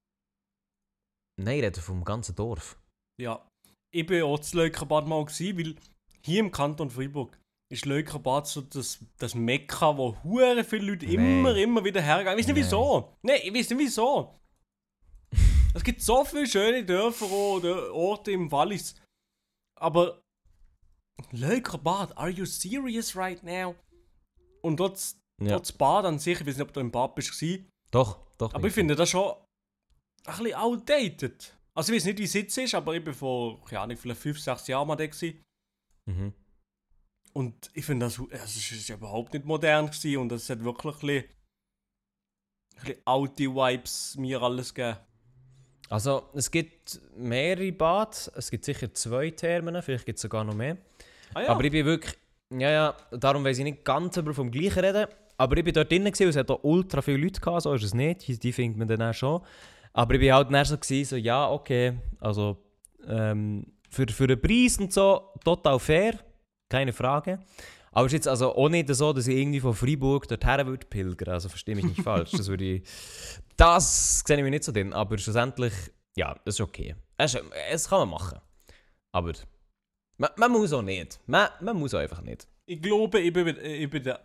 Nein, 1.39 1.57
ich 1.57 1.63
rede 1.63 1.81
vom 1.81 2.03
ganzen 2.03 2.35
Dorf. 2.35 2.79
Ja. 3.19 3.45
Ich 3.93 4.05
bin 4.05 4.23
auch 4.23 4.39
zu 4.39 4.57
Leukerbad 4.57 5.07
mal 5.07 5.23
gewesen, 5.25 5.57
weil 5.57 5.75
hier 6.23 6.39
im 6.39 6.51
Kanton 6.51 6.89
Freiburg 6.89 7.37
ist 7.69 7.85
Leukerbad 7.85 8.47
so 8.47 8.61
das, 8.61 8.99
das 9.17 9.35
Mekka, 9.35 9.97
wo 9.97 10.15
hure 10.23 10.63
viele 10.63 10.91
Leute 10.91 11.05
Nee. 11.05 11.15
immer, 11.15 11.55
immer 11.55 11.83
wieder 11.83 12.01
hergehen. 12.01 12.33
Ich 12.33 12.39
weiß 12.39 12.47
nicht 12.47 12.55
wieso. 12.65 13.13
Nein, 13.21 13.39
ich 13.43 13.53
weiß 13.53 13.69
nicht 13.69 13.79
wieso. 13.79 14.39
es 15.73 15.83
gibt 15.83 16.01
so 16.01 16.23
viele 16.25 16.47
schöne 16.47 16.85
Dörfer 16.85 17.29
oder 17.29 17.93
Orte 17.93 18.31
im 18.31 18.51
Wallis. 18.51 18.95
Aber 19.79 20.21
Leukerbad, 21.31 22.17
are 22.17 22.29
you 22.29 22.45
serious 22.45 23.15
right 23.15 23.41
now? 23.43 23.75
Und 24.61 24.79
dort, 24.79 24.97
Ja. 25.41 25.49
dort 25.49 25.61
das 25.61 25.71
Bad 25.73 26.05
an 26.05 26.19
sich, 26.19 26.39
ich 26.39 26.45
weiß 26.47 26.57
nicht, 26.57 26.67
ob 26.67 26.73
du 26.73 26.79
im 26.79 26.91
Bad 26.91 27.15
bist, 27.15 27.31
Doch, 27.91 28.19
doch. 28.37 28.53
aber 28.53 28.67
ich 28.67 28.73
finde 28.73 28.95
das 28.95 29.09
schon 29.09 29.33
ein 30.25 30.37
bisschen 30.37 30.55
outdated. 30.55 31.56
Also 31.77 31.93
ich 31.93 31.97
weiß 31.97 32.05
nicht, 32.05 32.17
wie 32.17 32.23
es 32.23 32.33
jetzt 32.33 32.57
ist, 32.57 32.73
aber 32.73 32.95
ich 32.95 33.03
bin 33.03 33.13
vor, 33.13 33.63
keine 33.63 33.81
Ahnung, 33.81 33.97
vielleicht 33.97 34.19
5, 34.19 34.39
6 34.39 34.67
Jahren 34.67 34.87
mal 34.87 34.95
da 34.95 35.05
gewesen. 35.05 35.43
Mhm. 36.07 36.33
Und 37.33 37.69
ich 37.75 37.85
finde, 37.85 38.07
das, 38.07 38.19
es 38.31 38.57
ist, 38.57 38.71
ist 38.71 38.89
überhaupt 38.89 39.31
nicht 39.31 39.45
modern 39.45 39.85
gewesen 39.85 40.17
und 40.17 40.31
es 40.31 40.49
hat 40.49 40.63
wirklich 40.63 40.95
ein 40.95 40.99
bisschen, 40.99 41.23
ein 42.77 42.81
bisschen 42.81 43.01
alte 43.05 43.43
Vibes 43.43 44.15
mir 44.17 44.41
alles 44.41 44.73
gegeben. 44.73 44.97
Also, 45.89 46.31
es 46.33 46.49
gibt 46.49 46.99
mehrere 47.15 47.71
Bad. 47.71 48.31
Es 48.35 48.49
gibt 48.49 48.65
sicher 48.65 48.91
zwei 48.95 49.29
Thermen, 49.29 49.79
vielleicht 49.83 50.07
gibt 50.07 50.17
es 50.17 50.23
sogar 50.23 50.43
noch 50.43 50.55
mehr. 50.55 50.77
Ah 51.35 51.43
ja, 51.43 51.49
Aber 51.49 51.63
ich 51.63 51.71
bin 51.71 51.85
wirklich. 51.85 52.17
Ja, 52.49 52.71
ja, 52.71 52.97
darum 53.11 53.43
weiß 53.43 53.59
ich 53.59 53.63
nicht 53.65 53.85
ganz 53.85 54.17
über 54.17 54.33
vom 54.33 54.49
Gleichen 54.49 54.79
reden. 54.79 55.05
Aber 55.37 55.55
ich 55.55 55.63
bin 55.63 55.75
dort 55.75 55.91
drinnen 55.91 56.07
und 56.07 56.19
es 56.19 56.35
hat 56.35 56.49
auch 56.49 56.63
ultra 56.63 57.03
viele 57.03 57.17
Leute 57.17 57.39
gehabt, 57.39 57.61
so 57.61 57.73
ist 57.75 57.83
es 57.83 57.93
nicht. 57.93 58.27
Die, 58.27 58.39
die 58.39 58.51
findet 58.51 58.79
man 58.79 58.87
dann 58.87 59.11
auch 59.11 59.13
schon. 59.13 59.43
Aber 59.97 60.13
ich 60.13 60.19
bin 60.19 60.33
halt 60.33 60.51
dann 60.51 60.65
so, 60.65 60.77
gewesen, 60.77 61.09
so 61.09 61.15
ja, 61.15 61.49
okay. 61.49 61.97
Also, 62.19 62.57
Ähm, 63.07 63.65
für, 63.89 64.05
für 64.07 64.27
den 64.27 64.41
Preis 64.41 64.77
und 64.79 64.91
so 64.91 65.33
total 65.43 65.79
fair, 65.79 66.19
keine 66.69 66.91
Frage. 66.91 67.39
Aber 67.91 68.05
es 68.05 68.11
ist 68.11 68.17
jetzt 68.17 68.27
also 68.27 68.53
auch 68.53 68.69
nicht 68.69 68.93
so, 68.93 69.13
dass 69.13 69.27
ich 69.27 69.37
irgendwie 69.37 69.61
von 69.61 69.73
Freiburg 69.73 70.27
dorthin 70.27 70.67
würde 70.67 70.85
pilgern. 70.85 71.33
Also 71.33 71.49
verstehe 71.49 71.75
mich 71.75 71.85
nicht 71.85 72.01
falsch. 72.01 72.31
Das 72.31 72.47
würde 72.47 72.65
ich. 72.65 72.83
Das 73.55 74.23
sehe 74.25 74.37
ich 74.37 74.43
mir 74.43 74.51
nicht 74.51 74.65
so 74.65 74.71
drin. 74.71 74.93
Aber 74.93 75.17
schlussendlich, 75.17 75.73
ja, 76.15 76.35
das 76.45 76.55
ist 76.55 76.61
okay. 76.61 76.95
Es, 77.17 77.35
es 77.71 77.89
kann 77.89 77.99
man 77.99 78.09
machen. 78.09 78.39
Aber 79.13 79.31
man, 80.17 80.29
man 80.37 80.51
muss 80.51 80.73
auch 80.73 80.83
nicht. 80.83 81.19
Man, 81.25 81.47
man 81.61 81.77
muss 81.79 81.93
auch 81.93 81.99
einfach 81.99 82.21
nicht. 82.21 82.47
Ich 82.67 82.81
glaube, 82.81 83.19
ich 83.19 83.33
bin, 83.33 83.47
ich 83.47 83.89
bin 83.89 84.03
der 84.03 84.19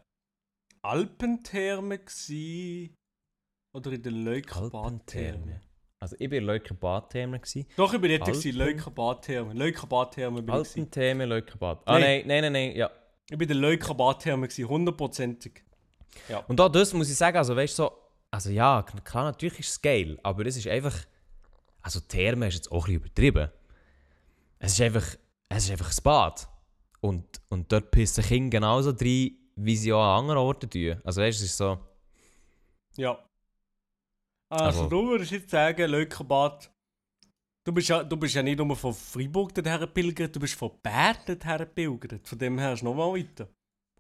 Alpentherme 0.83 1.99
gsi 1.99 2.93
oder 3.73 3.93
in 3.93 4.03
der 4.03 4.13
Leukerbadtherme. 4.13 5.61
Also 5.99 6.17
ich 6.19 6.31
war 6.31 6.39
in 6.39 6.45
Leukerbad-Therme. 6.45 7.39
gewesen. 7.39 7.67
Doch, 7.77 7.95
ich 7.95 8.01
bin 8.01 8.11
dort 8.19 8.29
Alpen- 8.29 8.53
Leukerbadtherme. 8.57 9.53
Leukerbadtherme 9.55 10.43
bin 10.43 10.55
ich 10.57 10.63
gsi. 10.63 10.81
Alpentheme, 10.81 11.27
Leukerbad. 11.27 11.83
Ah 11.85 11.99
nein, 11.99 12.25
Nein. 12.27 12.43
nein, 12.43 12.53
nein, 12.53 12.77
ja. 12.77 12.91
Ich 13.31 13.39
bin 13.39 13.47
der 13.49 13.57
Leukerbadtherme 13.57 14.49
hundertprozentig. 14.49 15.63
Und 16.49 16.59
da 16.59 16.69
das 16.69 16.93
muss 16.93 17.09
ich 17.09 17.17
sagen, 17.17 17.37
also 17.39 17.55
weißt 17.57 17.79
du 17.79 17.83
so, 17.85 17.93
also 18.31 18.51
ja, 18.51 18.83
klar, 19.05 19.25
natürlich 19.25 19.61
ist 19.61 19.69
es 19.71 19.81
geil, 19.83 20.19
aber 20.23 20.45
es 20.47 20.57
ist 20.57 20.67
einfach, 20.67 20.95
also 21.83 22.01
Therme 22.01 22.49
ist 22.49 22.55
jetzt 22.55 22.73
auch 22.73 22.87
ein 22.87 22.95
bisschen 22.95 22.97
übertrieben. 22.97 23.51
Es 24.59 24.73
ist 24.73 24.81
einfach, 24.81 25.07
es 25.49 25.65
ist 25.65 25.71
einfach 25.71 25.91
ein 25.91 26.03
Bad. 26.03 26.49
Und, 27.01 27.25
und 27.49 27.71
dort 27.73 27.91
pissen 27.91 28.23
Kinder 28.25 28.59
genauso 28.59 28.91
rein, 28.91 29.31
wie 29.57 29.77
sie 29.77 29.93
auch 29.93 30.03
an 30.03 30.21
anderen 30.21 30.39
Orten 30.39 30.69
tun. 30.69 31.01
Also 31.05 31.21
weißt 31.21 31.41
du, 31.41 31.45
es 31.45 31.51
ist 31.51 31.57
so, 31.57 31.79
Ja. 32.97 33.19
Also, 34.53 34.87
du 34.87 35.09
würdest 35.09 35.33
jetzt 35.33 35.51
sagen, 35.51 35.91
Leukerbad. 35.91 36.71
Du 37.65 37.73
bist, 37.73 37.89
ja, 37.89 38.03
du 38.03 38.17
bist 38.17 38.35
ja 38.35 38.43
nicht 38.43 38.59
nur 38.59 38.77
von 38.77 38.93
Freiburg 38.93 39.55
dorthin 39.55 39.79
gepilgert, 39.81 40.35
du 40.35 40.41
bist 40.41 40.55
von 40.55 40.73
Bern 40.83 41.17
dorthin 41.27 41.59
gepilgert. 41.59 42.27
Von 42.27 42.39
dem 42.39 42.59
her 42.59 42.73
ist 42.73 42.83
noch 42.83 42.95
mal 42.95 43.13
weiter. 43.13 43.49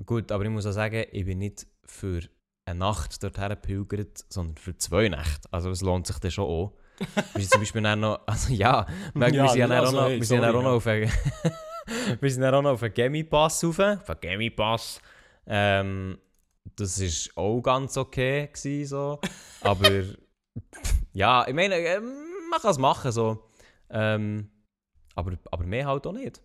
gut, 0.04 0.32
aber 0.32 0.44
ich 0.44 0.50
muss 0.50 0.66
auch 0.66 0.72
sagen, 0.72 1.04
ich 1.10 1.24
bin 1.24 1.38
nicht 1.38 1.66
für 1.84 2.22
eine 2.66 2.78
Nacht 2.78 3.22
dorthin 3.22 3.50
gepilgert, 3.50 4.24
sondern 4.28 4.56
für 4.56 4.76
zwei 4.76 5.08
Nächte. 5.08 5.48
Also 5.52 5.70
es 5.70 5.80
lohnt 5.80 6.06
sich 6.06 6.18
dann 6.18 6.30
schon 6.30 6.44
auch. 6.44 6.72
wir 7.34 7.40
sind 7.40 7.50
zum 7.50 7.60
Beispiel 7.60 7.82
dann 7.82 8.00
noch, 8.00 8.20
also 8.26 8.52
ja, 8.52 8.86
wir, 9.14 9.28
Ja, 9.32 9.48
sind 9.48 9.70
ja 9.70 9.80
also, 9.80 9.96
noch, 9.96 10.08
hey, 10.08 10.18
wir 10.18 10.26
sind 10.26 10.40
sorry, 10.40 10.56
auch 10.56 10.62
noch 10.62 10.72
auf 10.72 10.86
einen, 10.86 11.10
wir 12.20 12.30
sind 12.30 12.44
auch 12.44 12.62
noch 12.62 12.72
auf 12.72 12.82
einen 12.82 12.94
Gemi-Pass 12.94 13.64
rauf, 13.64 13.78
auf 13.78 14.10
einen 14.10 14.20
Gemi-Pass. 14.20 15.00
Ähm, 15.46 16.18
das 16.76 17.00
war 17.00 17.44
auch 17.44 17.60
ganz 17.62 17.96
okay, 17.96 18.48
gewesen, 18.52 18.88
so. 18.88 19.20
aber 19.62 20.04
ja, 21.12 21.46
ich 21.46 21.54
meine, 21.54 21.76
ähm, 21.76 22.12
man 22.50 22.60
kann 22.60 22.70
es 22.70 22.78
machen, 22.78 23.12
so. 23.12 23.48
Ähm, 23.90 24.50
aber, 25.14 25.32
aber 25.50 25.64
mehr 25.64 25.86
halt 25.86 26.06
auch 26.06 26.12
nicht. 26.12 26.42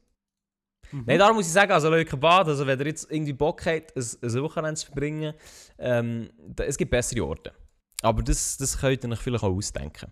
Mhm. 0.92 1.04
Nein, 1.06 1.20
darum 1.20 1.36
muss 1.38 1.48
ich 1.48 1.54
sagen, 1.54 1.72
also 1.72 1.90
Leukerbad, 1.90 2.48
also 2.48 2.66
wenn 2.66 2.80
ihr 2.80 2.88
jetzt 2.88 3.12
irgendwie 3.12 3.34
Bock 3.34 3.66
habt, 3.66 3.96
ein, 3.96 4.04
ein 4.24 4.42
Wochenende 4.42 4.80
zu 4.80 4.86
verbringen, 4.88 5.34
ähm, 5.78 6.30
da, 6.38 6.64
es 6.64 6.78
gibt 6.78 6.92
bessere 6.92 7.26
Orte. 7.26 7.54
Aber 8.02 8.22
das, 8.22 8.58
das 8.58 8.78
könnt 8.78 9.04
ihr 9.04 9.12
euch 9.12 9.20
vielleicht 9.20 9.44
auch 9.44 9.56
ausdenken. 9.56 10.12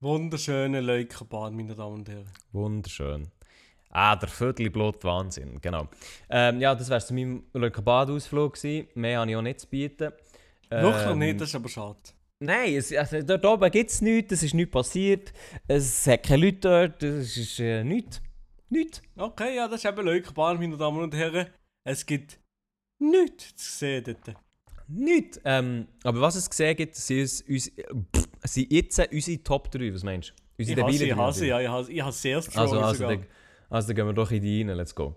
Wunderschöne 0.00 0.80
Leukerbad, 0.80 1.52
meine 1.52 1.74
Damen 1.74 1.96
und 1.96 2.08
Herren. 2.08 2.30
Wunderschön. 2.52 3.30
Ah, 3.90 4.14
der 4.16 4.28
Viertelblut 4.28 5.02
Wahnsinn, 5.02 5.60
genau. 5.60 5.88
Ähm, 6.28 6.60
ja, 6.60 6.74
das 6.74 6.90
wäre 6.90 7.00
zu 7.00 7.14
meinem 7.14 7.44
Leukerbad-Ausflug 7.54 8.54
gewesen. 8.54 8.88
Mehr 8.94 9.20
habe 9.20 9.30
ich 9.30 9.36
auch 9.36 9.42
nicht 9.42 9.60
zu 9.60 9.66
bieten. 9.66 10.12
Wirklich 10.70 11.06
Ähm, 11.06 11.18
nicht, 11.18 11.40
das 11.40 11.48
ist 11.48 11.54
aber 11.54 11.68
schade. 11.68 11.98
Nein, 12.40 12.74
es, 12.74 12.92
also, 12.92 13.20
dort 13.22 13.44
oben 13.44 13.70
gibt 13.70 13.90
es 13.90 14.00
nichts, 14.00 14.32
es 14.32 14.42
ist 14.44 14.54
nichts 14.54 14.70
passiert, 14.70 15.32
es 15.66 16.06
hat 16.06 16.22
keine 16.22 16.44
Leute 16.44 16.60
dort, 16.60 17.02
es 17.02 17.36
ist 17.36 17.58
äh, 17.58 17.82
nichts. 17.82 18.22
Nichts. 18.70 19.02
Okay, 19.16 19.56
ja, 19.56 19.66
das 19.66 19.82
ist 19.82 19.90
eben 19.90 20.04
Leukerbad, 20.04 20.58
meine 20.60 20.76
Damen 20.76 21.02
und 21.02 21.14
Herren. 21.14 21.46
Es 21.84 22.04
gibt 22.04 22.38
nichts 23.00 23.56
zu 23.56 23.78
sehen 23.78 24.04
dort. 24.04 24.36
Nichts. 24.86 25.40
Ähm, 25.44 25.88
aber 26.04 26.20
was 26.20 26.36
es 26.36 26.48
gesehen 26.48 26.76
gibt, 26.76 26.94
sind, 26.94 27.20
uns, 27.20 27.40
uns, 27.42 27.72
pff, 28.14 28.28
sind 28.44 28.72
jetzt 28.72 28.98
unsere 29.12 29.42
Top 29.42 29.70
3. 29.70 29.92
Was 29.92 30.02
meinst 30.02 30.30
du? 30.30 30.34
Ich 30.62 30.68
Unsere 30.70 30.86
hasse, 30.86 31.04
ich 31.04 31.10
drei 31.10 31.16
hasse, 31.16 31.46
ja, 31.46 31.60
ich 31.60 31.68
hasse, 31.68 31.92
ich 31.92 32.02
hasse 32.02 32.18
sehr 32.20 32.42
strong 32.42 32.62
Also, 32.62 32.80
also, 32.80 32.94
sogar. 32.94 33.16
dann, 33.16 33.26
also 33.70 33.86
dann 33.88 33.96
gehen 33.96 34.06
wir 34.06 34.12
doch 34.12 34.30
in 34.30 34.42
die 34.42 34.62
rein. 34.62 34.76
Let's 34.76 34.94
go. 34.94 35.16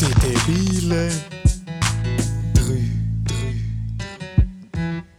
Die 0.00 0.14
debile 0.20 1.10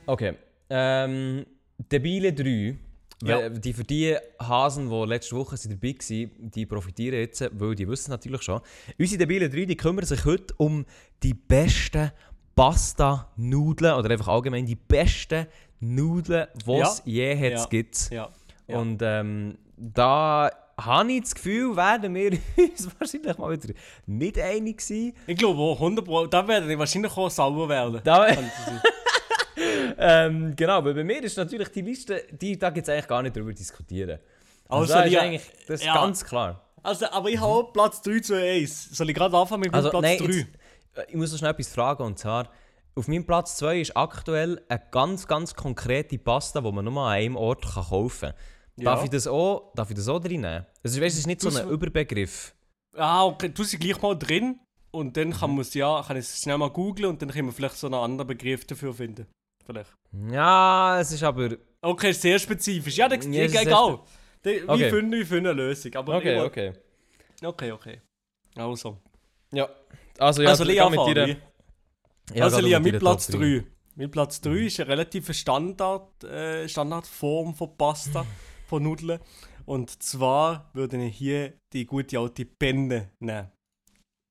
Okay. 0.09 0.33
Ähm, 0.69 1.45
Debile 1.91 2.33
3. 2.33 2.75
Ja. 3.21 3.49
Die 3.49 3.73
für 3.73 3.83
die 3.83 4.15
Hasen, 4.41 4.89
die 4.89 5.05
letzte 5.05 5.35
Woche 5.35 5.55
dabei 5.67 5.93
waren, 5.93 6.31
die 6.51 6.65
profitieren 6.65 7.19
jetzt, 7.19 7.47
weil 7.59 7.75
die 7.75 7.87
wissen 7.87 8.11
natürlich 8.11 8.41
schon. 8.41 8.61
Unsere 8.97 9.19
Debile 9.19 9.49
3 9.49 9.65
die 9.65 9.75
kümmern 9.75 10.05
sich 10.05 10.23
heute 10.25 10.53
um 10.57 10.85
die 11.21 11.33
besten 11.33 12.11
Pasta-Nudeln 12.55 13.93
oder 13.95 14.09
einfach 14.11 14.29
allgemein 14.29 14.65
die 14.65 14.75
besten 14.75 15.47
Nudeln, 15.79 16.47
die 16.65 16.71
Ja. 16.71 16.83
es 16.87 17.01
je 17.05 17.35
hat 17.37 17.51
Ja. 17.51 17.65
gibt. 17.65 18.09
Ja. 18.11 18.29
Ja. 18.67 18.77
Und 18.77 19.01
ähm, 19.03 19.57
da 19.77 20.49
habe 20.79 21.11
ich 21.11 21.21
das 21.21 21.35
Gefühl, 21.35 21.75
werden 21.75 22.15
wir 22.15 22.31
uns 22.57 22.87
wahrscheinlich 22.99 23.37
mal 23.37 23.51
wieder 23.51 23.73
nicht 24.05 24.39
einig 24.39 24.81
sein. 24.81 25.13
Ich 25.27 25.37
glaube 25.37 25.59
auch, 25.59 25.75
100 25.75 26.05
Pro, 26.05 26.25
da 26.25 26.47
werden 26.47 26.69
die 26.69 26.77
wahrscheinlich 26.79 27.11
auch 27.15 27.29
sauer 27.29 27.67
werden. 27.67 27.99
Da. 28.03 28.27
Ähm, 29.99 30.55
genau, 30.55 30.83
weil 30.85 30.93
bei 30.93 31.03
mir 31.03 31.21
ist 31.23 31.37
natürlich 31.37 31.67
die 31.69 31.81
Liste, 31.81 32.23
die, 32.31 32.57
da 32.57 32.69
gibt 32.69 32.87
es 32.87 32.93
eigentlich 32.93 33.07
gar 33.07 33.21
nicht 33.21 33.35
darüber 33.35 33.53
diskutieren. 33.53 34.19
Also, 34.67 34.93
Also, 34.93 35.09
ja, 35.09 35.21
eigentlich, 35.21 35.43
das 35.67 35.81
ist 35.81 35.85
ja. 35.85 35.93
ganz 35.93 36.23
klar. 36.23 36.63
Also, 36.81 37.05
aber 37.11 37.29
ich 37.29 37.37
habe 37.39 37.51
auch 37.51 37.73
Platz 37.73 38.01
3 38.01 38.19
zu 38.21 38.35
1. 38.35 38.91
Soll 38.95 39.09
ich 39.09 39.15
gerade 39.15 39.35
anfangen 39.35 39.61
mit 39.61 39.73
Also, 39.73 39.89
Platz 39.89 40.01
nein, 40.03 40.17
3? 40.17 40.23
jetzt, 40.25 40.47
äh, 40.95 41.05
ich 41.09 41.15
muss 41.15 41.31
noch 41.31 41.39
schnell 41.39 41.51
etwas 41.51 41.67
fragen 41.67 42.03
und 42.03 42.17
zwar, 42.17 42.49
auf 42.95 43.07
meinem 43.07 43.25
Platz 43.25 43.57
2 43.57 43.81
ist 43.81 43.97
aktuell 43.97 44.61
eine 44.69 44.81
ganz, 44.91 45.27
ganz 45.27 45.53
konkrete 45.53 46.17
Pasta, 46.17 46.61
die 46.61 46.71
man 46.71 46.85
nur 46.85 47.01
an 47.03 47.11
einem 47.13 47.35
Ort 47.35 47.65
kann 47.65 47.83
kaufen 47.83 48.29
kann. 48.29 48.83
Darf, 48.85 49.03
ich 49.03 49.09
das 49.09 49.27
auch, 49.27 49.73
darf 49.75 49.89
ich 49.89 49.95
das 49.97 50.07
auch 50.07 50.19
drin 50.19 50.41
nehmen? 50.41 50.65
Also, 50.83 51.01
weißt, 51.01 51.13
es 51.13 51.19
ist 51.19 51.27
nicht 51.27 51.41
so 51.41 51.49
Du's- 51.49 51.59
ein 51.59 51.69
Überbegriff. 51.69 52.53
Ah, 52.95 53.25
okay, 53.25 53.49
du 53.49 53.63
sie 53.63 53.77
gleich 53.77 54.01
mal 54.01 54.17
drin 54.17 54.59
und 54.91 55.17
dann 55.17 55.31
kann 55.33 55.57
es 55.59 55.73
ja, 55.73 56.01
kann 56.05 56.15
ich 56.17 56.25
es 56.25 56.41
schnell 56.41 56.57
mal 56.57 56.69
googlen 56.69 57.09
und 57.09 57.21
dann 57.21 57.29
können 57.29 57.47
wir 57.49 57.53
vielleicht 57.53 57.75
so 57.77 57.87
einen 57.87 57.95
anderen 57.95 58.27
Begriff 58.27 58.65
dafür 58.65 58.93
finden. 58.93 59.27
Vielleicht. 59.69 59.93
Ja, 60.31 60.99
es 60.99 61.11
ist 61.11 61.21
aber... 61.23 61.49
Okay, 61.81 62.11
sehr 62.11 62.39
spezifisch. 62.39 62.97
Ja, 62.97 63.07
dann 63.07 63.31
Ja, 63.31 63.43
egal. 63.43 63.99
Wir 64.41 64.67
Okay. 64.67 64.89
finden, 64.89 65.11
wir 65.11 65.25
finden 65.25 65.47
eine 65.47 65.53
Lösung. 65.61 65.93
Aber 65.95 66.17
Okay, 66.17 66.37
ich- 66.37 66.41
okay. 66.43 66.73
Okay, 67.43 67.71
okay. 67.71 68.01
Also. 68.55 68.97
Ja. 69.51 69.69
Also, 70.17 70.41
ja, 70.41 70.49
also, 70.49 70.63
Lea, 70.63 70.75
geh 70.75 70.89
mit 70.89 71.27
wie? 71.37 72.35
Ja, 72.37 72.43
also 72.45 72.59
Lia, 72.59 72.79
mit 72.79 72.93
mit 72.93 72.99
Platz 73.01 73.27
Top 73.27 73.39
drei. 73.39 73.59
3. 73.59 73.65
Mit 73.95 74.11
Platz 74.11 74.41
3 74.41 74.51
ist 74.65 74.79
eine 74.79 74.89
relativ 74.89 75.31
Standard, 75.33 76.23
äh, 76.23 76.67
Standardform 76.67 77.53
von 77.53 77.77
Pasta, 77.77 78.25
von 78.67 78.83
Nudeln. 78.83 79.19
Und 79.65 80.01
zwar 80.01 80.69
würde 80.73 80.97
ich 81.05 81.15
hier 81.15 81.53
die 81.73 81.85
gute 81.85 82.17
alte 82.19 82.45
Penne 82.45 83.11
nehmen. 83.19 83.51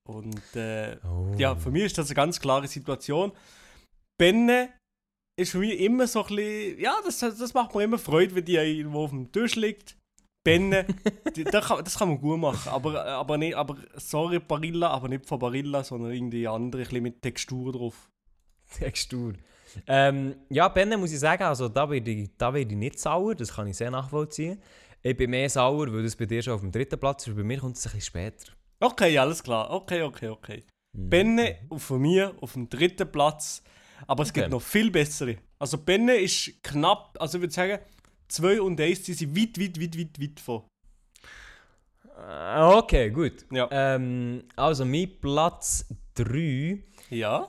Und 0.07 0.55
äh, 0.55 0.97
Oh. 1.07 1.33
ja, 1.37 1.55
für 1.55 1.71
mich 1.71 1.83
ist 1.85 1.97
das 1.97 2.07
eine 2.09 2.15
ganz 2.15 2.39
klare 2.39 2.67
Situation. 2.67 3.31
Penne 4.19 4.73
ist 5.39 5.51
für 5.51 5.59
mich 5.59 5.79
immer 5.79 6.07
so 6.07 6.23
ein 6.23 6.35
bisschen, 6.35 6.79
ja, 6.79 6.95
das, 7.03 7.19
das 7.19 7.53
macht 7.53 7.73
mir 7.75 7.83
immer 7.83 7.97
Freude, 7.97 8.35
wenn 8.35 8.45
die 8.45 8.55
irgendwo 8.55 9.03
auf 9.05 9.09
dem 9.11 9.31
Tisch 9.31 9.55
liegt. 9.55 9.95
Penne, 10.45 10.85
die, 11.35 11.43
das, 11.43 11.67
kann, 11.67 11.83
das 11.83 11.97
kann 11.97 12.07
man 12.09 12.21
gut 12.21 12.39
machen, 12.39 12.69
aber, 12.69 13.03
aber, 13.05 13.37
nicht, 13.37 13.55
aber 13.55 13.75
sorry 13.95 14.39
Barilla, 14.39 14.89
aber 14.89 15.09
nicht 15.09 15.25
von 15.25 15.37
Barilla, 15.39 15.83
sondern 15.83 16.11
irgendwie 16.13 16.47
andere, 16.47 16.81
ein 16.81 16.87
bisschen 16.87 17.03
mit 17.03 17.21
Textur 17.21 17.71
drauf. 17.73 18.09
Textur. 18.77 19.33
Ähm, 19.85 20.35
ja, 20.49 20.67
Benne 20.69 20.97
muss 20.97 21.11
ich 21.11 21.19
sagen, 21.19 21.43
also 21.43 21.67
da 21.69 21.89
werde 21.89 22.09
ich, 22.09 22.29
da 22.37 22.53
werde 22.53 22.71
ich 22.71 22.77
nicht 22.77 22.99
sauer, 22.99 23.35
das 23.35 23.53
kann 23.53 23.67
ich 23.67 23.77
sehr 23.77 23.91
nachvollziehen. 23.91 24.61
Ich 25.01 25.15
bin 25.15 25.29
mehr 25.29 25.49
sauer, 25.49 25.91
weil 25.93 26.03
das 26.03 26.15
bei 26.15 26.25
dir 26.25 26.41
schon 26.41 26.53
auf 26.53 26.61
dem 26.61 26.71
dritten 26.71 26.99
Platz 26.99 27.27
ist, 27.27 27.35
bei 27.35 27.43
mir 27.43 27.59
kommt 27.59 27.77
es 27.77 27.85
ein 27.85 27.91
bisschen 27.91 28.01
später. 28.07 28.53
Okay, 28.79 29.17
alles 29.17 29.43
klar. 29.43 29.69
Okay, 29.71 30.01
okay, 30.03 30.29
okay. 30.29 30.63
Mhm. 30.97 31.09
Benne 31.09 31.55
auf- 31.69 31.83
von 31.83 32.01
mir 32.01 32.33
auf 32.41 32.53
dem 32.53 32.69
dritten 32.69 33.11
Platz. 33.11 33.61
Aber 34.07 34.23
es 34.23 34.29
Okay. 34.29 34.41
gibt 34.41 34.51
noch 34.51 34.61
viel 34.61 34.89
bessere. 34.91 35.37
Also 35.59 35.77
Benne 35.77 36.15
ist 36.15 36.61
knapp, 36.63 37.15
also 37.19 37.37
ich 37.37 37.41
würde 37.43 37.53
sagen, 37.53 37.79
2 38.27 38.61
und 38.61 38.79
1, 38.79 39.03
die 39.03 39.13
sind 39.13 39.35
weit, 39.35 39.59
weit, 39.59 39.79
weit, 39.81 39.97
weit, 39.97 40.21
weit 40.21 40.39
von. 40.39 40.63
Äh, 42.17 42.61
Okay, 42.77 43.09
gut. 43.11 43.45
Ja. 43.51 43.67
Ähm, 43.71 44.43
also 44.55 44.85
mein 44.85 45.09
Platz 45.19 45.85
3, 46.15 46.79
Ja? 47.09 47.47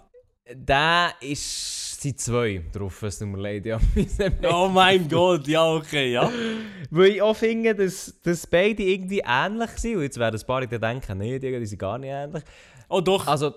da 0.57 1.11
ist 1.21 2.01
sind 2.01 2.19
zwei 2.19 2.65
drauf, 2.73 3.03
es 3.03 3.19
tut 3.19 3.29
mir 3.29 3.37
leid. 3.39 3.67
Ja. 3.67 3.79
Oh 4.51 4.69
mein 4.73 5.07
Gott, 5.07 5.47
ja, 5.47 5.71
okay, 5.71 6.13
ja. 6.13 6.33
Weil 6.91 7.11
ich 7.11 7.21
auch 7.23 7.37
finde, 7.37 7.75
dass, 7.75 8.19
dass 8.23 8.47
beide 8.47 8.83
irgendwie 8.83 9.23
ähnlich 9.23 9.69
sind. 9.77 9.97
Und 9.97 10.03
jetzt 10.05 10.19
werden 10.19 10.41
ein 10.41 10.47
paar 10.47 10.61
Leute 10.63 10.81
denken, 10.81 11.19
nee, 11.19 11.39
die, 11.39 11.59
die 11.59 11.67
sind 11.67 11.79
gar 11.79 11.99
nicht 11.99 12.09
ähnlich. 12.11 12.43
Oh 12.89 13.03
doch, 13.03 13.27
Also, 13.27 13.53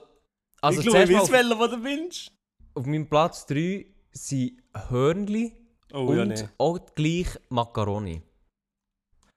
also 0.59 0.81
ich 0.81 0.87
glaube, 0.87 1.03
ich 1.05 1.17
weiß 1.17 1.31
was 1.57 1.69
du 1.71 1.83
willst. 1.85 2.31
Auf 2.75 2.85
meinem 2.85 3.07
Platz 3.07 3.45
3 3.45 3.85
sind 4.11 4.61
Hörnli 4.89 5.53
Oh 5.93 6.07
und 6.07 6.17
ja, 6.17 6.25
nee. 6.25 6.49
auch 6.57 6.79
gleich 6.95 7.27
Macaroni. 7.49 8.21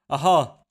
Aha. 0.09 0.63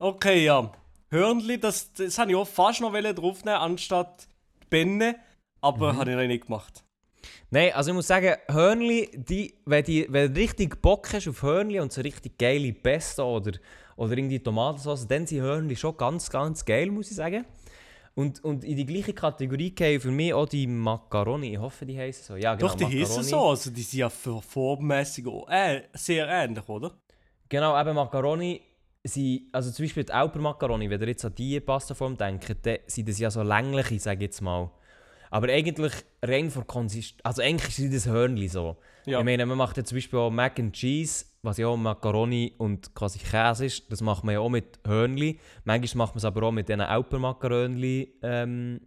Okay, 0.00 0.44
ja. 0.44 0.72
Hörnli, 1.10 1.58
das, 1.58 1.92
das 1.92 2.18
habe 2.18 2.30
ich 2.30 2.36
auch 2.36 2.46
fast 2.46 2.80
noch 2.80 2.92
draufnehmen, 2.92 3.60
anstatt 3.60 4.28
Benne, 4.70 5.16
aber 5.60 5.92
Mhm. 5.92 5.98
habe 5.98 6.10
ich 6.10 6.16
noch 6.16 6.26
nicht 6.26 6.46
gemacht. 6.46 6.84
Nein, 7.50 7.72
also 7.72 7.90
ich 7.90 7.94
muss 7.94 8.06
sagen, 8.06 8.36
Hörnli, 8.48 9.10
die, 9.14 9.54
wenn, 9.64 9.84
die, 9.84 10.06
wenn 10.10 10.32
du 10.32 10.40
richtig 10.40 10.80
Bock 10.82 11.12
hast 11.12 11.28
auf 11.28 11.42
Hörnli 11.42 11.80
und 11.80 11.92
so 11.92 12.00
richtig 12.02 12.38
geile 12.38 12.72
Pesto 12.72 13.36
oder, 13.36 13.52
oder 13.96 14.16
irgendwie 14.16 14.38
Tomatensauce, 14.38 15.06
dann 15.08 15.26
sind 15.26 15.40
Hörnli 15.40 15.74
schon 15.74 15.96
ganz, 15.96 16.30
ganz 16.30 16.64
geil, 16.64 16.90
muss 16.90 17.10
ich 17.10 17.16
sagen. 17.16 17.44
Und, 18.18 18.42
und 18.42 18.64
in 18.64 18.76
die 18.76 18.84
gleiche 18.84 19.12
Kategorie 19.12 19.70
gehen 19.70 20.00
für 20.00 20.10
mich 20.10 20.34
auch 20.34 20.48
die 20.48 20.66
Macaroni. 20.66 21.52
Ich 21.52 21.58
hoffe, 21.58 21.86
die 21.86 21.96
heißen 21.96 22.24
so. 22.24 22.34
Ja, 22.34 22.56
genau, 22.56 22.66
Doch, 22.66 22.74
die 22.74 22.86
heißen 22.86 23.22
so, 23.22 23.50
also 23.50 23.70
die 23.70 23.82
sind 23.82 24.00
ja 24.00 24.08
auch, 24.08 25.48
äh, 25.48 25.82
sehr 25.92 26.26
ähnlich, 26.26 26.68
oder? 26.68 26.98
Genau, 27.48 27.80
eben 27.80 27.94
Macaroni 27.94 28.60
sind, 29.04 29.42
also 29.52 29.70
zum 29.70 29.84
Beispiel 29.84 30.02
die 30.02 30.12
Alper 30.12 30.40
Macaroni, 30.40 30.90
wenn 30.90 31.00
ihr 31.00 31.06
jetzt 31.06 31.24
an 31.24 31.32
diese 31.38 31.60
Pastaform 31.60 32.16
denkt, 32.16 32.56
dann 32.66 32.78
sind 32.88 33.08
das 33.08 33.20
ja 33.20 33.30
so 33.30 33.44
längliche, 33.44 34.00
sage 34.00 34.16
ich 34.16 34.22
jetzt 34.22 34.40
mal. 34.40 34.68
Aber 35.30 35.48
eigentlich 35.48 35.92
rein 36.20 36.50
von 36.50 36.66
Konsistenz, 36.66 37.20
also 37.22 37.40
eigentlich 37.40 37.76
sind 37.76 37.94
das 37.94 38.08
Hörnli 38.08 38.48
so. 38.48 38.78
Ja. 39.06 39.20
Ich 39.20 39.24
meine, 39.24 39.46
man 39.46 39.58
macht 39.58 39.76
ja 39.76 39.84
zum 39.84 39.96
Beispiel 39.96 40.18
auch 40.18 40.30
Mac 40.30 40.58
and 40.58 40.74
Cheese, 40.74 41.24
was 41.48 41.58
ja 41.58 41.66
auch 41.66 41.76
Macaroni 41.76 42.54
und 42.58 42.94
quasi 42.94 43.18
Käse 43.18 43.66
ist, 43.66 43.90
das 43.90 44.00
macht 44.00 44.24
man 44.24 44.34
ja 44.34 44.40
auch 44.40 44.48
mit 44.48 44.78
Hörnli. 44.86 45.38
Manchmal 45.64 46.06
macht 46.06 46.14
man 46.14 46.18
es 46.18 46.24
aber 46.24 46.42
auch 46.44 46.52
mit 46.52 46.68
diesen 46.68 46.80
Alper 46.80 47.18
Macaroni 47.18 48.14
ähm. 48.22 48.80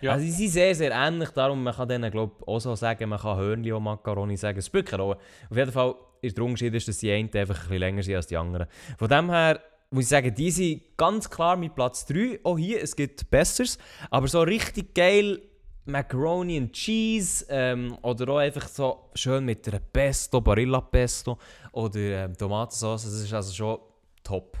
Ja. 0.00 0.12
Also 0.12 0.24
sie 0.24 0.30
sind 0.30 0.48
sehr, 0.50 0.74
sehr 0.74 0.92
ähnlich, 0.92 1.30
darum 1.30 1.62
man 1.62 1.74
kann 1.74 1.88
denen 1.88 2.10
glaub, 2.10 2.46
auch 2.48 2.58
so 2.58 2.74
sagen, 2.74 3.08
man 3.08 3.18
kann 3.18 3.36
Hörnli 3.36 3.72
und 3.72 3.82
Macaroni 3.82 4.36
sagen. 4.36 4.58
Es 4.58 4.72
Rolle. 4.74 5.18
Auf 5.50 5.56
jeden 5.56 5.72
Fall 5.72 5.94
ist 6.22 6.36
der 6.36 6.44
Unterschied, 6.44 6.74
ist, 6.74 6.88
dass 6.88 6.98
die 6.98 7.10
einen 7.10 7.30
einfach 7.34 7.56
ein 7.56 7.62
bisschen 7.62 7.78
länger 7.78 8.02
sind 8.02 8.16
als 8.16 8.26
die 8.26 8.36
anderen. 8.36 8.66
Von 8.98 9.08
dem 9.08 9.30
her 9.30 9.60
muss 9.90 10.04
ich 10.04 10.08
sagen, 10.08 10.34
die 10.34 10.50
sind 10.50 10.82
ganz 10.96 11.28
klar 11.28 11.56
mit 11.56 11.74
Platz 11.74 12.06
3. 12.06 12.40
Auch 12.44 12.56
hier, 12.56 12.82
es 12.82 12.94
gibt 12.96 13.30
Besseres, 13.30 13.78
aber 14.10 14.28
so 14.28 14.40
richtig 14.42 14.94
geil 14.94 15.40
Macaroni 15.86 16.56
and 16.58 16.72
Cheese 16.72 17.46
ähm, 17.48 17.96
oder 18.02 18.28
auch 18.32 18.38
einfach 18.38 18.68
so 18.68 19.10
schön 19.14 19.44
mit 19.44 19.66
einer 19.68 19.80
Pesto, 19.80 20.40
Barilla 20.40 20.80
Pesto 20.80 21.38
oder 21.72 21.98
ähm, 22.24 22.36
Tomatensauce, 22.36 23.04
das 23.04 23.12
ist 23.14 23.32
also 23.32 23.52
schon 23.52 23.78
top. 24.22 24.58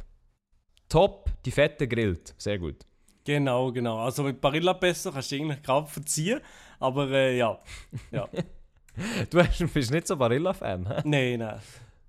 Top, 0.88 1.30
die 1.44 1.50
Fette 1.52 1.86
grillt, 1.86 2.34
sehr 2.38 2.58
gut. 2.58 2.76
Genau, 3.24 3.70
genau. 3.70 3.98
Also 4.00 4.22
mit 4.24 4.40
Barilla 4.40 4.74
Pesto 4.74 5.12
kannst 5.12 5.30
du 5.30 5.36
eigentlich 5.36 5.62
gerade 5.62 5.86
verziehen, 5.86 6.40
aber 6.80 7.08
äh, 7.10 7.36
ja. 7.36 7.58
ja. 8.10 8.28
Du 9.30 9.38
bist 9.68 9.90
nicht 9.92 10.06
so 10.06 10.16
Barilla-Fan, 10.16 10.86
hä? 10.88 11.02
nein, 11.04 11.38
nein. 11.38 11.60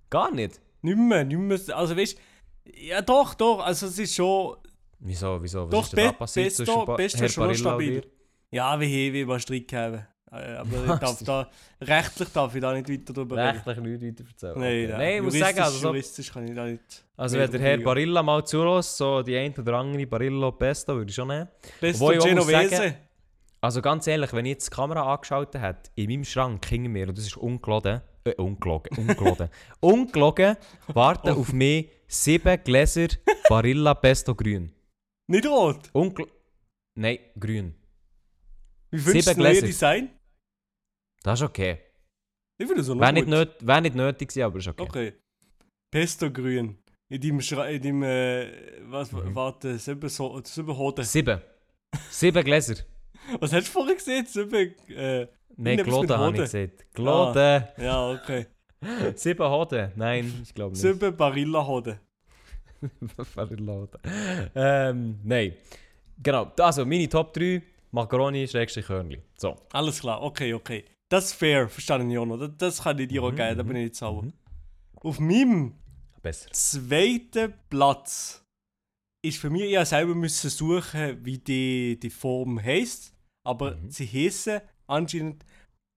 Gar 0.10 0.32
nicht? 0.34 0.60
Nicht 0.82 0.98
mehr, 0.98 1.24
nicht 1.24 1.38
mehr. 1.38 1.60
Also 1.78 1.96
weißt 1.96 2.18
ja 2.76 3.02
doch, 3.02 3.34
doch, 3.36 3.60
also 3.64 3.86
es 3.86 4.00
ist 4.00 4.16
schon, 4.16 4.58
Wieso, 5.00 5.42
wieso? 5.42 5.66
Was 5.66 5.70
Doch, 5.72 5.84
ist 5.84 5.98
denn 5.98 6.06
da 6.06 6.12
passiert 6.14 6.48
Pesto- 6.48 6.64
zwischen 6.66 6.86
Ba- 6.86 6.96
Pesto 6.96 7.18
Herr 7.20 7.26
ist 7.28 7.34
schon 7.34 7.44
Barilla 7.44 7.60
stabil. 7.70 8.12
Ja, 8.52 8.80
wie 8.80 9.14
wie 9.14 9.26
mal 9.26 9.40
Streit 9.40 9.72
haben. 9.74 10.06
Äh, 10.32 10.36
Aber 10.56 10.94
ich 10.94 11.00
darf 11.00 11.24
da, 11.24 11.50
rechtlich 11.82 12.30
darf 12.30 12.56
ich 12.56 12.62
da 12.62 12.74
nicht 12.74 12.88
weiter 12.90 13.12
drüber 13.14 13.36
reden. 13.36 13.62
Rechtlich 13.66 14.02
nichts 14.02 14.22
weiter 14.22 14.30
erzählen. 14.30 14.60
Nein, 14.60 14.90
nein. 14.90 14.98
Nein, 15.00 15.16
ich 15.18 15.22
muss 15.24 15.34
sagen, 15.40 15.60
also, 15.60 15.78
so, 15.78 15.88
juristisch 15.88 16.32
kann 16.32 16.48
ich 16.48 16.56
da 16.56 16.66
nicht. 16.66 17.06
also 17.18 17.38
nicht 17.38 17.52
wenn 17.54 17.62
der 17.62 17.70
Herr 17.70 17.78
Barilla 17.80 18.24
mal 18.24 18.46
zulässt, 18.46 18.96
so 18.98 19.22
die 19.24 19.36
ein 19.38 19.54
oder 19.58 19.74
andere 19.78 20.08
Barillo 20.08 20.52
Pesto 20.54 20.96
würde 20.96 21.10
ich 21.10 21.16
schon 21.16 21.28
nehmen. 21.28 21.50
Pesto 21.82 22.06
Obwohl 22.06 22.20
Genovese. 22.20 22.70
sagen- 22.78 22.96
Also 23.60 23.82
ganz 23.82 24.08
ehrlich, 24.08 24.32
wenn 24.32 24.46
ich 24.46 24.52
jetzt 24.54 24.68
die 24.72 24.76
Kamera 24.76 25.14
angeschaltet 25.14 25.62
hätte, 25.62 25.92
in 25.96 26.10
meinem 26.10 26.24
Schrank 26.24 26.66
hinter 26.66 26.90
mir, 26.90 27.10
und 27.10 27.18
das 27.18 27.26
ist 27.28 27.36
ungeladen, 27.38 28.00
äh, 28.24 28.34
ungeladen, 28.36 28.98
ungeladen, 28.98 29.50
ungelogen, 29.82 30.56
warten 30.88 31.30
auf 31.32 31.52
mich 31.52 31.90
sieben 32.08 32.58
Gläser 32.64 33.08
Barilla 33.50 33.94
Pesto 33.96 34.34
grün. 34.34 34.72
Nicht 35.28 35.46
rot. 35.46 35.90
Ungl 35.92 36.26
Nein, 36.96 37.20
grün. 37.38 37.76
Wie 38.92 38.98
findest 39.00 39.28
du 39.28 39.32
das 39.32 39.38
neue 39.38 39.52
Gläser. 39.52 39.66
Design? 39.68 40.10
Das 41.24 41.40
ist 41.40 41.46
okay. 41.46 41.78
Ich 42.58 42.68
finde 42.68 42.82
es 42.82 42.90
auch 42.90 42.96
noch 42.96 43.02
Wäre 43.02 43.14
gut. 43.14 43.16
nicht, 43.16 43.28
nöt 43.30 43.68
wär 43.68 43.82
nicht 43.82 43.96
nötig 43.96 44.28
gewesen, 44.30 44.44
aber 44.44 44.58
ist 44.60 44.68
okay. 44.68 44.82
Okay. 44.84 45.14
Pesto 45.92 46.32
grün. 46.32 46.78
In 47.10 47.20
deinem 47.22 47.42
Schra 47.42 47.68
in 47.68 47.82
deinem, 47.82 48.04
äh, 48.04 48.52
was, 48.84 49.12
Mhm. 49.12 49.36
warte, 49.36 49.78
sieben, 49.78 50.08
so, 50.10 50.42
sieben 50.44 50.78
Hoden. 50.78 51.04
Sieben. 51.04 51.42
Sieben 52.10 52.44
Gläser. 52.44 52.76
Was 53.40 53.52
hast 53.54 53.68
du 53.68 53.72
vorher 53.72 53.96
gesehen? 53.96 54.26
Sieben, 54.26 54.74
äh, 54.90 55.28
Nein, 55.58 55.78
Gloden 55.84 56.18
habe 56.18 56.36
ich 56.38 56.42
gesagt. 56.44 56.94
Gloden. 56.94 57.64
ja, 57.78 58.12
okay. 58.12 58.48
Sieben 59.16 59.48
Hoden. 59.48 59.92
Nein, 59.96 60.40
ich 60.42 60.54
glaube 60.54 60.72
nicht. 60.72 60.82
Sieben 60.82 61.16
Barilla 61.16 61.66
Hoden. 61.68 62.00
Verladen. 63.34 64.00
ähm, 64.56 65.20
nein. 65.24 65.54
Genau, 66.24 66.52
also 66.58 66.86
meine 66.86 67.08
Top 67.10 67.34
3, 67.34 67.62
Macaroni, 67.92 68.48
Schrägstrich, 68.48 68.88
Hörnli. 68.90 69.22
So. 69.38 69.56
Alles 69.74 70.00
klar, 70.00 70.22
okay, 70.22 70.54
okay. 70.54 70.86
Das 71.10 71.26
ist 71.26 71.34
fair, 71.34 71.68
verstanden 71.68 72.10
ich 72.10 72.18
auch 72.18 72.26
noch. 72.26 72.38
Das, 72.38 72.52
das 72.58 72.84
kann 72.84 72.98
ich 73.00 73.08
dir 73.10 73.22
auch 73.22 73.32
Mhm, 73.32 73.36
geben, 73.36 73.58
da 73.58 73.64
mhm, 73.64 73.68
bin 73.68 73.76
ich 73.78 73.84
nicht 73.84 73.96
sauer. 73.96 74.24
mhm. 74.24 74.34
Auf 74.96 75.20
meinem 75.20 75.76
Besser. 76.22 76.50
zweiten 76.52 77.54
Platz 77.70 78.46
ist 79.24 79.38
für 79.40 79.50
mich, 79.50 79.64
ich 79.64 79.78
musste 79.78 79.86
selber 79.96 80.16
müssen 80.16 80.50
suchen, 80.50 81.26
wie 81.26 81.38
die, 81.38 82.00
die 82.00 82.10
Form 82.10 82.62
heisst. 82.62 83.14
Aber 83.44 83.76
Mhm. 83.76 83.90
sie 83.92 84.08
heißen 84.08 84.62
anscheinend 84.88 85.44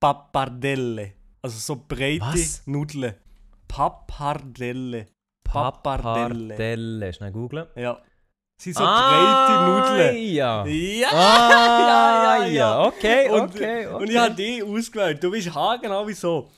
Pappardelle. 0.01 1.13
Also 1.41 1.59
so 1.59 1.85
breite 1.87 2.21
Was? 2.21 2.65
Nudeln. 2.67 3.13
Pappardelle. 3.67 5.05
Pappardelle. 5.43 6.47
Pappardelle. 6.55 7.13
Schnell 7.13 7.31
googeln. 7.31 7.67
Ja. 7.75 8.01
Sie 8.57 8.71
sind 8.71 8.77
so 8.77 8.83
ah, 8.85 9.81
breite 9.83 9.95
Nudeln. 9.97 10.33
Ja. 10.33 10.65
Ja! 10.65 11.07
Ah, 11.11 12.37
ja, 12.39 12.45
ja, 12.45 12.47
ja. 12.47 12.83
Okay, 12.85 13.29
Und, 13.29 13.41
okay, 13.55 13.85
okay. 13.87 13.95
und 14.03 14.09
ich 14.09 14.17
habe 14.17 14.35
die 14.35 14.63
ausgewählt. 14.63 15.23
Du 15.23 15.31
weißt 15.31 15.53
haargenau 15.53 16.07
wieso. 16.07 16.49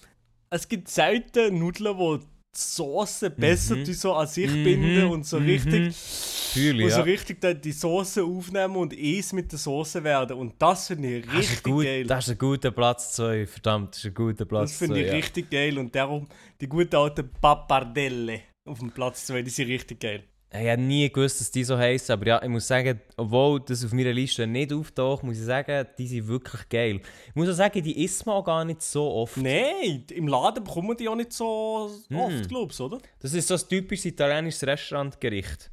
Es 0.49 0.67
gibt 0.67 0.87
selten 0.89 1.57
Nudeln, 1.57 1.97
wo 1.97 2.17
die 2.17 2.25
Soße 2.55 3.29
besser 3.31 3.75
Mhm. 3.75 3.83
die 3.83 3.93
so 3.93 4.13
an 4.13 4.27
sich 4.27 4.49
Mhm, 4.49 4.63
binden 4.63 5.03
und 5.09 5.25
so 5.25 5.39
mhm. 5.39 5.45
richtig, 5.47 5.95
Fühle 5.95 6.83
wo 6.83 6.87
ich, 6.87 6.93
so 6.93 6.99
ja. 6.99 7.03
richtig 7.05 7.61
die 7.61 7.71
Soße 7.71 8.23
aufnehmen 8.23 8.75
und 8.77 8.93
eins 8.97 9.33
mit 9.33 9.51
der 9.51 9.59
Soße 9.59 10.03
werden. 10.03 10.37
Und 10.37 10.53
das 10.59 10.87
finde 10.87 11.17
ich 11.17 11.25
Das 11.25 11.33
ist, 11.33 11.39
richtig 11.39 11.65
ein 11.65 11.71
gut, 11.71 11.83
geil. 11.85 12.03
das 12.05 12.25
ist 12.27 12.31
ein 12.31 12.37
guter 12.37 12.71
Platz 12.71 13.13
2. 13.13 13.45
Verdammt, 13.47 13.93
das 13.95 13.99
ist 13.99 14.05
ein 14.05 14.13
guter 14.13 14.45
Platz 14.45 14.69
Das 14.71 14.77
finde 14.79 14.95
2. 14.95 15.01
ich 15.01 15.07
ja. 15.07 15.13
richtig 15.13 15.49
geil. 15.51 15.77
Und 15.77 15.93
darum 15.95 16.27
die 16.61 16.67
guten 16.67 16.95
alten 16.95 17.29
Pappardelle 17.41 18.41
auf 18.65 18.79
dem 18.79 18.91
Platz 18.91 19.25
2, 19.27 19.41
die 19.41 19.49
sind 19.49 19.67
richtig 19.67 19.99
geil. 19.99 20.23
Ich 20.49 20.69
habe 20.69 20.81
nie 20.81 21.09
gewusst, 21.11 21.41
dass 21.41 21.51
die 21.51 21.65
so 21.65 21.77
heißen, 21.77 22.13
aber 22.13 22.25
ja, 22.25 22.41
ich 22.41 22.47
muss 22.47 22.67
sagen, 22.67 23.01
obwohl 23.17 23.59
das 23.59 23.83
auf 23.83 23.91
meiner 23.91 24.13
Liste 24.13 24.47
nicht 24.47 24.71
auftaucht, 24.71 25.23
muss 25.23 25.37
ich 25.37 25.43
sagen, 25.43 25.85
die 25.97 26.07
sind 26.07 26.27
wirklich 26.27 26.69
geil. 26.69 27.01
Ich 27.27 27.35
muss 27.35 27.49
auch 27.49 27.53
sagen, 27.53 27.83
die 27.83 28.01
isst 28.03 28.25
man 28.25 28.35
auch 28.37 28.45
gar 28.45 28.63
nicht 28.63 28.81
so 28.81 29.11
oft. 29.11 29.35
Nein, 29.35 30.05
im 30.09 30.27
Laden 30.29 30.63
bekommen 30.63 30.95
die 30.95 31.09
auch 31.09 31.15
nicht 31.15 31.33
so 31.33 31.91
Mhm. 32.07 32.17
oft, 32.17 32.47
glaubst 32.47 32.79
du, 32.79 32.85
oder? 32.85 32.99
Das 33.19 33.33
ist 33.33 33.47
so 33.49 33.55
ein 33.55 33.61
typisches 33.67 34.05
italienisches 34.05 34.63
Restaurantgericht. 34.65 35.69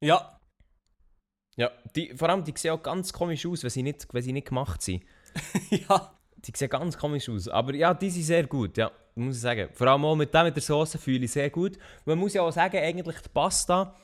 Ja. 0.00 0.40
Ja, 1.56 1.70
die, 1.94 2.12
vor 2.16 2.28
allem, 2.30 2.42
die 2.44 2.54
sehen 2.56 2.72
auch 2.72 2.82
ganz 2.82 3.12
komisch 3.12 3.46
aus, 3.46 3.62
wenn 3.62 3.70
sie 3.70 3.82
nicht, 3.84 4.06
wenn 4.12 4.22
sie 4.22 4.32
nicht 4.32 4.48
gemacht 4.48 4.82
sind. 4.82 5.04
ja. 5.70 6.17
Die 6.44 6.52
sehen 6.54 6.68
ganz 6.68 6.96
komisch 6.96 7.28
aus. 7.28 7.48
Aber 7.48 7.74
ja, 7.74 7.92
die 7.94 8.10
sind 8.10 8.22
sehr 8.22 8.46
gut, 8.46 8.76
ja, 8.76 8.90
muss 9.14 9.36
ich 9.36 9.42
sagen. 9.42 9.68
Vor 9.72 9.88
allem 9.88 10.04
auch 10.04 10.14
mit 10.14 10.32
dem 10.32 10.44
mit 10.44 10.54
der 10.54 10.62
Soße 10.62 10.98
fühle 10.98 11.24
ich 11.24 11.32
sehr 11.32 11.50
gut. 11.50 11.78
Man 12.04 12.18
muss 12.18 12.34
ja 12.34 12.42
auch 12.42 12.52
sagen, 12.52 12.76
eigentlich 12.76 13.20
die 13.20 13.28
Pasta, 13.28 13.94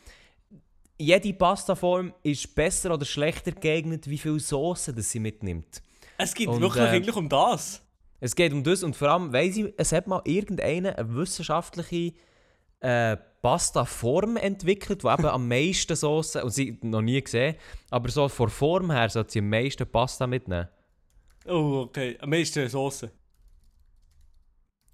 jede 0.99 1.32
Pastaform 1.32 2.12
ist 2.22 2.55
besser 2.55 2.93
oder 2.93 3.05
schlechter 3.05 3.53
geeignet, 3.53 4.09
wie 4.09 4.18
viel 4.18 4.41
Soße 4.41 4.93
das 4.93 5.11
sie 5.11 5.20
mitnimmt. 5.20 5.82
Es 6.18 6.35
geht 6.35 6.49
Und, 6.49 6.61
wirklich 6.61 6.85
äh, 6.85 6.89
eigentlich 6.89 7.16
um 7.16 7.28
das. 7.28 7.82
Es 8.20 8.35
geht 8.35 8.53
um 8.53 8.62
das 8.62 8.82
und 8.82 8.97
vor 8.97 9.09
allem, 9.09 9.32
weiss 9.32 9.57
ich, 9.57 9.74
es 9.76 9.93
hat 9.93 10.07
mal 10.07 10.22
irgendeine 10.24 10.97
eine 10.97 11.14
wissenschaftliche 11.14 12.14
äh, 12.80 13.16
Pasta-Form 13.43 14.37
entwickelt, 14.37 15.03
die 15.03 15.07
eben 15.07 15.26
am 15.26 15.49
meisten 15.49 15.95
Soße, 15.95 16.43
und 16.43 16.51
sie 16.51 16.78
noch 16.82 17.03
nie 17.03 17.20
gesehen, 17.20 17.57
aber 17.91 18.09
so 18.09 18.28
von 18.28 18.49
Form 18.49 18.91
her 18.91 19.11
sollte 19.11 19.32
sie 19.32 19.39
am 19.41 19.51
meisten 19.51 19.87
Pasta 19.87 20.26
mitnehmen. 20.26 20.68
Oh, 21.47 21.82
okay. 21.86 22.16
Am 22.20 22.30
meisten 22.30 22.68
Soße. 22.68 23.11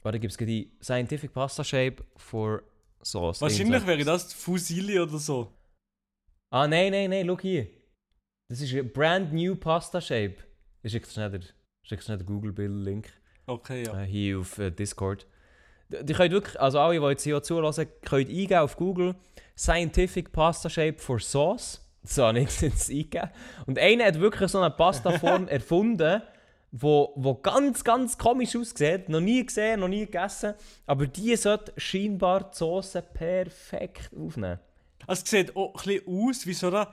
Warte, 0.03 0.18
gibt 0.18 0.32
es 0.32 0.36
die 0.38 0.72
Scientific 0.82 1.32
Pasta 1.32 1.62
Shape 1.62 1.96
for 2.16 2.62
Sauce? 3.03 3.40
Wahrscheinlich 3.40 3.86
wäre 3.86 4.05
das 4.05 4.32
Fusilli 4.32 4.98
oder 4.98 5.18
so. 5.18 5.53
Ah, 6.51 6.66
nein, 6.66 6.90
nein, 6.92 7.11
nein, 7.11 7.26
schau 7.26 7.38
hier. 7.38 7.68
Das 8.48 8.61
ist 8.61 8.74
ein 8.74 8.90
brand 8.92 9.32
new 9.32 9.55
Pasta 9.55 10.01
Shape. 10.01 10.36
Ich 10.82 10.92
schicke 10.92 11.09
schnell 11.09 11.30
den, 11.30 11.44
schnell 11.82 12.18
den 12.18 12.26
Google-Bild-Link. 12.26 13.09
Okay, 13.46 13.84
ja. 13.84 14.03
äh, 14.03 14.07
hier 14.07 14.40
auf 14.40 14.59
äh, 14.59 14.70
Discord. 14.70 15.26
Die 15.88 16.12
könnt 16.12 16.32
wirklich, 16.32 16.59
also 16.61 16.78
alle, 16.78 16.98
die 16.98 17.07
jetzt 17.07 17.24
hier 17.24 17.42
zulassen, 17.42 17.86
könnt 18.03 18.28
eingeben 18.28 18.59
auf 18.59 18.76
Google 18.76 19.14
Scientific 19.57 20.32
Pasta 20.32 20.70
Shape 20.70 20.98
for 20.98 21.20
Sauce. 21.20 21.86
So 22.03 22.24
habe 22.24 22.40
ich 22.40 22.62
es 22.62 22.88
eingegeben. 22.88 23.30
Und 23.66 23.78
einer 23.78 24.07
hat 24.07 24.18
wirklich 24.18 24.51
so 24.51 24.59
eine 24.59 24.70
Pastaform 24.70 25.46
erfunden, 25.48 26.22
wo, 26.72 27.12
wo 27.16 27.34
ganz, 27.34 27.84
ganz 27.84 28.16
komisch 28.16 28.56
aussieht. 28.56 29.08
Noch 29.08 29.20
nie 29.20 29.44
gesehen, 29.44 29.80
noch 29.80 29.88
nie 29.88 30.06
gegessen. 30.06 30.54
Aber 30.86 31.06
die 31.06 31.36
sollte 31.36 31.72
scheinbar 31.76 32.50
die 32.50 32.56
Soße 32.56 33.02
perfekt 33.02 34.10
aufnehmen. 34.16 34.60
Also, 35.06 35.22
es 35.22 35.30
sieht 35.30 35.56
auch 35.56 35.74
ein 35.74 35.82
bisschen 35.84 36.06
aus 36.06 36.46
wie 36.46 36.52
so 36.52 36.70
ein 36.70 36.86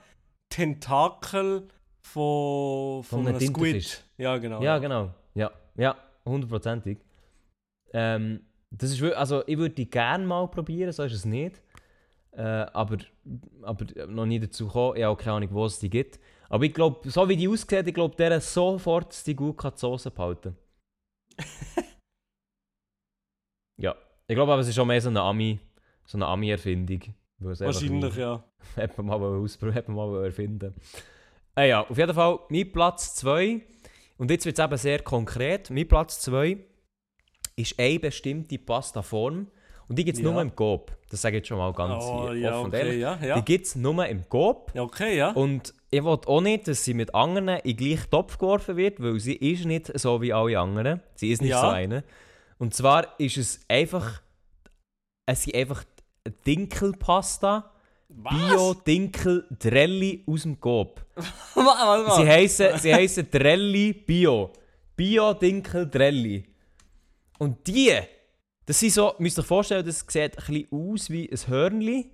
Tentakel 0.48 1.68
von, 2.00 3.02
von, 3.04 3.20
einem 3.20 3.36
einem 3.36 3.46
Squid. 3.46 4.04
Ja, 4.16 4.38
genau. 4.38 4.62
Ja, 4.62 4.78
genau. 4.78 5.14
Ja, 5.34 5.52
ja, 5.76 5.96
hundertprozentig. 6.24 6.98
Ähm, 7.92 8.40
das 8.70 8.90
ist, 8.90 9.02
also 9.02 9.42
ich 9.46 9.56
würde 9.56 9.74
die 9.74 9.88
gerne 9.88 10.26
mal 10.26 10.48
probieren, 10.48 10.92
so 10.92 11.04
ist 11.04 11.12
es 11.12 11.24
nicht. 11.24 11.62
Äh, 12.32 12.42
aber, 12.42 12.98
aber 13.62 14.06
noch 14.06 14.26
nie 14.26 14.38
dazu 14.38 14.66
gekommen. 14.66 14.96
Ich 14.96 15.02
habe 15.02 15.12
auch 15.12 15.18
keine 15.18 15.36
Ahnung, 15.36 15.48
wo 15.52 15.64
es 15.64 15.78
die 15.78 15.90
gibt. 15.90 16.18
Aber 16.48 16.64
ich 16.64 16.72
glaube, 16.74 17.10
so 17.10 17.28
wie 17.28 17.36
die 17.36 17.48
aussieht, 17.48 17.86
ich 17.86 17.94
glaube, 17.94 18.16
der 18.16 18.40
sofort 18.40 19.26
die 19.26 19.34
gut 19.36 19.58
kann 19.58 19.72
die 19.74 19.80
Soße 19.80 20.10
behalten 20.10 20.56
Ja, 23.80 23.94
ich 24.26 24.34
glaube 24.34 24.52
aber, 24.52 24.60
es 24.62 24.68
ist 24.68 24.78
auch 24.78 24.84
mehr 24.86 25.00
so 25.00 25.08
eine 25.08 25.20
Ami, 25.20 25.60
so 26.04 26.18
eine 26.18 26.26
Ami-Erfindung. 26.26 27.00
Wahrscheinlich, 27.38 28.16
ja. 28.16 28.42
Hätte 28.74 29.00
man 29.02 29.20
mal 29.20 29.38
ausprobieren, 29.38 29.74
hätte 29.74 29.90
man 29.92 30.10
mal 30.10 30.24
erfinden. 30.24 30.74
Äh, 31.56 31.68
ja, 31.68 31.88
auf 31.88 31.96
jeden 31.96 32.12
Fall 32.14 32.40
mein 32.48 32.72
Platz 32.72 33.14
2. 33.16 33.60
Und 34.16 34.30
jetzt 34.30 34.44
wird 34.46 34.58
es 34.58 34.64
eben 34.64 34.76
sehr 34.76 35.02
konkret. 35.02 35.70
Mein 35.70 35.86
Platz 35.86 36.20
2 36.22 36.58
ist 37.54 37.78
eine 37.78 38.00
bestimmte 38.00 38.58
Pastaform. 38.58 39.46
Und 39.88 39.96
die 39.98 40.04
gibt 40.04 40.18
es 40.18 40.24
Ja. 40.24 40.30
nur 40.32 40.42
im 40.42 40.54
Coop. 40.54 40.96
Das 41.10 41.22
sage 41.22 41.36
ich 41.36 41.40
jetzt 41.40 41.48
schon 41.48 41.58
mal 41.58 41.72
ganz 41.72 42.04
Oh, 42.04 42.32
ja, 42.32 42.58
offen 42.58 42.66
okay, 42.68 42.78
ehrlich. 42.80 43.00
ja, 43.00 43.16
ja. 43.24 43.36
Die 43.36 43.44
gibt 43.44 43.66
es 43.66 43.76
nur 43.76 44.04
im 44.06 44.28
Coop. 44.28 44.72
Ja, 44.74 44.82
okay, 44.82 45.16
ja. 45.16 45.30
Und 45.30 45.72
ich 45.90 46.04
will 46.04 46.18
auch 46.26 46.40
nicht, 46.40 46.68
dass 46.68 46.84
sie 46.84 46.94
mit 46.94 47.14
anderen 47.14 47.48
in 47.48 47.60
den 47.62 47.76
gleichen 47.76 48.10
Topf 48.10 48.38
geworfen 48.38 48.76
wird, 48.76 49.00
weil 49.02 49.18
sie 49.20 49.34
ist 49.36 49.64
nicht 49.64 49.96
so 49.98 50.20
wie 50.20 50.32
alle 50.32 50.58
anderen. 50.58 51.00
Sie 51.14 51.30
ist 51.32 51.40
nicht 51.40 51.50
Ja. 51.50 51.60
so 51.62 51.68
eine. 51.68 52.04
Und 52.58 52.74
zwar 52.74 53.18
ist 53.18 53.36
es 53.36 53.60
einfach, 53.68 54.20
es 55.26 55.44
sind 55.44 55.54
einfach 55.56 55.84
Dinkelpasta, 56.46 57.70
Bio-Dinkel-Drelli 58.08 60.24
aus 60.26 60.42
dem 60.42 60.58
Coop. 60.60 61.04
Sie 62.16 62.26
heissen, 62.26 62.78
sie 62.78 62.94
heissen 62.94 63.30
Drelli 63.30 63.92
Bio. 63.92 64.50
Bio-Dinkel-Drelli. 64.96 66.44
Und 67.38 67.66
die, 67.66 67.92
das 68.66 68.80
sind 68.80 68.92
so, 68.92 69.14
müsst 69.18 69.38
ihr 69.38 69.42
euch 69.42 69.46
vorstellen, 69.46 69.84
das 69.86 70.04
sieht 70.08 70.36
ein 70.38 70.44
bisschen 70.46 70.66
aus 70.70 71.10
wie 71.10 71.30
ein 71.30 71.38
Hörnli, 71.46 72.10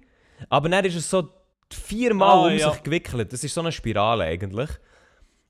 aber 0.49 0.69
dann 0.69 0.85
ist 0.85 0.97
es 0.97 1.09
so 1.09 1.29
viermal 1.75 2.29
Ah, 2.39 2.47
um 2.53 2.59
ja. 2.59 2.73
sich 2.73 2.83
gewickelt. 2.83 3.33
Das 3.33 3.43
ist 3.45 3.55
so 3.55 3.61
eine 3.61 3.73
Spirale 3.73 4.25
eigentlich. 4.25 4.71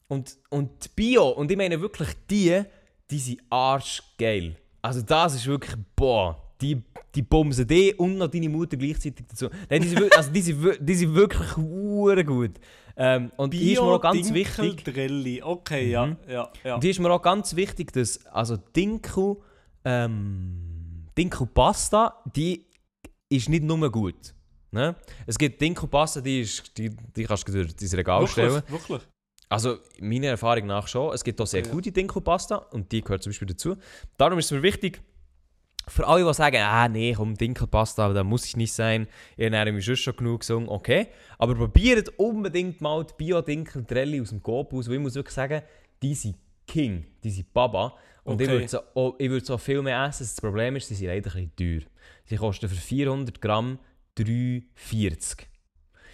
Und, 0.09 0.37
und 0.51 0.85
die 0.85 0.89
Bio, 0.95 1.29
und 1.31 1.51
ich 1.51 1.57
meine 1.57 1.81
wirklich 1.81 2.09
die, 2.31 2.63
die 3.11 3.19
sind 3.19 3.43
arschgeil. 3.51 4.57
Also 4.83 5.01
das 5.03 5.35
ist 5.35 5.47
wirklich, 5.47 5.77
boah, 5.97 6.37
die, 6.61 6.83
die 7.15 7.23
bumsen 7.23 7.67
die 7.67 7.95
und 7.95 8.19
noch 8.19 8.29
deine 8.29 8.49
Mutter 8.49 8.77
gleichzeitig 8.77 9.27
dazu. 9.29 9.49
Nein, 9.71 9.83
die 9.83 9.89
sind, 9.89 9.99
wirklich- 10.01 10.17
also 10.19 10.31
die 10.31 10.41
sind, 10.43 10.79
die 10.81 10.95
sind 10.95 11.15
wirklich 11.15 11.51
gut. 11.55 12.53
Ähm, 12.97 13.33
und 13.37 13.53
hier 13.55 13.73
ist 13.73 13.81
mir 13.83 13.87
auch 13.89 14.01
ganz 14.01 14.33
wichtig, 14.33 14.85
Drelli. 14.85 15.43
Okay, 15.43 15.91
ja, 15.91 16.07
Mhm. 16.07 16.17
ja, 16.29 16.49
ja. 16.63 16.75
und 16.77 16.83
hier 16.83 16.91
ist 16.93 17.01
mir 17.01 17.11
auch 17.11 17.23
ganz 17.23 17.57
wichtig, 17.57 17.93
dass 17.93 18.25
also 18.27 18.57
Dinkel, 18.57 19.37
ähm, 19.85 21.07
Dinkelpasta, 21.17 22.23
die 22.37 22.67
ist 23.29 23.49
nicht 23.49 23.65
nur 23.65 23.91
gut. 23.91 24.34
Ne? 24.75 24.97
Es 25.27 25.39
gibt 25.39 25.61
Dinkelpasta, 25.61 26.21
die, 26.21 26.41
ist, 26.43 26.77
die, 26.77 26.91
die 26.91 27.25
kannst 27.25 27.49
du 27.49 27.53
durch 27.53 27.75
dein 27.75 27.89
Regal 27.91 28.27
stellen. 28.27 28.55
Wirklich, 28.69 28.71
wirklich. 28.91 29.03
Also 29.49 29.79
meiner 30.01 30.29
Erfahrung 30.29 30.67
nach 30.67 30.89
schon. 30.89 31.15
Es 31.15 31.23
gibt 31.23 31.41
auch 31.41 31.47
sehr 31.47 31.65
Ja. 31.65 31.71
gute 31.71 31.93
Dinkelpasta 31.93 32.57
und 32.57 32.91
die 32.91 33.01
gehört 33.03 33.23
zum 33.23 33.31
Beispiel 33.31 33.47
dazu. 33.49 33.77
Darum 34.17 34.39
ist 34.39 34.47
es 34.47 34.51
mir 34.51 34.63
wichtig, 34.63 35.01
für 35.87 36.07
alle, 36.09 36.25
die 36.25 36.35
sagen, 36.35 36.57
ah 36.61 36.89
nee, 36.89 37.13
komm, 37.13 37.35
Dinkelpasta, 37.37 38.13
da 38.13 38.25
muss 38.25 38.47
ich 38.47 38.57
nicht 38.57 38.73
sein, 38.73 39.07
ich 39.37 39.45
ernähre 39.45 39.71
mich 39.71 39.85
schon 39.85 39.97
schon 39.97 40.17
genug 40.17 40.41
gesungen, 40.41 40.69
okay. 40.69 41.09
Aber 41.39 41.55
probiert 41.55 42.09
unbedingt 42.19 42.81
mal 42.81 43.05
die 43.05 43.13
Bio-Dinkel-Drelli 43.17 44.21
aus 44.21 44.31
dem 44.31 44.43
Coop 44.43 44.73
aus, 44.73 44.89
weil 44.89 44.95
ich 44.95 45.01
muss 45.01 45.15
wirklich 45.15 45.35
sagen, 45.35 45.63
die 46.03 46.15
sind 46.15 46.37
King, 46.67 47.07
die 47.23 47.31
sind 47.31 47.53
Baba. 47.53 47.95
Und 48.25 48.41
ich 48.41 48.49
Okay. 48.49 48.61
würde 48.61 48.69
so, 48.95 49.15
ich 49.19 49.29
würde 49.31 49.45
so 49.45 49.59
viel 49.59 49.83
mehr 49.83 50.03
essen. 50.07 50.25
Das 50.25 50.41
Problem 50.41 50.75
ist, 50.77 50.89
sie 50.89 50.95
sind 50.95 51.09
leider 51.09 51.31
ein 51.37 51.51
bisschen 51.51 51.81
teuer. 51.83 51.91
Sie 52.25 52.37
kosten 52.37 52.69
für 52.71 52.75
400 52.75 53.39
Gramm 53.43 53.79
3,40. 54.19 55.47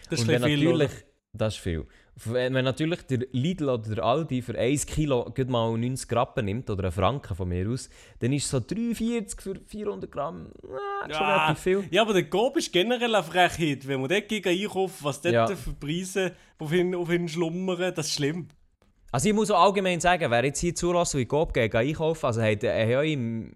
Das 0.08 0.20
ist 0.20 0.28
wenn 0.28 0.42
viel, 0.42 0.56
natürlich, 0.56 0.90
oder? 0.90 1.00
das 1.32 1.54
ist 1.54 1.60
viel. 1.60 1.86
Wenn 2.24 2.52
wenn 2.52 2.64
natürlich 2.64 3.02
der 3.02 3.20
Lidl 3.32 3.68
oder 3.70 3.94
der 3.94 4.04
Aldi 4.04 4.42
für 4.42 4.58
1 4.58 4.84
Kilo 4.86 5.32
mal 5.46 5.78
90 5.78 6.12
Rappen 6.12 6.44
nimmt, 6.44 6.68
oder 6.68 6.84
einen 6.84 6.92
Franken 6.92 7.34
von 7.34 7.48
mir 7.48 7.68
aus, 7.70 7.88
dann 8.18 8.32
ist 8.32 8.48
so 8.48 8.58
3,40 8.58 9.40
für 9.40 9.54
400 9.64 10.10
Gramm 10.10 10.52
ah, 10.64 11.02
schon 11.04 11.10
Ja. 11.10 11.44
relativ 11.44 11.62
viel. 11.62 11.84
Ja, 11.90 12.02
aber 12.02 12.12
der 12.12 12.28
Coop 12.28 12.56
ist 12.56 12.72
generell 12.72 13.14
eine 13.14 13.24
Frechheit. 13.24 13.86
Wenn 13.86 14.00
man 14.00 14.10
dort 14.10 14.28
gegen 14.28 14.48
einkauft, 14.48 15.02
was 15.02 15.20
dort 15.20 15.34
Ja. 15.34 15.46
für 15.46 15.72
Preise 15.72 16.34
auf 16.58 16.72
ihn, 16.72 16.94
auf 16.94 17.10
ihn 17.10 17.28
schlummern, 17.28 17.94
das 17.94 18.08
ist 18.08 18.14
schlimm. 18.14 18.48
Also 19.12 19.28
ich 19.28 19.34
muss 19.34 19.50
auch 19.50 19.60
allgemein 19.60 19.98
sagen, 20.00 20.30
wer 20.30 20.44
jetzt 20.44 20.60
hier 20.60 20.74
zulässt 20.74 21.14
und 21.16 21.22
in 21.22 21.28
Coop 21.28 21.52
geht, 21.52 21.72
geht 21.72 21.80
einkaufen, 21.80 22.26
also 22.26 22.40
haben, 22.42 22.60
äh, 22.60 22.82
haben 22.84 22.90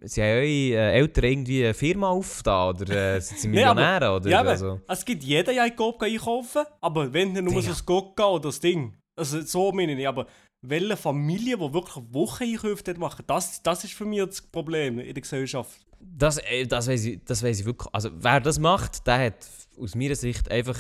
eure, 0.01 0.09
sie 0.09 0.21
haben 0.23 0.29
eure 0.31 0.45
äh, 0.47 0.93
Eltern 0.99 1.25
irgendwie 1.25 1.65
eine 1.65 1.75
Firma 1.75 2.09
aufgetan 2.09 2.71
oder 2.77 3.15
äh, 3.17 3.21
sind 3.21 3.39
sie 3.41 3.49
Nee, 3.51 3.63
aber- 3.63 3.75
Millionäre? 3.81 4.17
oder, 4.17 4.31
ja, 4.31 4.41
also. 4.43 4.81
es 4.89 5.05
gibt 5.05 5.23
jeder 5.23 5.53
ja 5.53 5.65
in 5.65 5.77
Coop 5.77 6.03
einkaufen, 6.03 6.65
aber 6.81 7.13
wenn 7.13 7.35
dann 7.35 7.45
nur 7.45 7.55
so 7.55 7.61
Digga. 7.61 7.73
das 7.73 7.87
Gokka 7.87 8.27
oder 8.27 8.49
das 8.49 8.59
Ding. 8.59 8.95
Also 9.17 9.43
so 9.43 9.71
meine 9.71 9.93
ich 9.93 9.99
nicht, 9.99 10.09
aber 10.09 10.27
welche 10.61 10.97
Familie, 10.97 11.57
die 11.57 11.73
wirklich 11.73 12.05
Wocheneinkäufe 12.11 12.83
dort 12.83 12.99
machen, 12.99 13.23
das, 13.29 13.63
das 13.63 13.85
ist 13.85 13.93
für 13.93 14.07
mich 14.07 14.25
das 14.25 14.43
Problem 14.43 14.99
in 14.99 15.15
der 15.15 15.21
Gesellschaft. 15.23 15.87
Das, 16.01 16.39
äh, 16.39 16.67
das, 16.67 16.89
weiss 16.89 17.05
ich, 17.05 17.21
das 17.25 17.43
weiss 17.45 17.61
ich 17.61 17.67
wirklich. 17.67 17.89
Also, 17.95 18.11
wer 18.13 18.41
das 18.41 18.59
macht, 18.59 19.07
der 19.07 19.27
hat 19.27 19.47
aus 19.79 19.95
meiner 19.95 20.17
Sicht 20.17 20.51
einfach, 20.51 20.79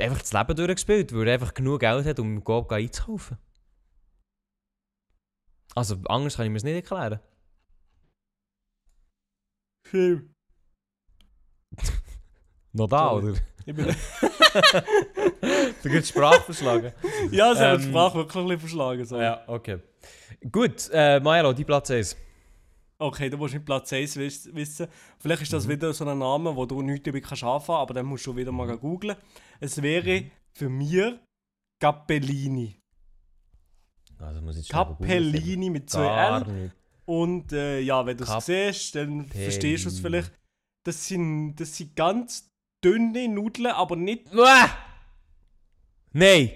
einfach 0.00 0.20
das 0.20 0.32
Leben 0.32 0.56
durchgespielt, 0.56 1.14
weil 1.14 1.28
er 1.28 1.34
einfach 1.34 1.54
genug 1.54 1.80
Geld 1.80 2.06
hat, 2.06 2.18
um 2.18 2.42
Coop 2.44 2.70
einzukaufen. 2.72 3.38
Also, 5.74 5.96
anders 6.06 6.36
kann 6.36 6.46
ich 6.46 6.50
mir 6.50 6.56
es 6.58 6.64
nicht 6.64 6.74
erklären. 6.74 7.20
Schlimm. 9.86 10.34
Noch 12.72 12.88
da, 12.88 13.12
oder? 13.12 13.34
Ich 13.66 13.74
bin 13.74 13.86
Du 15.82 15.88
gibst 15.88 16.10
Sprache 16.10 16.40
verschlagen. 16.42 16.92
ja, 17.30 17.54
sie 17.54 17.60
haben 17.62 17.78
die 17.80 17.84
Ähm, 17.86 17.90
Sprache 17.90 18.18
wirklich 18.18 18.36
ein 18.36 18.44
bisschen 18.48 18.60
verschlagen. 18.60 19.04
So. 19.04 19.20
ja, 19.20 19.42
okay. 19.46 19.78
Gut, 20.50 20.88
äh, 20.92 21.20
Maelo, 21.20 21.52
die 21.52 21.64
Platz 21.64 21.90
1. 21.90 22.16
Okay, 22.98 23.30
du 23.30 23.36
musst 23.38 23.54
mit 23.54 23.64
Platz 23.64 23.92
1 23.92 24.16
wiss- 24.16 24.54
wissen. 24.54 24.86
Vielleicht 25.18 25.42
ist 25.42 25.52
das 25.52 25.66
Mhm. 25.66 25.70
wieder 25.70 25.92
so 25.92 26.06
ein 26.06 26.18
Name, 26.18 26.54
wo 26.54 26.66
du 26.66 26.82
nichts 26.82 27.04
damit 27.04 27.24
kannst 27.24 27.42
anfangen 27.44 27.78
aber 27.80 27.94
dann 27.94 28.06
musst 28.06 28.26
du 28.26 28.36
wieder 28.36 28.52
mal 28.52 28.76
googlen. 28.76 29.16
Es 29.60 29.80
wäre 29.82 30.24
für 30.52 30.68
mich 30.68 30.96
Cappellini. 31.80 32.76
Also 34.18 34.40
muss 34.42 34.56
ich 34.58 34.68
Cappellini 34.68 35.70
mit 35.70 35.88
zwei 35.88 36.04
Gar 36.04 36.46
L. 36.46 36.52
nicht. 36.52 36.74
Und 37.06 37.52
äh, 37.52 37.80
ja, 37.80 38.04
wenn 38.04 38.16
du 38.16 38.24
es 38.24 38.46
siehst, 38.46 38.94
dann 38.94 39.26
verstehst 39.26 39.84
du 39.84 39.88
es 39.88 40.00
vielleicht. 40.00 40.32
Das 40.84 41.06
sind, 41.08 41.56
das 41.56 41.76
sind 41.76 41.94
ganz 41.96 42.50
dünne 42.82 43.28
Nudeln, 43.28 43.66
aber 43.68 43.96
nicht. 43.96 44.32
Uah! 44.34 44.70
Nein, 46.12 46.52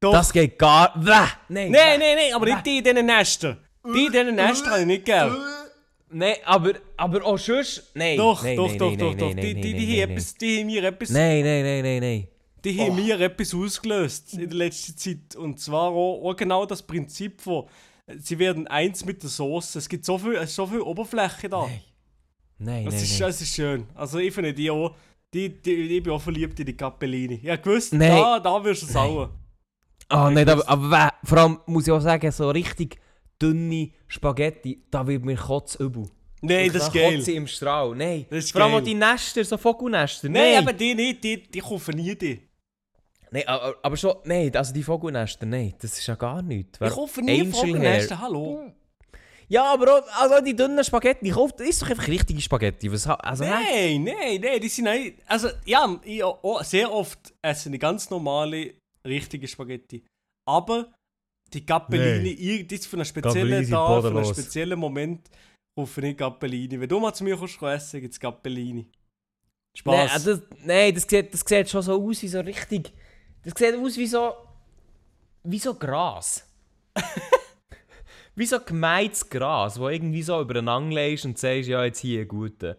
Doch. 0.00 0.12
das 0.12 0.32
geht 0.32 0.58
gar... 0.58 0.94
Uah! 0.96 1.28
Nein, 1.48 1.70
Nein, 1.70 1.98
nein, 1.98 2.16
nein, 2.16 2.34
aber 2.34 2.46
nicht 2.46 2.66
die 2.66 2.78
in 2.78 2.84
diesen 2.84 3.06
Nestern. 3.06 3.58
Die 3.94 4.06
in 4.06 4.12
diesen 4.12 4.34
Nestern 4.34 4.70
habe 4.72 4.80
ich 4.82 4.86
nicht 4.86 5.04
gern. 5.04 5.36
Nein, 6.10 6.36
aber, 6.44 6.74
aber 6.96 7.24
auch 7.24 7.38
sonst... 7.38 7.90
Nein, 7.94 8.16
Doch, 8.18 8.42
nein, 8.42 8.56
doch, 8.56 8.68
nein, 8.68 8.78
doch, 8.78 8.88
nein, 8.90 8.98
doch, 8.98 9.14
doch. 9.16 9.34
Die, 9.34 9.54
die, 9.54 9.74
die, 9.74 10.00
etwas- 10.00 10.34
die 10.34 10.60
haben 10.60 10.66
mir 10.66 10.84
etwas. 10.84 11.10
Nein, 11.10 11.42
nein, 11.42 11.62
nein, 11.64 11.82
nein, 11.82 12.00
nein. 12.00 12.28
Die 12.64 12.78
haben 12.80 12.94
mir 12.96 13.18
etwas 13.20 13.54
ausgelöst 13.54 14.34
in 14.34 14.48
der 14.48 14.56
letzten 14.58 14.96
Zeit. 14.96 15.36
Und 15.36 15.58
zwar 15.60 15.90
auch, 15.90 16.22
auch 16.30 16.36
genau 16.36 16.64
das 16.64 16.82
Prinzip 16.82 17.40
von, 17.40 17.66
sie 18.18 18.38
werden 18.38 18.66
eins 18.68 19.04
mit 19.04 19.22
der 19.22 19.30
Soße. 19.30 19.78
Es 19.78 19.88
gibt 19.88 20.04
so 20.04 20.16
viel, 20.18 20.34
es 20.36 20.50
ist 20.50 20.56
so 20.56 20.66
viel 20.66 20.80
Oberfläche 20.80 21.48
da. 21.48 21.66
Nein. 21.66 21.80
Nein, 22.58 22.84
Das, 22.84 22.94
nein, 22.94 23.02
ist, 23.02 23.10
nein. 23.20 23.28
das 23.28 23.40
ist 23.42 23.54
schön. 23.54 23.86
Also 23.94 24.18
ich 24.18 24.32
finde 24.32 24.54
die 24.54 24.70
auch, 24.70 24.94
die, 25.34 25.48
die, 25.60 25.72
ich 25.96 26.02
bin 26.02 26.12
auch 26.12 26.20
verliebt 26.22 26.60
in 26.60 26.66
die 26.66 26.76
Cappellini. 26.76 27.40
Ja, 27.42 27.56
gewusst, 27.56 27.92
Nein. 27.94 28.10
da, 28.10 28.38
da 28.38 28.62
wirst 28.62 28.82
du 28.82 28.86
sauer. 28.86 29.30
Oh, 30.10 30.28
nicht, 30.30 30.48
aber, 30.48 30.68
aber 30.68 31.12
vor 31.24 31.38
allem 31.38 31.58
muss 31.66 31.86
ich 31.86 31.92
auch 31.92 32.00
sagen, 32.00 32.30
so 32.30 32.50
richtig 32.50 33.00
dünne 33.40 33.90
Spaghetti, 34.06 34.84
da 34.90 35.06
wird 35.06 35.24
mir 35.24 35.36
kotzübel. 35.36 36.08
Nein, 36.42 36.70
das 36.72 36.84
ist 36.88 36.92
geil. 36.92 37.28
im 37.30 37.46
Strahl. 37.46 37.94
Nein. 37.96 38.26
Das 38.28 38.44
ist 38.44 38.52
vor 38.52 38.60
allem 38.62 38.72
geil. 38.72 38.82
die 38.82 38.94
Nester, 38.94 39.44
so 39.44 39.56
Vogelnester. 39.56 40.28
Nein, 40.28 40.52
Nein, 40.54 40.58
aber 40.62 40.72
die 40.72 40.94
nicht, 40.94 41.24
die, 41.24 41.42
die 41.50 41.60
kaufen 41.60 41.96
nie 41.96 42.14
die. 42.14 42.40
Nein, 43.32 43.48
aber, 43.48 43.76
aber 43.82 43.96
schon, 43.96 44.14
nein, 44.24 44.54
also 44.54 44.72
die 44.74 44.82
Vogelnester, 44.82 45.46
nein, 45.46 45.74
das 45.80 45.98
ist 45.98 46.06
ja 46.06 46.14
gar 46.14 46.42
nichts. 46.42 46.78
Ich 46.80 46.90
kaufe 46.90 47.22
nie 47.22 47.46
Vogelnester, 47.50 48.20
hallo. 48.20 48.72
Ja, 49.48 49.72
aber 49.72 49.98
auch, 49.98 50.20
also 50.20 50.44
die 50.44 50.54
dünnen 50.54 50.82
Spaghetti, 50.84 51.26
ich 51.28 51.32
kaufe, 51.34 51.62
ist 51.64 51.82
doch 51.82 51.90
einfach 51.90 52.08
richtige 52.08 52.40
Spaghetti. 52.40 52.90
Was, 52.92 53.06
also? 53.06 53.44
Nein, 53.44 54.04
nein, 54.04 54.40
nein, 54.40 54.60
die 54.60 54.68
sind 54.68 54.84
nicht. 54.84 55.18
Also, 55.26 55.48
ja, 55.66 55.98
ich, 56.04 56.22
auch, 56.22 56.62
sehr 56.64 56.90
oft 56.92 57.34
esse 57.42 57.70
ich 57.72 57.80
ganz 57.80 58.08
normale, 58.10 58.74
richtige 59.06 59.46
Spaghetti. 59.48 60.04
Aber 60.48 60.92
Die 61.52 61.64
Gappellini, 61.66 62.30
ir- 62.30 62.66
das 62.66 62.86
für 62.86 62.96
einen 62.96 63.04
speziellen 63.04 63.68
Tag, 63.68 64.02
für 64.02 64.08
einen 64.08 64.24
speziellen 64.24 64.78
Moment 64.78 65.28
rufe 65.78 66.00
ich 66.06 66.16
Gappellini. 66.16 66.80
Wenn 66.80 66.88
du 66.88 66.98
mal 67.00 67.12
zu 67.12 67.24
mir 67.24 67.36
kommst, 67.36 67.60
essen, 67.62 68.00
gibt 68.00 68.14
es 68.14 68.20
Gappellini. 68.20 68.82
Nein, 69.84 70.08
Spaß. 70.08 70.22
äh, 70.26 70.30
das, 70.30 70.42
nein 70.64 70.94
das, 70.94 71.02
sieht, 71.08 71.32
das 71.34 71.40
sieht 71.46 71.68
schon 71.68 71.82
so 71.82 72.02
aus 72.02 72.22
wie 72.22 72.28
so 72.28 72.40
richtig. 72.40 72.92
Das 73.44 73.54
sieht 73.56 73.74
aus 73.76 73.96
wie 73.96 74.06
so. 74.06 74.32
wie 75.44 75.58
so 75.58 75.74
Gras. 75.74 76.46
wie 78.34 78.46
so 78.46 78.60
gemeines 78.60 79.28
Gras, 79.28 79.78
wo 79.78 79.88
irgendwie 79.88 80.22
so 80.22 80.40
übereinander 80.40 80.94
legst 80.94 81.24
und 81.24 81.38
sagst, 81.38 81.68
ja, 81.68 81.84
jetzt 81.84 81.98
hier, 82.00 82.24
gute. 82.26 82.78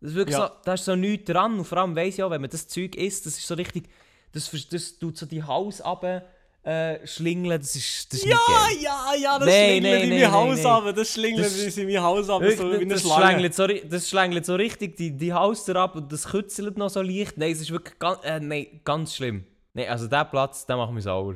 Das 0.00 0.10
ist 0.10 0.16
wirklich 0.16 0.36
Ja. 0.36 0.48
so, 0.48 0.52
da 0.64 0.74
ist 0.74 0.84
so 0.84 0.94
nichts 0.96 1.30
dran. 1.30 1.58
Und 1.58 1.64
vor 1.64 1.78
allem 1.78 1.96
weiss 1.96 2.14
ich 2.14 2.22
auch, 2.22 2.30
wenn 2.30 2.40
man 2.40 2.50
das 2.50 2.68
Zeug 2.68 2.94
isst, 2.96 3.26
das 3.26 3.36
ist 3.38 3.46
so 3.46 3.54
richtig. 3.54 3.88
Das, 4.32 4.50
das 4.70 4.98
tut 4.98 5.16
so 5.16 5.24
die 5.26 5.42
Haus 5.42 5.82
runter, 5.84 6.22
äh, 6.62 7.06
schlingeln, 7.06 7.58
das 7.60 7.74
ist, 7.76 8.12
das 8.12 8.18
ist 8.20 8.26
ja, 8.26 8.38
nicht 8.68 8.82
ja, 8.82 9.12
ja, 9.18 9.38
das 9.38 9.48
Nein, 9.48 9.80
schlingelt 9.80 10.00
nein, 10.00 10.12
in 10.12 10.20
mein 10.20 10.32
Haus 10.32 10.56
nein. 10.62 10.66
ab. 10.66 10.94
Das 10.96 11.12
schlingelt 11.12 11.46
Das- 11.46 11.76
in 11.78 11.86
mein 11.86 12.02
Haus 12.02 12.28
ab, 12.28 12.42
so 12.56 12.70
wie 12.72 12.76
eine 12.76 12.86
das, 12.86 13.02
Schlange. 13.02 13.52
so, 13.52 13.66
das 13.66 14.08
schlängelt 14.08 14.44
so 14.44 14.54
richtig 14.56 14.96
die, 14.96 15.16
die 15.16 15.32
Hauster 15.32 15.76
ab 15.76 15.94
und 15.96 16.12
das 16.12 16.26
kützelt 16.28 16.76
noch 16.76 16.90
so 16.90 17.00
leicht. 17.02 17.38
Nein, 17.38 17.52
es 17.52 17.60
ist 17.60 17.70
wirklich 17.70 17.98
ganz, 17.98 18.18
äh, 18.24 18.40
nein, 18.40 18.80
ganz 18.84 19.14
schlimm. 19.14 19.44
Nein, 19.76 19.88
also 19.90 20.06
der 20.08 20.24
Platz, 20.24 20.64
der 20.64 20.78
macht 20.78 20.90
mich 20.94 21.04
sauer. 21.04 21.34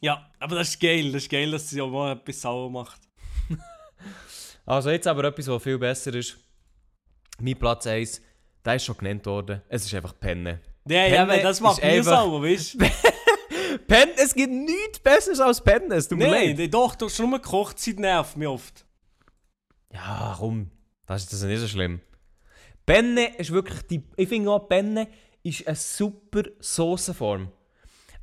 Ja, 0.00 0.30
aber 0.38 0.54
das 0.54 0.68
ist 0.68 0.80
geil. 0.80 1.10
Das 1.10 1.22
ist 1.24 1.28
geil, 1.30 1.50
dass 1.50 1.68
sie 1.68 1.80
auch 1.82 1.90
mal 1.90 2.12
etwas 2.12 2.40
sauer 2.40 2.70
macht. 2.70 3.00
Also 4.68 4.90
jetzt 4.90 5.06
aber 5.06 5.22
etwas, 5.24 5.46
was 5.46 5.62
viel 5.62 5.78
besser 5.78 6.12
ist. 6.14 6.36
Mein 7.38 7.56
Platz 7.56 7.86
1, 7.86 8.20
der 8.64 8.74
ist 8.74 8.84
schon 8.84 8.96
genannt 8.96 9.24
worden. 9.26 9.62
Es 9.68 9.84
ist 9.84 9.94
einfach 9.94 10.18
Penne. 10.18 10.60
Nein, 10.84 11.12
ja, 11.12 11.18
Penne 11.24 11.32
aber 11.34 11.42
das 11.42 11.60
macht 11.60 11.80
mir 11.80 11.88
einfach- 11.88 12.10
sauer, 12.24 12.42
weißt 12.42 12.74
du? 12.74 12.78
Penne, 13.86 14.12
es 14.16 14.34
gibt 14.34 14.52
nichts 14.52 14.98
Besseres 14.98 15.38
als 15.38 15.62
Penne, 15.62 15.94
es 15.94 16.08
tut 16.08 16.18
mir 16.18 16.28
leid. 16.28 16.58
Nein, 16.58 16.68
doch, 16.68 16.96
du 16.96 17.06
hast 17.06 17.16
nur 17.20 17.38
Kochzeit 17.40 18.00
nervt 18.00 18.36
mich 18.36 18.48
oft. 18.48 18.84
Ja, 19.92 20.34
komm, 20.36 20.72
das 21.06 21.22
ist, 21.22 21.32
das 21.32 21.42
ist 21.42 21.46
nicht 21.46 21.60
so 21.60 21.68
schlimm. 21.68 22.00
Penne 22.84 23.36
ist 23.36 23.52
wirklich 23.52 23.82
die. 23.82 24.02
Ich 24.16 24.28
finde 24.28 24.50
auch, 24.50 24.68
Penne 24.68 25.06
ist 25.44 25.64
eine 25.64 25.76
super 25.76 26.42
Soßenform. 26.58 27.52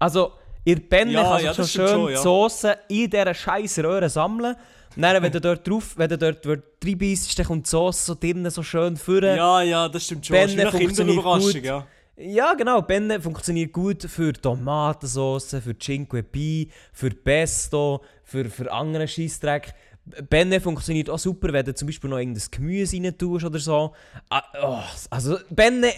Also, 0.03 0.33
ihr 0.65 0.79
Penne 0.89 1.13
Ja, 1.13 1.23
kann 1.23 1.37
sich 1.37 1.45
ja, 1.45 1.53
schon 1.53 1.67
schön 1.67 1.87
schon, 1.87 2.07
die 2.07 2.13
ja. 2.13 2.21
Soße 2.21 2.77
in 2.89 3.09
dieser 3.09 3.33
scheiß 3.33 3.79
Röhre 3.79 4.09
sammeln. 4.09 4.55
Dann, 4.97 5.23
wenn 5.23 5.31
du 5.31 5.39
dort 5.39 5.67
drauf, 5.67 5.93
wenn 5.97 6.09
du 6.09 6.17
dort 6.17 6.45
reinbeißt, 6.85 7.39
dann 7.39 7.45
kommt 7.45 7.65
die 7.65 7.69
Soße 7.69 8.05
so 8.05 8.15
drinnen 8.15 8.51
so 8.51 8.61
schön 8.63 8.97
führen. 8.97 9.37
Ja, 9.37 9.61
ja, 9.61 9.87
das 9.87 10.03
stimmt 10.03 10.25
schon. 10.25 10.35
Eine 10.35 10.69
funktioniert 10.71 11.23
gut. 11.23 11.63
ja. 11.63 11.87
Ja, 12.15 12.53
genau. 12.53 12.81
Penne 12.81 13.19
funktioniert 13.19 13.71
gut 13.73 14.03
für 14.03 14.33
Tomatensauce, 14.33 15.55
für 15.63 15.75
Cinque 15.79 16.21
Pi, 16.21 16.69
für 16.91 17.09
Pesto, 17.09 18.03
für, 18.23 18.45
für 18.45 18.71
anderen 18.71 19.07
Scheissdreck. 19.07 19.73
Penne 20.29 20.59
funktioniert 20.59 21.09
auch 21.09 21.17
super, 21.17 21.51
wenn 21.53 21.65
du 21.65 21.73
zum 21.73 21.87
Beispiel 21.87 22.09
noch 22.09 22.17
irgendein 22.19 22.43
Gemüse 22.51 22.97
rein 22.97 23.17
tust 23.17 23.45
oder 23.45 23.57
so. 23.57 23.93
Ah, 24.29 24.43
oh, 24.61 24.79
also 25.09 25.37
Penne 25.55 25.93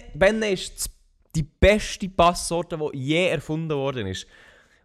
ist 0.52 0.76
das- 0.76 0.95
die 1.36 1.42
beste 1.42 2.08
Passsorte, 2.08 2.78
die 2.78 2.98
je 2.98 3.28
erfunden 3.28 3.76
worden 3.76 4.06
ist. 4.06 4.26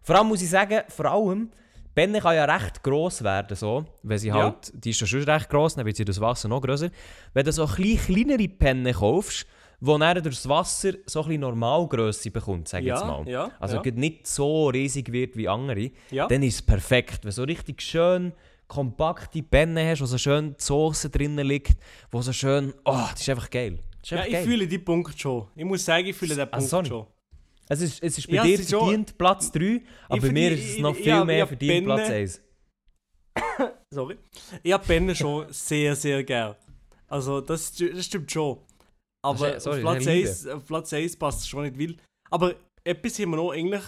Vor 0.02 0.16
allem 0.16 0.28
muss 0.28 0.42
ich 0.42 0.50
sagen, 0.50 0.80
vor 0.88 1.06
allem, 1.06 1.50
Penne 1.94 2.20
kann 2.20 2.34
ja 2.34 2.44
recht 2.46 2.82
gross 2.82 3.22
werden, 3.22 3.56
so, 3.56 3.84
wenn 4.02 4.18
sie 4.18 4.28
Ja. 4.28 4.34
halt, 4.34 4.72
die 4.74 4.90
ist 4.90 5.00
ja 5.00 5.06
schon 5.06 5.22
recht 5.24 5.48
gross, 5.50 5.74
dann 5.74 5.84
wird 5.86 5.96
sie 5.96 6.04
das 6.04 6.20
Wasser 6.20 6.48
noch 6.48 6.60
grösser. 6.62 6.88
Wenn 7.34 7.44
du 7.44 7.52
so 7.52 7.66
ein 7.66 7.74
bisschen 7.74 8.14
kleinere 8.14 8.48
Penne 8.48 8.92
kaufst, 8.92 9.46
wo 9.80 9.98
dann 9.98 10.22
durch 10.22 10.36
das 10.36 10.48
Wasser 10.48 10.92
so 11.06 11.20
ein 11.22 11.26
bisschen 11.26 11.40
Normalgrösse 11.40 12.30
bekommt, 12.30 12.68
sag 12.68 12.80
ich 12.80 12.86
Ja, 12.86 12.94
jetzt 12.94 13.04
mal. 13.06 13.28
ja, 13.28 13.50
also 13.60 13.82
ja. 13.82 13.90
nicht 13.92 14.26
so 14.26 14.68
riesig 14.68 15.12
wird 15.12 15.36
wie 15.36 15.48
andere, 15.48 15.90
Ja. 16.10 16.28
dann 16.28 16.42
ist 16.42 16.54
es 16.54 16.62
perfekt. 16.62 17.18
Wenn 17.24 17.28
du 17.30 17.32
so 17.32 17.42
richtig 17.42 17.82
schön 17.82 18.32
kompakte 18.68 19.42
Penne 19.42 19.86
hast, 19.90 20.00
wo 20.00 20.06
so 20.06 20.16
schön 20.18 20.54
die 20.58 20.62
Soße 20.64 21.10
drinnen 21.10 21.46
liegt, 21.46 21.76
wo 22.10 22.22
so 22.22 22.32
schön, 22.32 22.72
oh, 22.86 23.06
das 23.10 23.20
ist 23.20 23.28
einfach 23.28 23.50
geil. 23.50 23.78
Ja, 24.04 24.24
ich 24.24 24.32
geil. 24.32 24.44
fühle 24.44 24.66
die 24.66 24.78
Punkt 24.78 25.18
schon. 25.18 25.48
Ich 25.54 25.64
muss 25.64 25.84
sagen, 25.84 26.06
ich 26.06 26.16
fühle 26.16 26.34
den 26.34 26.42
Ah, 26.48 26.56
Punkt 26.56 26.68
sorry. 26.68 26.86
schon. 26.86 27.06
Es 27.68 27.80
ist, 27.80 28.02
es 28.02 28.18
ist 28.18 28.26
bei 28.28 28.34
Ja, 28.34 28.42
dir 28.44 28.58
ist 28.58 28.68
schon- 28.70 28.80
verdient 28.80 29.16
Platz 29.16 29.50
3, 29.52 29.82
aber 30.08 30.20
bei 30.20 30.32
mir 30.32 30.52
ist 30.52 30.70
es 30.70 30.78
noch 30.78 30.90
ich- 30.92 30.98
viel 30.98 31.06
ja, 31.06 31.24
mehr 31.24 31.38
ja, 31.38 31.46
verdient 31.46 31.72
Penne- 31.72 31.84
Platz 31.86 32.10
1. 32.10 32.40
Sorry. 33.94 34.18
Ich 34.62 34.72
habe 34.72 34.84
Penne 34.86 35.14
schon 35.14 35.52
sehr, 35.52 35.94
sehr 35.96 36.24
gern. 36.24 36.56
Also, 37.08 37.40
das, 37.40 37.72
das 37.74 38.04
stimmt 38.06 38.30
schon. 38.30 38.58
Aber 39.24 39.56
ist- 39.56 39.62
sorry, 39.64 39.82
auf, 39.84 39.94
das 39.94 40.04
Platz 40.04 40.06
ist 40.06 40.08
eine 40.08 40.18
1, 40.20 40.46
auf 40.48 40.66
Platz 40.66 40.92
1 40.92 41.16
passt 41.16 41.40
es 41.40 41.48
schon 41.48 41.62
nicht 41.62 41.78
will. 41.78 41.96
Aber 42.30 42.54
etwas 42.84 43.18
haben 43.18 43.30
wir 43.30 43.36
noch 43.36 43.52
eigentlich 43.52 43.84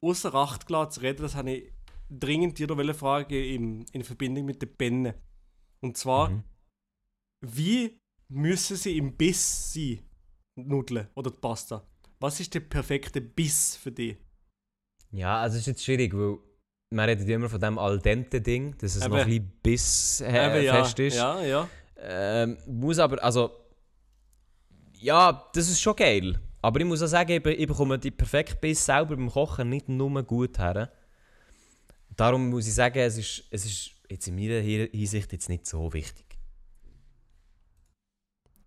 außer 0.00 0.34
Acht 0.34 0.66
gelassen 0.66 0.92
zu 0.92 1.00
reden, 1.00 1.22
das 1.22 1.34
habe 1.34 1.50
ich 1.50 1.72
dringend 2.08 2.58
dir 2.58 2.66
noch 2.68 2.94
fragen 2.94 3.34
im, 3.34 3.84
in 3.92 4.04
Verbindung 4.04 4.44
mit 4.46 4.62
den 4.62 4.74
Penne. 4.76 5.14
Und 5.80 5.96
zwar, 5.96 6.30
Mhm. 6.30 6.44
wie 7.44 7.98
müssen 8.28 8.76
sie 8.76 8.96
im 8.98 9.16
Biss 9.16 9.72
sein? 9.72 10.00
Nudeln 10.56 11.08
oder 11.14 11.30
die 11.30 11.36
Pasta? 11.38 11.86
Was 12.18 12.40
ist 12.40 12.54
der 12.54 12.60
perfekte 12.60 13.20
Biss 13.20 13.76
für 13.76 13.92
dich? 13.92 14.16
Ja, 15.12 15.40
also 15.42 15.56
es 15.56 15.62
ist 15.62 15.66
jetzt 15.66 15.84
schwierig, 15.84 16.14
weil 16.14 16.38
man 16.90 17.08
redet 17.08 17.28
immer 17.28 17.48
von 17.48 17.60
dem 17.60 17.78
al 17.78 17.98
dente 17.98 18.40
Ding, 18.40 18.76
dass 18.78 18.96
es 18.96 19.04
Eben. 19.04 19.14
noch 19.14 19.20
ein 19.20 19.28
bisschen 19.28 19.52
biss 19.62 20.20
äh, 20.22 20.46
Eben, 20.56 20.64
ja, 20.64 20.74
fest 20.84 20.98
ist. 20.98 21.16
Ja, 21.16 21.42
ja. 21.42 21.68
Ähm, 21.98 22.56
muss 22.66 22.98
aber, 22.98 23.22
also. 23.22 23.50
Ja, 24.98 25.48
das 25.52 25.68
ist 25.68 25.80
schon 25.80 25.94
geil. 25.96 26.40
Aber 26.62 26.80
ich 26.80 26.86
muss 26.86 27.02
auch 27.02 27.06
sagen, 27.06 27.30
ich, 27.32 27.46
ich 27.46 27.66
bekomme 27.68 27.98
die 27.98 28.10
perfekte 28.10 28.56
Biss 28.56 28.84
selber 28.84 29.14
beim 29.16 29.30
Kochen 29.30 29.68
nicht 29.68 29.88
nur 29.88 30.22
gut 30.22 30.58
her. 30.58 30.90
Darum 32.16 32.48
muss 32.48 32.66
ich 32.66 32.74
sagen, 32.74 32.98
es 32.98 33.18
ist, 33.18 33.44
es 33.50 33.66
ist 33.66 33.90
jetzt 34.08 34.26
in 34.26 34.34
meiner 34.34 34.60
Hi- 34.62 34.88
Hinsicht 34.90 35.32
jetzt 35.32 35.48
nicht 35.48 35.66
so 35.66 35.92
wichtig. 35.92 36.25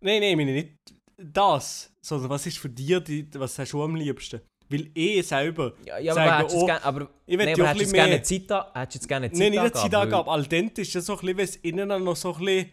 Nein, 0.02 0.22
nein, 0.22 0.32
ich 0.32 0.36
meine 0.38 0.54
nicht 0.54 0.78
das, 1.18 1.92
sondern 2.02 2.30
was 2.30 2.46
ist 2.46 2.58
für 2.58 2.70
dich, 2.70 3.04
die, 3.04 3.28
was 3.36 3.58
hast 3.60 3.74
du 3.74 3.84
am 3.84 3.96
liebsten? 3.96 4.42
Weil 4.70 4.90
ich 4.94 5.28
selber, 5.28 5.74
Ja, 5.86 5.98
ja 5.98 6.14
Sagen, 6.14 6.30
aber 6.32 6.48
du 6.48 6.56
oh, 6.56 6.66
gerne, 6.66 6.84
aber, 6.86 7.10
ich 7.26 7.38
will 7.38 7.46
nee, 7.46 7.52
ja 7.52 7.58
aber 7.58 7.64
auch 7.64 7.70
hättest 7.76 7.92
du 7.92 7.96
gerne 7.96 8.22
Zeit 8.22 8.50
da- 8.52 8.72
hättest 8.76 8.94
du 8.96 8.98
jetzt 9.00 9.08
gerne 9.08 9.26
eine 9.26 9.38
nein, 9.38 9.50
nicht 9.50 9.60
eine 9.60 9.74
weil- 9.74 9.82
Zeitangabe, 9.82 10.32
al 10.32 10.46
dente 10.46 10.82
ist 10.82 10.94
ja 10.94 11.02
so 11.02 11.14
ein 11.14 11.20
bisschen, 11.20 11.38
wenn 11.38 11.44
es 11.46 11.56
innen 11.58 12.04
noch 12.04 12.16
so 12.16 12.34
ein 12.36 12.46
bisschen, 12.46 12.72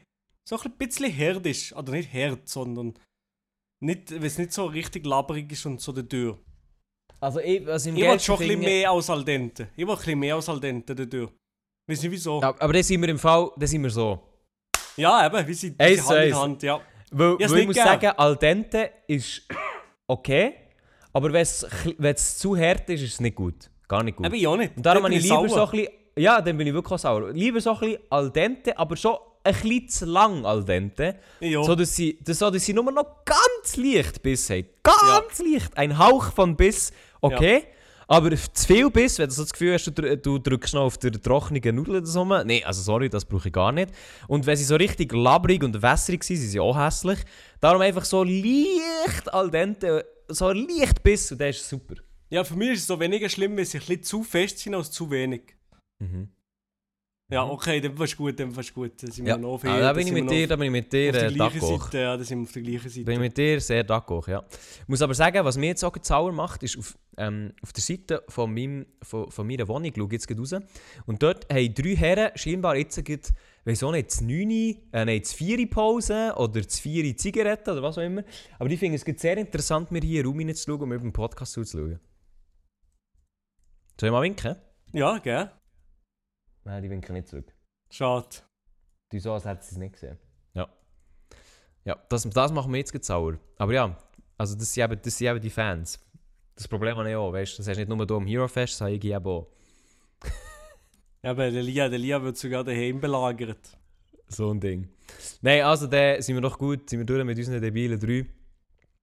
so 0.48 0.58
ein 0.60 0.70
bisschen 0.78 1.18
hart 1.18 1.46
ist. 1.46 1.72
Oder 1.74 1.92
nicht 1.92 2.12
hart, 2.12 2.46
sondern 2.48 2.94
nicht, 3.82 4.10
wenn 4.10 4.22
es 4.22 4.38
nicht 4.38 4.52
so 4.52 4.66
richtig 4.66 5.06
labberig 5.06 5.50
ist 5.50 5.64
und 5.66 5.80
so 5.80 5.90
der 5.92 6.06
Tür. 6.08 6.38
Also 7.18 7.40
ich, 7.40 7.64
was 7.66 7.86
im 7.86 7.96
Ich 7.96 8.02
will 8.02 8.20
schon 8.20 8.34
ein 8.36 8.40
bisschen 8.46 8.60
mehr 8.60 8.90
als 8.90 9.08
al 9.10 9.24
dente. 9.24 9.68
Ich 9.74 9.86
will 9.86 9.90
ein 9.94 9.96
bisschen 9.98 10.18
mehr 10.18 10.34
als 10.36 10.48
al 10.50 10.60
dente 10.60 10.94
der 10.94 11.08
Tür. 11.08 11.32
Weiß 11.88 12.02
nicht 12.02 12.10
wieso. 12.12 12.40
Ja, 12.42 12.50
Ja, 12.50 12.56
aber 12.60 12.72
dann 12.74 12.82
sind 12.82 13.00
wir 13.00 13.08
im 13.08 13.18
Fall, 13.18 13.50
dann 13.56 13.66
sind 13.66 13.82
wir 13.82 13.90
so. 13.90 14.22
eben, 14.98 15.46
wir 15.46 15.54
sind 15.54 15.80
zu 15.80 16.08
Hand 16.08 16.24
in. 16.26 16.34
Hand, 16.34 16.62
ja. 16.62 16.80
Weil, 17.18 17.36
Ich 17.38 17.44
hab's 17.44 17.52
weil 17.52 17.60
ich 17.60 17.66
muss 17.66 17.76
gern. 17.76 17.86
sagen, 17.86 18.12
al 18.16 18.36
dente 18.36 18.90
ist 19.06 19.42
okay, 20.06 20.54
aber 21.12 21.32
wenn 21.32 21.42
es 21.42 22.38
zu 22.38 22.56
hart 22.56 22.88
ist, 22.90 23.02
ist 23.02 23.14
es 23.14 23.20
nicht 23.20 23.36
gut. 23.36 23.70
Gar 23.88 24.02
nicht 24.02 24.16
gut. 24.16 24.26
Eben 24.26 24.36
ja 24.36 24.56
nicht. 24.56 24.76
Und 24.76 24.84
darum 24.84 25.04
habe 25.04 25.14
ich 25.14 25.22
bin 25.22 25.30
lieber 25.30 25.48
so 25.48 25.54
sauer. 25.54 25.64
ein 25.66 25.70
bisschen, 25.70 25.92
ja, 26.18 26.40
dann 26.40 26.56
bin 26.58 26.66
ich 26.66 26.74
wirklich 26.74 26.92
auch 26.92 26.98
sauer. 26.98 27.32
Lieber 27.32 27.60
so 27.60 27.72
ein 27.72 27.78
bisschen 27.80 27.98
al 28.10 28.30
dente, 28.30 28.76
aber 28.76 28.96
schon 28.96 29.16
ein 29.44 29.54
bisschen 29.54 29.88
zu 29.88 30.04
lang 30.06 30.44
al 30.44 30.64
dente. 30.64 31.16
Ja. 31.40 31.62
So, 31.62 31.74
dass 31.74 31.94
sie, 31.94 32.18
das, 32.22 32.38
so, 32.38 32.50
dass 32.50 32.64
sie 32.64 32.74
nur 32.74 32.90
noch 32.90 33.24
ganz 33.24 33.76
leicht 33.76 34.22
Biss 34.22 34.50
haben. 34.50 34.66
Ganz 34.82 35.38
leicht. 35.38 35.76
Ein 35.76 35.96
Hauch 35.98 36.32
von 36.32 36.56
Biss, 36.56 36.92
okay. 37.20 37.64
Aber 38.08 38.30
zu 38.30 38.66
viel 38.66 38.88
Biss, 38.90 39.18
wenn 39.18 39.28
du 39.28 39.34
so 39.34 39.42
das 39.42 39.52
Gefühl 39.52 39.74
hast, 39.74 39.86
du, 39.86 40.16
du 40.16 40.38
drückst 40.38 40.74
noch 40.74 40.82
auf 40.82 40.98
der 40.98 41.12
trockenen 41.12 41.74
Nudel 41.74 41.96
oder 41.96 42.06
so. 42.06 42.24
Nein, 42.24 42.62
also 42.64 42.80
sorry, 42.80 43.08
das 43.08 43.24
brauche 43.24 43.48
ich 43.48 43.52
gar 43.52 43.72
nicht. 43.72 43.90
Und 44.28 44.46
wenn 44.46 44.56
sie 44.56 44.64
so 44.64 44.76
richtig 44.76 45.12
labbrig 45.12 45.64
und 45.64 45.82
wässrig 45.82 46.22
sind, 46.22 46.36
sind 46.36 46.50
sie 46.50 46.60
auch 46.60 46.78
hässlich. 46.78 47.18
Darum 47.60 47.82
einfach 47.82 48.04
so 48.04 48.22
leicht 48.22 49.32
al 49.32 49.50
dente, 49.50 50.06
so 50.28 50.52
leicht 50.52 51.02
Biss 51.02 51.32
und 51.32 51.40
das 51.40 51.56
ist 51.56 51.68
super. 51.68 51.96
Ja, 52.30 52.44
für 52.44 52.56
mich 52.56 52.72
ist 52.72 52.80
es 52.82 52.86
so 52.86 52.98
weniger 53.00 53.28
schlimm, 53.28 53.56
wenn 53.56 53.64
sie 53.64 53.78
ein 53.78 53.80
bisschen 53.80 54.02
zu 54.02 54.22
fest 54.22 54.58
sind 54.60 54.74
als 54.74 54.90
zu 54.90 55.10
wenig. 55.10 55.56
Mhm. 55.98 56.28
Ja, 57.28 57.44
okay, 57.44 57.80
dann 57.80 57.98
war's 57.98 58.16
gut, 58.16 58.38
dann 58.38 58.54
war's 58.54 58.72
gut. 58.72 59.02
Dann 59.02 59.10
sind 59.10 59.24
wir 59.24 59.32
Ja, 59.32 59.36
noch 59.36 59.54
auf 59.54 59.64
ah, 59.64 59.80
da 59.80 59.92
bin 59.92 60.06
ich 60.06 60.12
mit 60.12 60.30
dir, 60.30 60.46
da 60.46 60.54
bin 60.54 60.66
ich 60.66 60.70
mit 60.70 60.92
dir 60.92 61.12
äh, 61.12 61.26
d'accord. 61.28 61.82
Seite. 61.82 61.98
Ja, 61.98 62.16
da 62.16 62.22
sind 62.22 62.38
wir 62.38 62.44
auf 62.44 62.52
der 62.52 62.62
gleichen 62.62 62.88
Seite. 62.88 63.04
Bin 63.04 63.14
ich 63.14 63.20
mit 63.20 63.36
dir 63.36 63.60
sehr 63.60 63.84
d'accord, 63.84 64.30
ja. 64.30 64.44
Ich 64.48 64.88
muss 64.88 65.02
aber 65.02 65.12
sagen, 65.12 65.44
was 65.44 65.56
mir 65.56 65.66
jetzt 65.66 65.82
auch 65.84 65.96
sauer 66.00 66.30
macht, 66.30 66.62
ist 66.62 66.78
auf, 66.78 66.96
ähm, 67.16 67.52
auf 67.62 67.72
der 67.72 67.82
Seite 67.82 68.22
von, 68.28 68.54
meinem, 68.54 68.86
von, 69.02 69.28
von 69.28 69.44
meiner 69.44 69.66
Wohnung, 69.66 69.86
ich 69.86 69.96
schaue 69.96 70.08
jetzt 70.12 70.30
raus, 70.38 70.54
und 71.06 71.20
dort 71.20 71.52
haben 71.52 71.74
drei 71.74 71.96
Herren 71.96 72.30
scheinbar 72.36 72.76
jetzt 72.76 73.04
gerade, 73.04 73.22
weiss 73.64 73.82
auch 73.82 73.90
nicht, 73.90 74.06
das 74.06 74.20
9, 74.20 74.48
äh, 74.48 74.76
nein, 74.92 75.20
das 75.20 75.32
4 75.32 75.68
Pause 75.68 76.32
oder 76.36 76.60
das 76.60 76.78
4 76.78 77.16
Zigaretten 77.16 77.70
oder 77.70 77.82
was 77.82 77.98
auch 77.98 78.02
immer. 78.02 78.22
Aber 78.60 78.70
ich 78.70 78.78
finde 78.78 78.98
es 79.04 79.20
sehr 79.20 79.36
interessant, 79.36 79.90
mir 79.90 80.00
hier 80.00 80.20
einen 80.20 80.28
Raum 80.28 80.38
hineinzuschauen 80.38 80.82
und 80.82 80.88
mir 80.90 81.00
beim 81.00 81.12
Podcast 81.12 81.54
zuzuschauen. 81.54 81.98
Soll 84.00 84.10
ich 84.10 84.12
mal 84.12 84.22
winken? 84.22 84.54
Ja, 84.92 85.18
gell? 85.18 85.50
Nein, 86.66 86.82
die 86.82 86.90
winken 86.90 87.14
nicht 87.14 87.28
zurück. 87.28 87.54
Schade. 87.90 88.26
Die 89.12 89.20
so, 89.20 89.32
als 89.32 89.44
hätten 89.44 89.62
sie 89.62 89.70
es 89.70 89.78
nicht 89.78 89.92
gesehen. 89.92 90.18
Ja. 90.52 90.68
Ja, 91.84 91.96
das, 92.08 92.24
das 92.24 92.50
macht 92.50 92.68
mir 92.68 92.78
jetzt 92.78 92.90
gerade 92.90 93.04
sauer. 93.04 93.38
Aber 93.56 93.72
ja, 93.72 93.96
also 94.36 94.56
das 94.56 94.74
sind, 94.74 94.82
eben, 94.82 95.00
das 95.00 95.16
sind 95.16 95.28
eben 95.28 95.40
die 95.40 95.50
Fans. 95.50 96.00
Das 96.56 96.66
Problem 96.66 96.96
habe 96.96 97.08
ich 97.08 97.14
auch, 97.14 97.32
weißt 97.32 97.52
du, 97.52 97.56
das 97.58 97.68
hast 97.68 97.76
nicht 97.76 97.88
nur 97.88 98.04
hier 98.04 98.16
am 98.16 98.26
Hero 98.26 98.48
Fest, 98.48 98.74
das 98.74 98.80
habe 98.80 98.92
ich 98.92 99.04
eben 99.04 99.26
auch. 99.26 99.46
Ja, 101.22 101.30
aber 101.32 101.50
der 101.50 101.62
Lia, 101.62 101.88
der 101.88 101.98
Lia 101.98 102.22
wird 102.22 102.36
sogar 102.36 102.62
daheim 102.62 103.00
belagert. 103.00 103.76
So 104.28 104.52
ein 104.52 104.60
Ding. 104.60 104.88
Nein, 105.40 105.62
also 105.62 105.88
dann 105.88 106.22
sind 106.22 106.36
wir 106.36 106.40
doch 106.40 106.56
gut, 106.56 106.88
sind 106.88 107.00
wir 107.00 107.06
durch 107.06 107.24
mit 107.24 107.38
unseren 107.38 107.60
debilen 107.60 107.98
drei. 107.98 108.26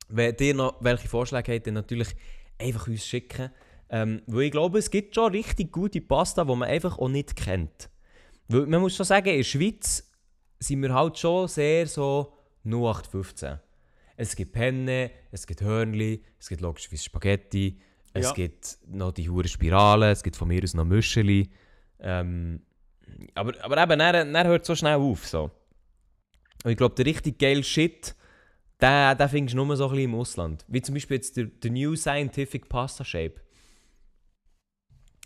Wenn 0.07 0.36
ihr 0.39 0.53
noch 0.53 0.78
welche 0.82 1.09
Vorschläge 1.09 1.53
habt, 1.53 1.68
dann 1.68 1.74
natürlich 1.74 2.16
einfach 2.57 2.88
uns 2.88 3.05
schicken. 3.05 3.51
Ähm, 3.96 4.24
weil 4.26 4.44
ich 4.46 4.52
glaube, 4.52 4.80
es 4.80 4.89
gibt 4.89 5.14
schon 5.14 5.32
richtig 5.32 5.72
gute 5.72 6.02
Pasta, 6.02 6.44
die 6.44 6.56
man 6.56 6.68
einfach 6.68 6.98
auch 6.98 7.10
nicht 7.10 7.36
kennt. 7.36 7.91
Weil 8.48 8.66
man 8.66 8.82
muss 8.82 8.96
schon 8.96 9.06
sagen, 9.06 9.28
in 9.30 9.38
der 9.38 9.44
Schweiz 9.44 10.12
sind 10.58 10.82
wir 10.82 10.91
halt 10.96 11.20
schon 11.20 11.48
sehr 11.48 11.86
so 11.86 12.34
0815. 12.66 13.60
Es 14.18 14.36
gibt 14.36 14.52
Penne, 14.54 15.12
es 15.32 15.46
gibt 15.46 15.62
Hörnli, 15.62 16.24
es 16.39 16.50
gibt 16.50 16.62
logischerweise 16.62 17.04
Spaghetti, 17.04 17.80
es 18.14 18.26
Ja. 18.26 18.34
gibt 18.34 18.80
noch 18.88 19.12
die 19.12 19.30
hure 19.30 19.48
Spirale, 19.48 20.10
es 20.10 20.24
gibt 20.24 20.38
von 20.38 20.48
mir 20.48 20.64
aus 20.64 20.74
noch 20.74 20.86
Müscheli. 20.86 21.52
Ähm, 22.00 22.62
aber, 23.36 23.54
aber 23.64 23.78
eben, 23.84 24.00
dann, 24.00 24.34
dann 24.34 24.48
hört 24.48 24.62
es 24.64 24.68
so 24.68 24.76
schnell 24.76 24.96
auf. 24.96 25.28
So. 25.28 25.52
Und 26.64 26.72
ich 26.72 26.78
glaube, 26.78 26.96
der 26.96 27.06
richtig 27.06 27.38
geile 27.38 27.64
Shit, 27.64 28.16
den, 28.82 29.18
den 29.20 29.30
findest 29.30 29.54
du 29.56 29.64
nur 29.64 29.78
so 29.78 29.86
ein 29.86 29.91
bisschen 29.91 30.10
im 30.12 30.16
Ausland. 30.16 30.66
Wie 30.68 30.82
zum 30.82 30.96
Beispiel 30.96 31.18
jetzt 31.18 31.38
der, 31.38 31.46
der 31.46 31.70
New 31.70 31.96
Scientific 31.96 32.68
Pasta 32.70 33.04
Shape. 33.06 33.36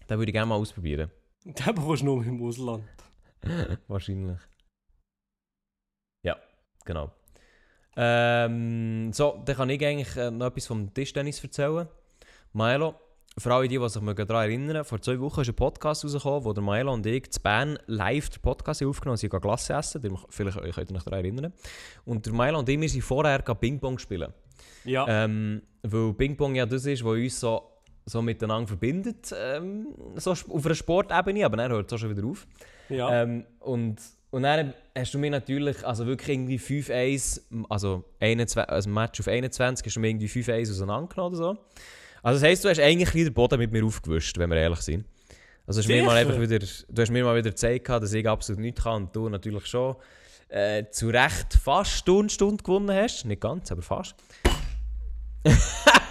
Den 0.09 0.17
würde 0.17 0.29
ich 0.29 0.33
gerne 0.33 0.47
mal 0.47 0.55
ausprobieren. 0.55 1.11
Den 1.43 1.75
brauchst 1.75 2.01
du 2.01 2.05
nur 2.05 2.25
im 2.25 2.41
Ausland. 2.43 2.83
Wahrscheinlich. 3.87 4.39
Ja, 6.23 6.37
genau. 6.85 7.11
Ähm, 7.95 9.11
so, 9.11 9.41
dann 9.45 9.55
kann 9.55 9.69
ich 9.69 9.83
eigentlich 9.85 10.15
äh, 10.17 10.29
noch 10.29 10.47
etwas 10.47 10.67
vom 10.67 10.93
Tischtennis 10.93 11.43
erzählen. 11.43 11.87
Milo, 12.53 12.95
für 13.37 13.53
alle 13.53 13.67
die, 13.67 13.77
die 13.77 13.89
sich 13.89 14.01
daran 14.01 14.49
erinnern, 14.49 14.83
vor 14.83 15.01
zwei 15.01 15.19
Wochen 15.19 15.41
ist 15.41 15.49
ein 15.49 15.55
Podcast 15.55 16.03
rausgekommen, 16.03 16.43
wo 16.43 16.53
der 16.53 16.63
Milo 16.63 16.93
und 16.93 17.05
ich 17.05 17.29
zu 17.31 17.39
Bern 17.39 17.77
live 17.85 18.29
den 18.29 18.41
Podcast 18.41 18.83
aufgenommen 18.83 19.13
haben. 19.13 19.17
Sie 19.17 19.29
gehen 19.29 19.41
Glasse 19.41 19.73
essen, 19.73 20.01
vielleicht 20.29 20.57
könnt 20.57 20.77
ihr 20.77 20.77
euch 20.77 21.03
daran 21.03 21.13
erinnern. 21.13 21.53
Und 22.05 22.25
der 22.25 22.33
Milo 22.33 22.59
und 22.59 22.69
ich, 22.69 22.79
wir 22.79 22.89
sind 22.89 23.03
vorher 23.03 23.39
Ping-Pong 23.39 23.99
spielen. 23.99 24.33
Ja. 24.85 25.05
Ähm, 25.07 25.61
weil 25.83 26.13
Ping-Pong 26.13 26.55
ja 26.55 26.65
das 26.65 26.85
ist, 26.85 27.03
was 27.03 27.13
uns 27.13 27.39
so, 27.39 27.76
so 28.07 28.21
miteinander 28.21 28.67
verbindet, 28.67 29.35
ähm, 29.37 29.87
so 30.15 30.31
auf 30.31 30.65
einer 30.65 30.75
Sportebene, 30.75 31.45
aber 31.45 31.57
dann 31.57 31.71
hört 31.71 31.87
es 31.87 31.93
auch 31.93 31.97
schon 31.99 32.15
wieder 32.15 32.25
auf. 32.25 32.47
ja. 32.89 33.23
Ähm, 33.23 33.45
und, 33.59 33.97
und 34.31 34.43
dann 34.43 34.73
hast 34.97 35.13
du 35.13 35.19
mir 35.19 35.29
natürlich, 35.29 35.85
also 35.85 36.05
wirklich 36.05 36.29
irgendwie 36.29 36.57
5-1, 36.57 37.41
also 37.69 38.05
21, 38.19 38.69
also 38.69 38.89
ein 38.89 38.93
Match 38.93 39.19
auf 39.19 39.27
21, 39.27 39.85
hast 39.85 39.95
du 39.95 39.99
mir 39.99 40.09
irgendwie 40.09 40.27
5-1 40.27 40.71
auseinandergenommen 40.71 41.37
oder 41.37 41.53
so. 41.53 41.57
Also 42.23 42.39
das 42.39 42.43
heisst, 42.43 42.65
du 42.65 42.69
hast 42.69 42.79
eigentlich 42.79 43.13
wieder 43.13 43.29
den 43.29 43.33
Boden 43.33 43.59
mit 43.59 43.71
mir 43.71 43.85
aufgewischt, 43.85 44.37
wenn 44.37 44.49
wir 44.49 44.57
ehrlich 44.57 44.81
sind. 44.81 45.05
Also 45.65 45.79
hast 45.79 45.89
du 45.89 45.93
mir 45.93 46.03
mal 46.03 46.15
einfach 46.15 46.39
wieder, 46.39 46.59
du 46.59 47.01
hast 47.01 47.11
mir 47.11 47.25
mal 47.25 47.35
wieder 47.35 47.49
gezeigt, 47.49 47.89
dass 47.89 48.13
ich 48.13 48.27
absolut 48.27 48.61
nichts 48.61 48.83
kann 48.83 49.03
und 49.03 49.15
du 49.15 49.27
natürlich 49.27 49.65
schon 49.65 49.97
äh, 50.47 50.85
zu 50.91 51.09
Recht 51.09 51.53
fast 51.61 51.91
Stunde, 51.91 52.29
Stunde 52.33 52.63
gewonnen 52.63 52.95
hast. 52.95 53.25
Nicht 53.25 53.41
ganz, 53.41 53.69
aber 53.69 53.81
fast. 53.81 54.15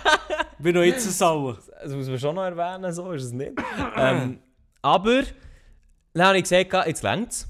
bin 0.58 0.74
noch 0.74 0.82
jetzt 0.82 1.10
sauer. 1.18 1.58
Das 1.82 1.92
muss 1.92 2.08
man 2.08 2.18
schon 2.18 2.34
noch 2.34 2.44
erwähnen, 2.44 2.92
so 2.92 3.12
ist 3.12 3.24
es 3.24 3.32
nicht. 3.32 3.52
ähm, 3.96 4.38
aber 4.82 5.22
dann 6.12 6.26
habe 6.26 6.38
ich 6.38 6.44
gesagt, 6.44 6.72
jetzt 6.86 7.02
längt 7.02 7.32
es. 7.32 7.48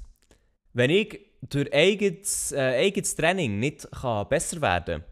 Wenn 0.72 0.90
ich 0.90 1.20
durch 1.42 1.72
eigenes, 1.72 2.52
äh, 2.52 2.84
eigenes 2.86 3.14
Training 3.14 3.58
nicht 3.58 3.88
kann 4.00 4.28
besser 4.28 4.60
werden 4.60 5.04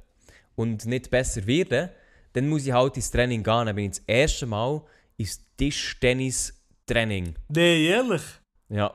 und 0.56 0.84
nicht 0.86 1.10
besser 1.10 1.46
werden, 1.46 1.90
dann 2.32 2.48
muss 2.48 2.66
ich 2.66 2.72
halt 2.72 2.96
ins 2.96 3.10
Training 3.10 3.42
gehen. 3.42 3.66
Dann 3.66 3.76
bin 3.76 3.86
ich 3.86 3.98
das 3.98 4.02
erste 4.06 4.46
Mal 4.46 4.82
ins 5.16 5.40
Tischtennis-Training. 5.56 7.34
Nee, 7.48 7.86
ehrlich. 7.86 8.22
Ja. 8.68 8.92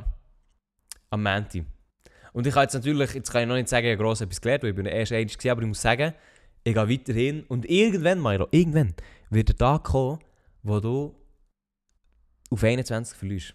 Am 1.10 1.24
Mänti. 1.24 1.64
Und 2.34 2.46
ich 2.46 2.54
habe 2.54 2.64
jetzt 2.64 2.74
natürlich, 2.74 3.14
jetzt 3.14 3.32
kann 3.32 3.42
ich 3.44 3.48
noch 3.48 3.56
nicht 3.56 3.70
sagen, 3.70 3.88
ich 3.88 3.94
habe 3.94 4.04
gross 4.04 4.22
etwas 4.22 4.42
gelernt, 4.42 4.64
weil 4.64 4.70
ich 4.72 4.76
bin 4.76 4.86
erst 4.86 5.12
eins 5.12 5.38
gewesen, 5.38 5.52
aber 5.52 5.62
ich 5.62 5.68
muss 5.68 5.82
sagen, 5.82 6.14
ich 6.64 6.74
gehe 6.74 6.90
weiterhin 6.90 7.44
und 7.44 7.70
irgendwann, 7.70 8.22
Milo, 8.22 8.48
irgendwann 8.52 8.94
wird 9.30 9.50
der 9.50 9.58
Tag 9.58 9.84
kommen, 9.86 10.20
wo 10.64 10.80
du 10.80 11.16
auf 12.50 12.64
21 12.64 13.18
verlierst. 13.18 13.54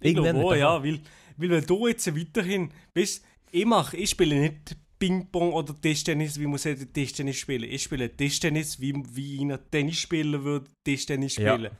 Ich 0.00 0.14
glaube 0.14 0.58
ja, 0.58 0.82
weil, 0.82 1.00
weil 1.36 1.50
wenn 1.50 1.64
du 1.66 1.86
jetzt 1.86 2.14
weiterhin, 2.16 2.70
weißt 2.94 3.24
ich 3.52 3.66
mache, 3.66 3.96
ich 3.96 4.10
spiele 4.10 4.38
nicht 4.40 4.76
Ping-Pong 4.98 5.52
oder 5.52 5.78
Tischtennis, 5.80 6.38
wie 6.38 6.46
man 6.46 6.58
sagt, 6.58 6.92
Tischtennis 6.94 7.36
spielen. 7.36 7.64
Ich 7.64 7.82
spiele 7.82 8.14
Tischtennis, 8.14 8.78
wie, 8.80 8.94
wie 9.12 9.36
ich 9.36 9.40
einen 9.40 9.58
Tennisspieler 9.70 10.44
würde 10.44 10.70
Tischtennis 10.84 11.36
Ja. 11.36 11.54
spielen. 11.54 11.72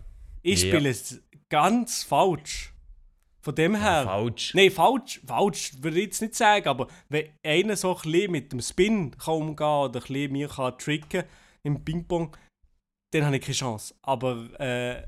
Ich 0.42 0.62
Ja. 0.62 0.68
spiele 0.68 0.88
es 0.88 1.22
ganz 1.48 2.02
falsch. 2.02 2.72
Von 3.42 3.54
dem 3.54 3.74
her. 3.74 4.04
Falsch. 4.04 4.54
Nein, 4.54 4.70
falsch, 4.70 5.20
falsch 5.26 5.72
würde 5.80 5.98
ich 5.98 6.06
jetzt 6.06 6.22
nicht 6.22 6.34
sagen, 6.34 6.68
aber 6.68 6.88
wenn 7.08 7.30
einer 7.42 7.76
so 7.76 7.96
ein 7.96 8.02
bisschen 8.02 8.32
mit 8.32 8.52
dem 8.52 8.60
Spin 8.60 9.16
kann 9.16 9.34
umgehen 9.34 9.66
oder 9.66 10.00
ein 10.00 10.06
bisschen 10.06 10.32
mir 10.32 10.48
kann 10.48 10.76
tricken 10.76 11.24
im 11.62 11.82
Ping-Pong, 11.82 12.36
dann 13.12 13.24
habe 13.24 13.36
ich 13.36 13.42
keine 13.42 13.54
Chance. 13.54 13.94
Aber 14.02 14.48
äh, 14.60 15.06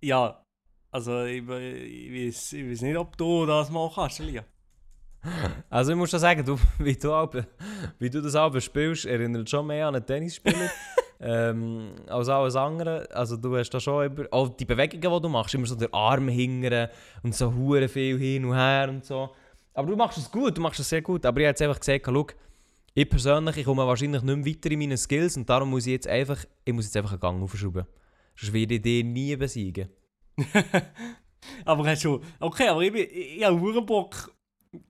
ja, 0.00 0.42
also 0.90 1.24
ich, 1.24 1.42
ich, 1.42 1.48
weiß, 1.48 2.52
ich 2.54 2.70
weiß 2.70 2.80
nicht, 2.82 2.96
ob 2.96 3.16
du 3.16 3.46
das 3.46 3.70
machen 3.70 3.92
kannst, 3.94 4.20
Elia. 4.20 4.44
Also 5.68 5.92
ich 5.92 5.98
muss 5.98 6.10
schon 6.10 6.20
sagen, 6.20 6.44
du, 6.44 6.58
wie, 6.78 6.96
du 6.96 7.12
aber, 7.12 7.46
wie 7.98 8.08
du 8.10 8.22
das 8.22 8.34
aber 8.34 8.60
spielst, 8.60 9.04
erinnert 9.06 9.48
schon 9.50 9.66
mehr 9.66 9.88
an 9.88 9.94
einen 9.94 10.06
Tennisspieler 10.06 10.70
ähm, 11.20 11.92
als 12.06 12.28
alles 12.28 12.56
andere. 12.56 13.06
Also 13.14 13.36
du 13.36 13.56
hast 13.56 13.70
da 13.70 13.80
schon 13.80 14.06
immer, 14.06 14.24
auch 14.30 14.48
die 14.48 14.64
Bewegungen, 14.64 15.00
die 15.02 15.22
du 15.22 15.28
machst, 15.28 15.54
immer 15.54 15.66
so 15.66 15.74
den 15.74 15.92
Arm 15.92 16.28
hingern 16.28 16.88
und 17.22 17.34
so 17.34 17.52
hure 17.52 17.88
viel 17.88 18.18
hin 18.18 18.44
und 18.46 18.54
her 18.54 18.88
und 18.88 19.04
so. 19.04 19.30
Aber 19.74 19.88
du 19.90 19.96
machst 19.96 20.18
es 20.18 20.30
gut, 20.30 20.56
du 20.56 20.60
machst 20.62 20.80
es 20.80 20.88
sehr 20.88 21.02
gut. 21.02 21.24
Aber 21.26 21.38
ich 21.40 21.44
habe 21.46 21.50
jetzt 21.50 21.62
einfach 21.62 21.78
gesagt, 21.80 22.06
schau, 22.06 22.26
ich 22.94 23.08
persönlich, 23.08 23.56
ich 23.58 23.64
komme 23.64 23.86
wahrscheinlich 23.86 24.22
nicht 24.22 24.36
mehr 24.36 24.46
weiter 24.54 24.70
in 24.70 24.78
meinen 24.80 24.96
Skills 24.98 25.36
und 25.36 25.48
darum 25.48 25.70
muss 25.70 25.86
ich 25.86 25.92
jetzt 25.92 26.08
einfach, 26.08 26.44
ich 26.64 26.72
muss 26.72 26.86
jetzt 26.86 26.96
einfach 26.96 27.12
einen 27.12 27.20
Gang 27.20 27.42
aufschrauben. 27.42 27.86
Sonst 28.36 28.52
werde 28.52 28.74
ich 28.74 28.82
dich 28.82 29.04
nie 29.04 29.36
besiegen. 29.36 29.88
Aber 31.64 31.86
hast 31.86 32.04
du, 32.04 32.20
okay, 32.38 32.68
aber 32.68 32.82
ich, 32.82 32.92
bin- 32.92 33.08
ich, 33.10 33.38
ich 33.38 33.44
habe 33.44 33.82
Bock, 33.82 34.30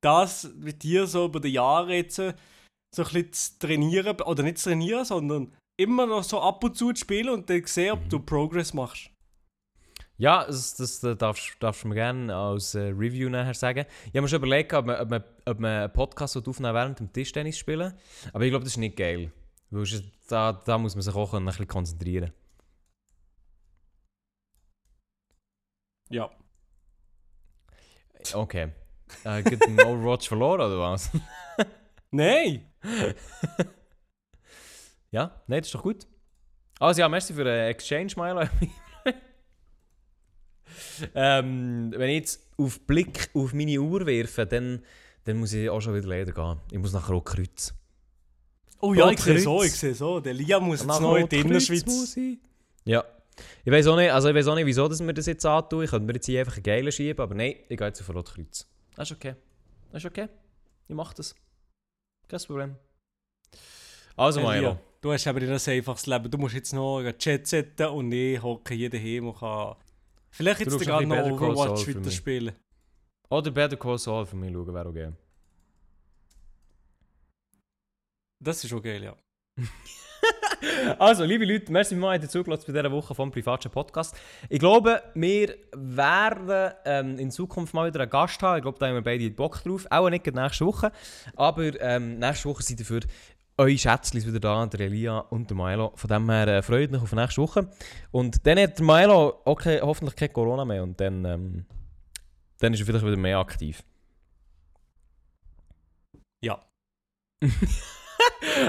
das 0.00 0.50
mit 0.56 0.82
dir 0.82 1.06
so 1.06 1.26
über 1.26 1.40
die 1.40 1.48
Jahre 1.48 1.94
jetzt 1.94 2.18
äh, 2.18 2.34
so 2.94 3.02
ein 3.02 3.08
bisschen 3.08 3.32
zu 3.32 3.58
trainieren, 3.58 4.20
oder 4.20 4.42
nicht 4.42 4.58
zu 4.58 4.70
trainieren, 4.70 5.04
sondern 5.04 5.54
immer 5.78 6.06
noch 6.06 6.22
so 6.22 6.40
ab 6.40 6.62
und 6.64 6.76
zu 6.76 6.92
zu 6.92 7.00
spielen 7.00 7.30
und 7.30 7.48
dann 7.48 7.64
sehen, 7.66 7.92
ob 7.92 8.08
du 8.08 8.20
Progress 8.20 8.74
machst. 8.74 9.10
Ja, 10.18 10.44
das, 10.44 10.74
das, 10.76 11.00
das 11.00 11.16
darfst, 11.16 11.56
darfst 11.60 11.82
du 11.82 11.88
mir 11.88 11.94
gerne 11.94 12.34
als 12.34 12.74
äh, 12.74 12.88
Review 12.88 13.30
nachher 13.30 13.54
sagen. 13.54 13.86
Ich 14.04 14.08
habe 14.08 14.20
mir 14.20 14.28
schon 14.28 14.40
überlegt, 14.40 14.74
ob 14.74 14.84
man, 14.84 15.00
ob 15.00 15.08
man, 15.08 15.24
ob 15.46 15.60
man 15.60 15.70
einen 15.70 15.92
Podcast 15.94 16.36
aufnehmen 16.36 16.74
während 16.74 16.98
dem 17.00 17.10
Tischtennis 17.10 17.56
spielen. 17.56 17.94
Aber 18.34 18.44
ich 18.44 18.50
glaube, 18.50 18.64
das 18.64 18.74
ist 18.74 18.76
nicht 18.76 18.96
geil. 18.96 19.32
Weil 19.70 19.86
da, 20.28 20.52
da 20.52 20.76
muss 20.76 20.94
man 20.94 21.00
sich 21.00 21.14
auch 21.14 21.32
ein 21.32 21.46
bisschen 21.46 21.66
konzentrieren. 21.66 22.32
Ja. 26.10 26.30
Okay. 28.34 28.72
Äh, 29.24 29.42
gibt 29.42 29.66
ein 29.66 29.80
Overwatch 29.80 30.28
verloren 30.28 30.60
oder 30.60 30.78
was? 30.78 31.10
Nein! 32.10 32.70
ja, 35.10 35.42
nein, 35.46 35.60
das 35.60 35.68
ist 35.68 35.74
doch 35.74 35.82
gut. 35.82 36.06
Also 36.78 37.00
ja, 37.00 37.08
merci 37.08 37.34
für 37.34 37.44
den 37.44 37.68
Exchange, 37.68 38.12
Milo. 38.16 38.40
ähm, 41.14 41.92
wenn 41.94 42.08
ich 42.08 42.16
jetzt 42.16 42.48
auf 42.56 42.80
Blick 42.86 43.30
auf 43.34 43.52
meine 43.52 43.78
Uhr 43.78 44.06
werfe, 44.06 44.46
dann, 44.46 44.82
dann 45.24 45.36
muss 45.36 45.52
ich 45.52 45.68
auch 45.68 45.80
schon 45.80 45.94
wieder 45.94 46.08
leider 46.08 46.32
gehen. 46.32 46.58
Ich 46.70 46.78
muss 46.78 46.92
nachher 46.92 47.14
auch 47.14 47.24
kreuzen. 47.24 47.76
Oh 48.80 48.94
ja, 48.94 49.10
ich 49.10 49.20
sehe 49.20 49.38
so, 49.38 49.58
Kreuz. 49.58 49.66
ich 49.66 49.74
sehe 49.74 49.94
so. 49.94 50.20
Der 50.20 50.32
Lia 50.32 50.58
muss 50.58 50.80
jetzt 50.80 51.00
noch 51.00 51.16
in 51.16 51.28
die 51.28 51.40
Innerschweiz. 51.40 52.16
ich. 52.16 52.38
Ja. 52.84 53.04
Ich 53.64 53.72
weiß 53.72 53.86
auch 53.88 53.96
nicht, 53.96 54.10
also 54.10 54.28
ich 54.28 54.34
weiß 54.34 54.48
auch 54.48 54.54
nicht, 54.54 54.66
wieso 54.66 54.88
dass 54.88 55.00
wir 55.00 55.12
das 55.12 55.26
jetzt 55.26 55.44
antun. 55.44 55.84
Ich 55.84 55.90
könnte 55.90 56.06
mir 56.06 56.14
jetzt 56.14 56.26
hier 56.26 56.40
einfach 56.40 56.54
einen 56.54 56.62
geilen 56.62 56.92
schieben, 56.92 57.20
aber 57.20 57.34
nein, 57.34 57.56
ich 57.68 57.76
gehe 57.76 57.86
jetzt 57.86 58.00
auf 58.00 58.14
Rotkreuz. 58.14 58.66
Das 58.94 59.10
ist 59.10 59.16
okay. 59.16 59.34
Das 59.92 60.02
ist 60.04 60.10
okay. 60.10 60.28
Ich 60.88 60.94
mache 60.94 61.14
das. 61.14 61.34
Kein 62.28 62.40
Problem. 62.40 62.76
Also. 64.16 64.40
Lia, 64.40 64.78
du 65.00 65.12
hast 65.12 65.26
aber 65.26 65.40
ein 65.40 65.50
einfaches 65.50 66.06
Leben. 66.06 66.30
Du 66.30 66.38
musst 66.38 66.54
jetzt 66.54 66.72
noch 66.72 67.02
Chat 67.18 67.46
setzen 67.46 67.86
und 67.86 68.12
ich 68.12 68.42
hocke 68.42 68.74
hier 68.74 68.90
daheim 68.90 69.28
und 69.28 69.38
kann 69.38 69.76
vielleicht 70.30 70.60
jetzt 70.60 70.88
ein 70.88 71.08
noch 71.08 71.16
Overwatch 71.16 71.88
weiterspielen. 71.88 72.54
Oder 73.30 73.50
Better 73.50 73.76
Call 73.76 73.98
Saul 73.98 74.26
für 74.26 74.36
mich 74.36 74.52
schauen, 74.52 74.74
wäre 74.74 74.88
okay. 74.88 75.12
Das 78.40 78.64
ist 78.64 78.72
okay, 78.72 79.02
ja. 79.02 79.16
Also, 80.98 81.24
liebe 81.24 81.44
Leute, 81.44 81.72
merci 81.72 81.94
mal, 81.94 82.20
ihr 82.20 82.28
zugelassen 82.28 82.64
bei 82.66 82.72
dieser 82.72 82.92
Woche 82.92 83.14
vom 83.14 83.30
privaten 83.30 83.70
Podcast. 83.70 84.16
Ich 84.48 84.58
glaube, 84.58 85.02
wir 85.14 85.54
werden 85.72 86.72
ähm, 86.84 87.18
in 87.18 87.30
Zukunft 87.30 87.74
mal 87.74 87.88
wieder 87.88 88.00
einen 88.00 88.10
Gast 88.10 88.42
haben. 88.42 88.58
Ich 88.58 88.62
glaube, 88.62 88.78
da 88.78 88.88
haben 88.88 88.94
wir 88.94 89.02
beide 89.02 89.30
Bock 89.30 89.62
drauf. 89.62 89.86
Auch 89.90 90.10
nicht 90.10 90.26
nächste 90.26 90.66
Woche. 90.66 90.92
Aber 91.36 91.80
ähm, 91.80 92.18
nächste 92.18 92.48
Woche 92.48 92.62
sind 92.62 92.80
dafür 92.80 93.00
eure 93.56 93.76
Schätzchen 93.76 94.24
wieder 94.24 94.40
da, 94.40 94.66
der 94.66 94.80
Elia 94.80 95.18
und 95.18 95.50
der 95.50 95.56
Milo. 95.56 95.92
Von 95.94 96.08
dem 96.08 96.30
her 96.30 96.48
äh, 96.48 96.62
freut 96.62 96.90
mich 96.90 97.02
auf 97.02 97.12
nächste 97.12 97.42
Woche. 97.42 97.70
Und 98.10 98.46
dann 98.46 98.58
hat 98.58 98.78
der 98.78 98.86
Milo 98.86 99.40
okay, 99.44 99.80
hoffentlich 99.82 100.16
kein 100.16 100.32
Corona 100.32 100.64
mehr 100.64 100.82
und 100.82 100.98
dann, 101.00 101.24
ähm, 101.24 101.66
dann 102.58 102.74
ist 102.74 102.80
er 102.80 102.86
vielleicht 102.86 103.04
wieder 103.04 103.16
mehr 103.16 103.38
aktiv. 103.38 103.82
Ja. 106.42 106.58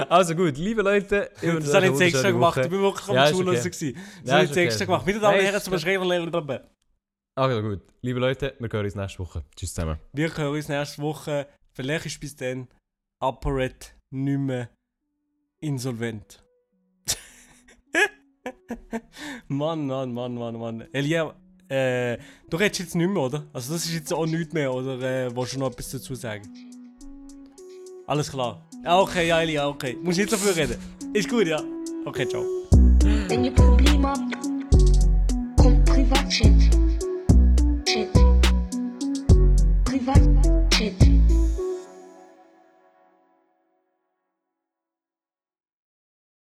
Also 0.08 0.34
gut, 0.34 0.56
liebe 0.56 0.82
Leute, 0.82 1.30
Das 1.40 1.74
habe 1.74 1.86
ich 1.86 1.92
jetzt 1.92 2.00
extra 2.00 2.30
gemacht. 2.30 2.58
Ich 2.58 2.68
bin 2.70 2.80
wirklich 2.80 3.08
am 3.08 3.14
Ja, 3.16 3.26
Zuhören. 3.26 3.48
okay. 3.56 3.70
Das 3.70 3.80
Ja, 4.24 4.34
habe 4.34 4.44
ich 4.44 4.50
jetzt 4.50 4.56
extra 4.56 4.84
gemacht. 4.84 5.06
Meine 5.06 5.20
Damen 5.20 5.38
und 5.38 5.44
Herren, 5.44 5.60
zum 5.60 5.72
Beispiel. 5.72 6.60
Also 7.34 7.62
gut, 7.62 7.80
liebe 8.02 8.20
Leute, 8.20 8.54
wir 8.58 8.68
hören 8.70 8.84
uns 8.84 8.94
nächste 8.94 9.18
Woche. 9.20 9.44
Tschüss 9.56 9.74
zusammen. 9.74 9.98
Wir 10.12 10.36
hören 10.36 10.54
uns 10.54 10.68
nächste 10.68 11.02
Woche. 11.02 11.46
Vielleicht 11.72 12.06
ist 12.06 12.20
bis 12.20 12.36
dann 12.36 12.68
ApoRed 13.20 13.94
nicht 14.10 14.38
mehr 14.38 14.68
insolvent. 15.60 16.44
Mann, 19.48 19.86
Mann, 19.86 20.12
Mann, 20.12 20.34
Mann, 20.34 20.58
Mann. 20.58 20.80
Elia, 20.92 21.34
äh, 21.68 22.18
du 22.50 22.56
redest 22.56 22.80
jetzt 22.80 22.94
nicht 22.96 23.08
mehr, 23.08 23.22
oder? 23.22 23.46
Also 23.52 23.72
das 23.72 23.84
ist 23.86 23.94
jetzt 23.94 24.12
auch 24.12 24.26
nichts 24.26 24.52
mehr, 24.52 24.72
oder 24.72 25.00
äh, 25.00 25.34
willst 25.34 25.54
du 25.54 25.58
noch 25.60 25.70
etwas 25.70 25.90
dazu 25.90 26.14
sagen? 26.14 26.42
Alles 28.12 28.30
klar. 28.30 28.60
Ja, 28.84 29.00
okay, 29.00 29.26
ja, 29.26 29.40
Elia, 29.40 29.66
okay. 29.66 29.96
Musst 30.02 30.18
nicht 30.18 30.30
dafür 30.30 30.54
reden. 30.54 30.76
Ist 31.14 31.30
gut, 31.30 31.46
ja. 31.46 31.58
Okay, 32.04 32.28
ciao. 32.28 32.44